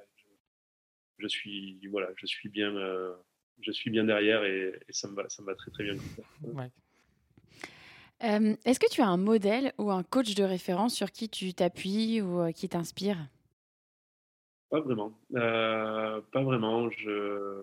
[1.18, 2.72] je, suis, voilà, je suis bien.
[3.60, 5.94] je suis bien derrière et, ça, me va, ça me va très très bien.
[6.42, 6.70] Ouais.
[8.22, 11.52] Euh, est-ce que tu as un modèle ou un coach de référence sur qui tu
[11.52, 13.18] t'appuies ou euh, qui t'inspire?
[14.70, 15.12] Pas vraiment.
[15.34, 16.88] Euh, pas vraiment.
[16.90, 17.62] Je...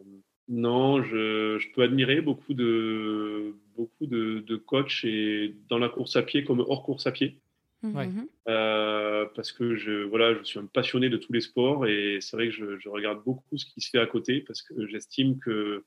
[0.54, 6.18] Non, je, je, peux admirer beaucoup de, beaucoup de, de, coachs et dans la course
[6.18, 7.38] à pied comme hors course à pied.
[7.84, 8.12] Mmh
[9.34, 12.48] parce que je, voilà, je suis un passionné de tous les sports et c'est vrai
[12.48, 15.86] que je, je, regarde beaucoup ce qui se fait à côté parce que j'estime que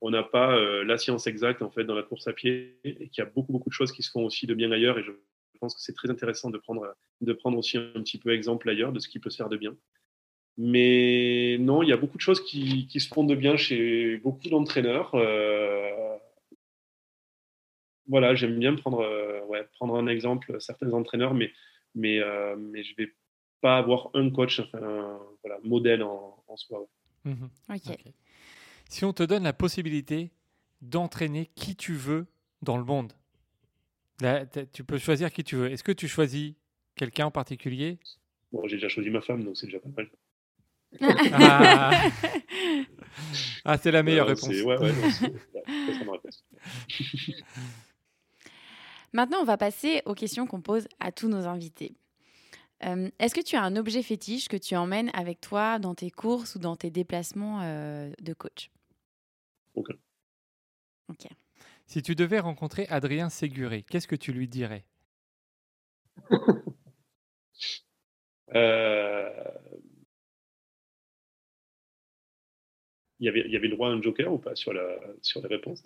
[0.00, 3.08] on n'a pas euh, la science exacte en fait dans la course à pied et
[3.10, 5.02] qu'il y a beaucoup beaucoup de choses qui se font aussi de bien ailleurs et
[5.02, 5.12] je
[5.60, 6.86] pense que c'est très intéressant de prendre
[7.20, 9.58] de prendre aussi un petit peu exemple ailleurs de ce qui peut se faire de
[9.58, 9.76] bien.
[10.58, 14.16] Mais non, il y a beaucoup de choses qui, qui se font de bien chez
[14.18, 15.14] beaucoup d'entraîneurs.
[15.14, 16.16] Euh,
[18.08, 21.52] voilà, j'aime bien prendre, euh, ouais, prendre un exemple, certains entraîneurs, mais,
[21.94, 22.20] mais,
[22.56, 23.12] mais je ne vais
[23.60, 26.86] pas avoir un coach, enfin, un voilà, modèle en, soi.
[27.24, 27.98] Mmh ok.
[28.88, 30.30] Si on te donne la possibilité
[30.80, 32.26] d'entraîner qui tu veux
[32.62, 33.12] dans le monde,
[34.72, 35.70] tu peux choisir qui tu veux.
[35.70, 36.54] Est-ce que tu choisis
[36.94, 37.98] quelqu'un en particulier?
[38.52, 40.08] Bon, j'ai déjà choisi ma femme, donc c'est déjà pas mal.
[41.32, 42.10] Ah,
[43.64, 44.50] ah c'est la meilleure réponse.
[49.12, 51.96] Maintenant, on va passer aux questions qu'on pose à tous nos invités.
[52.84, 56.10] Euh, est-ce que tu as un objet fétiche que tu emmènes avec toi dans tes
[56.10, 58.70] courses ou dans tes déplacements euh, de coach?
[59.74, 61.26] Ok.
[61.86, 64.84] Si tu devais rencontrer Adrien Séguré, qu'est-ce que tu lui dirais?
[68.54, 69.30] Euh,
[73.20, 74.86] y avait, il y avait le droit à un joker ou pas sur la,
[75.22, 75.82] sur la réponse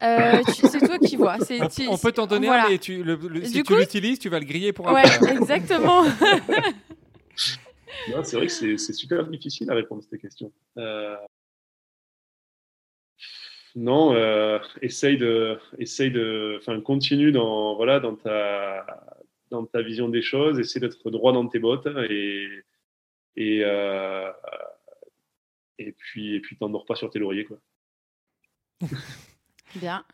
[0.00, 1.38] euh, c'est toi qui vois.
[1.88, 3.02] On, peut t'en donner un, mais tu,
[3.42, 6.04] si tu l'utilises, tu vas le griller pour ouais, exactement.
[8.22, 10.52] c'est vrai que c'est super difficile à répondre à cette question.
[10.76, 11.16] Euh,
[13.74, 18.86] non, euh, essaye de, essaye de, enfin, continue dans, voilà, dans ta,
[19.50, 22.48] dans ta vision des choses, essaie d'être droit dans tes bottes et,
[23.36, 24.30] et, euh,
[25.78, 27.58] et puis, et puis t'endors pas sur tes lauriers, quoi.
[29.76, 30.04] Bien.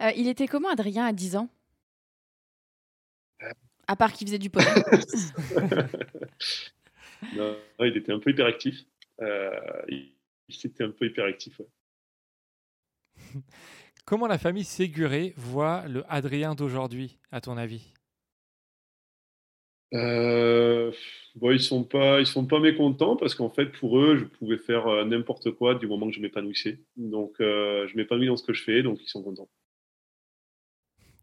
[0.00, 1.48] Euh, il était comment, Adrien, à 10 ans?
[3.86, 4.66] À part qu'il faisait du polo.
[7.36, 8.84] non, il était un peu hyperactif.
[9.20, 10.14] il,
[10.48, 11.68] il était un peu hyperactif, ouais.
[14.04, 17.92] Comment la famille Séguré voit le Adrien d'aujourd'hui, à ton avis?
[19.92, 20.92] Euh,
[21.36, 24.58] bon, ils sont pas, ils sont pas mécontents parce qu'en fait, pour eux, je pouvais
[24.58, 26.80] faire euh, n'importe quoi du moment que je m'épanouissais.
[26.96, 29.48] Donc, euh, je m'épanouis dans ce que je fais, donc ils sont contents.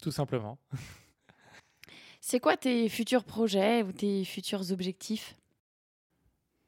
[0.01, 0.57] Tout simplement.
[2.21, 5.35] C'est quoi tes futurs projets ou tes futurs objectifs?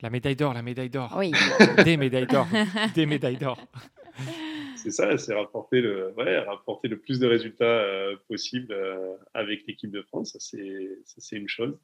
[0.01, 1.13] La médaille d'or, la médaille d'or.
[1.17, 1.31] Oui.
[1.85, 2.47] Des médailles d'or.
[2.95, 3.57] Des médailles d'or
[4.83, 9.65] c'est ça, c'est rapporter le, ouais, rapporter le plus de résultats euh, possible euh, avec
[9.65, 10.33] l'équipe de France.
[10.33, 11.79] Ça, c'est une chose.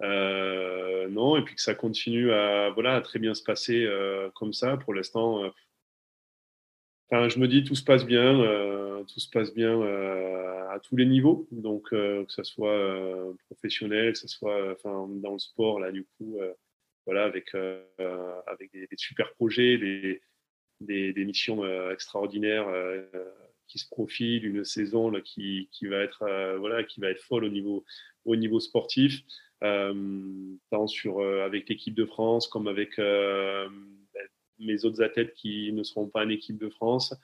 [0.00, 3.86] non, et puis que ça continue à, voilà, à très bien se passer
[4.34, 4.78] comme ça.
[4.78, 5.52] Pour l'instant,
[7.10, 8.32] enfin, je me dis tout se passe bien,
[9.06, 9.82] tout se passe bien
[10.70, 11.46] à tous les niveaux.
[11.50, 16.38] Donc, que ce soit professionnel, que ce soit enfin, dans le sport, là, du coup,
[17.04, 17.54] voilà, avec,
[18.46, 20.22] avec des, super projets, des,
[20.80, 22.66] des, missions extraordinaires
[23.70, 27.44] qui se profile, une saison qui, qui, va être, euh, voilà, qui va être folle
[27.44, 27.84] au niveau,
[28.24, 29.20] au niveau sportif,
[29.62, 29.94] euh,
[30.70, 33.70] tant sur, euh, avec l'équipe de France comme avec ben,
[34.58, 37.14] mes autres athlètes qui ne seront pas en équipe de France.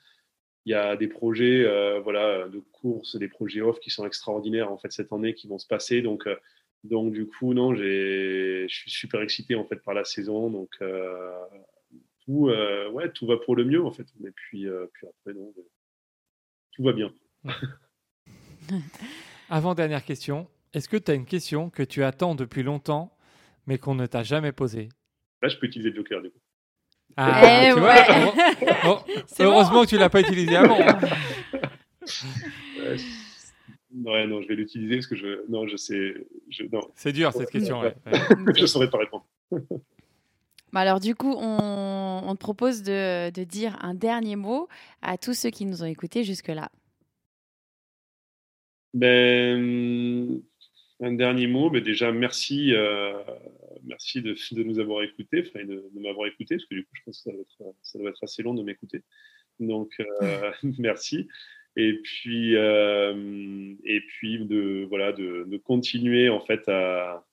[0.65, 1.63] Il y a des projets
[1.99, 5.59] voilà, de course, des projets off qui sont extraordinaires en fait, cette année qui vont
[5.59, 6.01] se passer.
[6.01, 6.27] Donc,
[6.83, 10.49] donc du coup, non, je suis super excité en fait, par la saison.
[10.49, 10.77] Donc,
[12.27, 12.51] tout,
[12.91, 14.05] ouais, tout va pour le mieux en fait.
[14.23, 15.51] Et puis, puis après, non,
[16.73, 17.11] tout va bien.
[19.49, 23.15] Avant-dernière question, est-ce que tu as une question que tu attends depuis longtemps,
[23.65, 24.89] mais qu'on ne t'a jamais posée?
[25.41, 26.39] Là, je peux utiliser le joker du coup.
[27.15, 27.95] Ah, eh tu vois,
[29.39, 30.77] heureusement que tu ne l'as pas utilisé avant.
[32.79, 32.95] Hein.
[33.93, 36.13] non, non, je vais l'utiliser parce que je, non, je sais,
[36.95, 37.81] C'est dur cette question.
[38.05, 39.25] je ne saurais pas répondre.
[40.73, 44.67] Bah, alors du coup, on, te propose de, dire un dernier mot
[45.01, 46.69] à tous ceux qui nous ont écoutés jusque-là.
[48.93, 50.41] Ben,
[50.99, 53.13] un dernier mot, mais déjà merci, euh,
[53.83, 57.23] merci de, nous avoir écoutés, enfin, de, m'avoir écouté, parce que du coup, je pense
[57.23, 57.31] que
[57.83, 59.03] ça doit être, assez long de m'écouter.
[59.59, 61.27] Donc, euh, merci.
[61.75, 67.23] Et puis, euh, et puis de, voilà, de, de, continuer en fait à,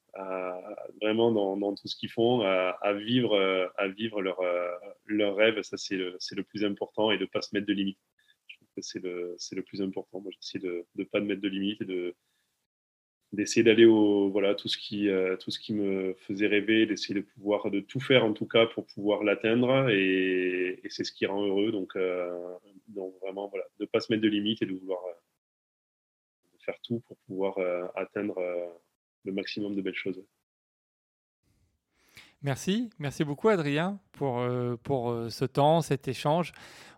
[1.01, 3.37] vraiment dans, tout ce qu'ils font, à, vivre,
[3.77, 4.41] à vivre leur,
[5.07, 5.63] leur rêve.
[5.63, 7.99] Ça, c'est le, le, plus important et de ne pas se mettre de limites.
[8.47, 10.21] Je trouve que c'est le, le, plus important.
[10.21, 12.15] Moi, j'essaie de ne pas mettre de limites et de
[13.33, 15.09] d'essayer d'aller au voilà tout ce qui
[15.41, 18.67] tout ce qui me faisait rêver d'essayer de pouvoir de tout faire en tout cas
[18.67, 21.99] pour pouvoir l'atteindre et, c'est ce qui rend heureux donc
[22.89, 25.01] donc vraiment voilà de pas se mettre de limites et de vouloir
[26.61, 27.59] faire tout pour pouvoir
[27.97, 28.39] atteindre
[29.25, 30.23] le maximum de belles choses.
[32.45, 36.53] Merci, merci beaucoup Adrien pour, euh, pour euh, ce temps, cet échange.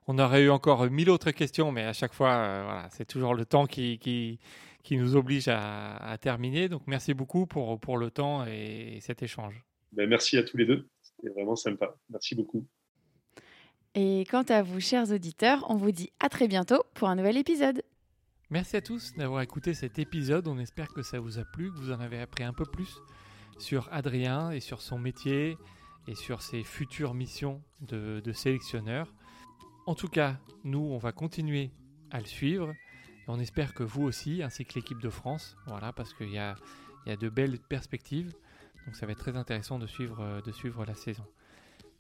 [0.09, 3.33] On aurait eu encore mille autres questions, mais à chaque fois, euh, voilà, c'est toujours
[3.33, 4.41] le temps qui, qui,
[4.83, 6.69] qui nous oblige à, terminer.
[6.69, 9.63] Donc merci beaucoup pour, pour le temps et, cet échange.
[9.93, 11.95] Ben, merci à tous les deux, c'était vraiment sympa.
[12.11, 12.67] Merci beaucoup.
[13.95, 17.37] Et quant à vous, chers auditeurs, on vous dit à très bientôt pour un nouvel
[17.37, 17.83] épisode.
[18.49, 20.47] Merci à tous d'avoir écouté cet épisode.
[20.47, 23.01] On espère que ça vous a plu, que vous en avez appris un peu plus
[23.59, 25.59] sur Adrien et sur son métier
[26.07, 29.13] et sur ses futures missions de, sélectionneur.
[29.87, 31.73] En tout cas, nous, on va continuer
[32.13, 32.71] à le suivre.
[32.71, 36.39] Et on espère que vous aussi, ainsi que l'équipe de France, voilà, parce qu'il y
[36.39, 36.55] a,
[37.05, 38.33] de belles perspectives.
[38.85, 41.27] Donc ça va être très intéressant de suivre, de suivre la saison.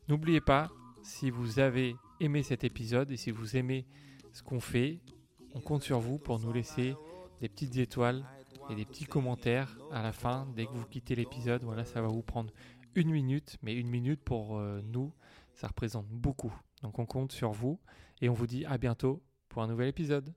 [0.06, 0.70] N'oubliez pas,
[1.02, 3.84] si vous avez aimé cet épisode et si vous aimez
[4.32, 5.00] ce qu'on fait,
[5.56, 6.94] on compte sur vous pour nous laisser
[7.40, 8.22] des petites étoiles
[8.68, 11.62] et des petits commentaires à la fin dès que vous quittez l'épisode.
[11.64, 12.52] Voilà, ça va vous prendre
[12.94, 15.14] une minute, mais une minute pour euh, nous,
[15.54, 16.54] ça représente beaucoup.
[16.82, 17.80] Donc on compte sur vous
[18.20, 20.34] et on vous dit à bientôt pour un nouvel épisode.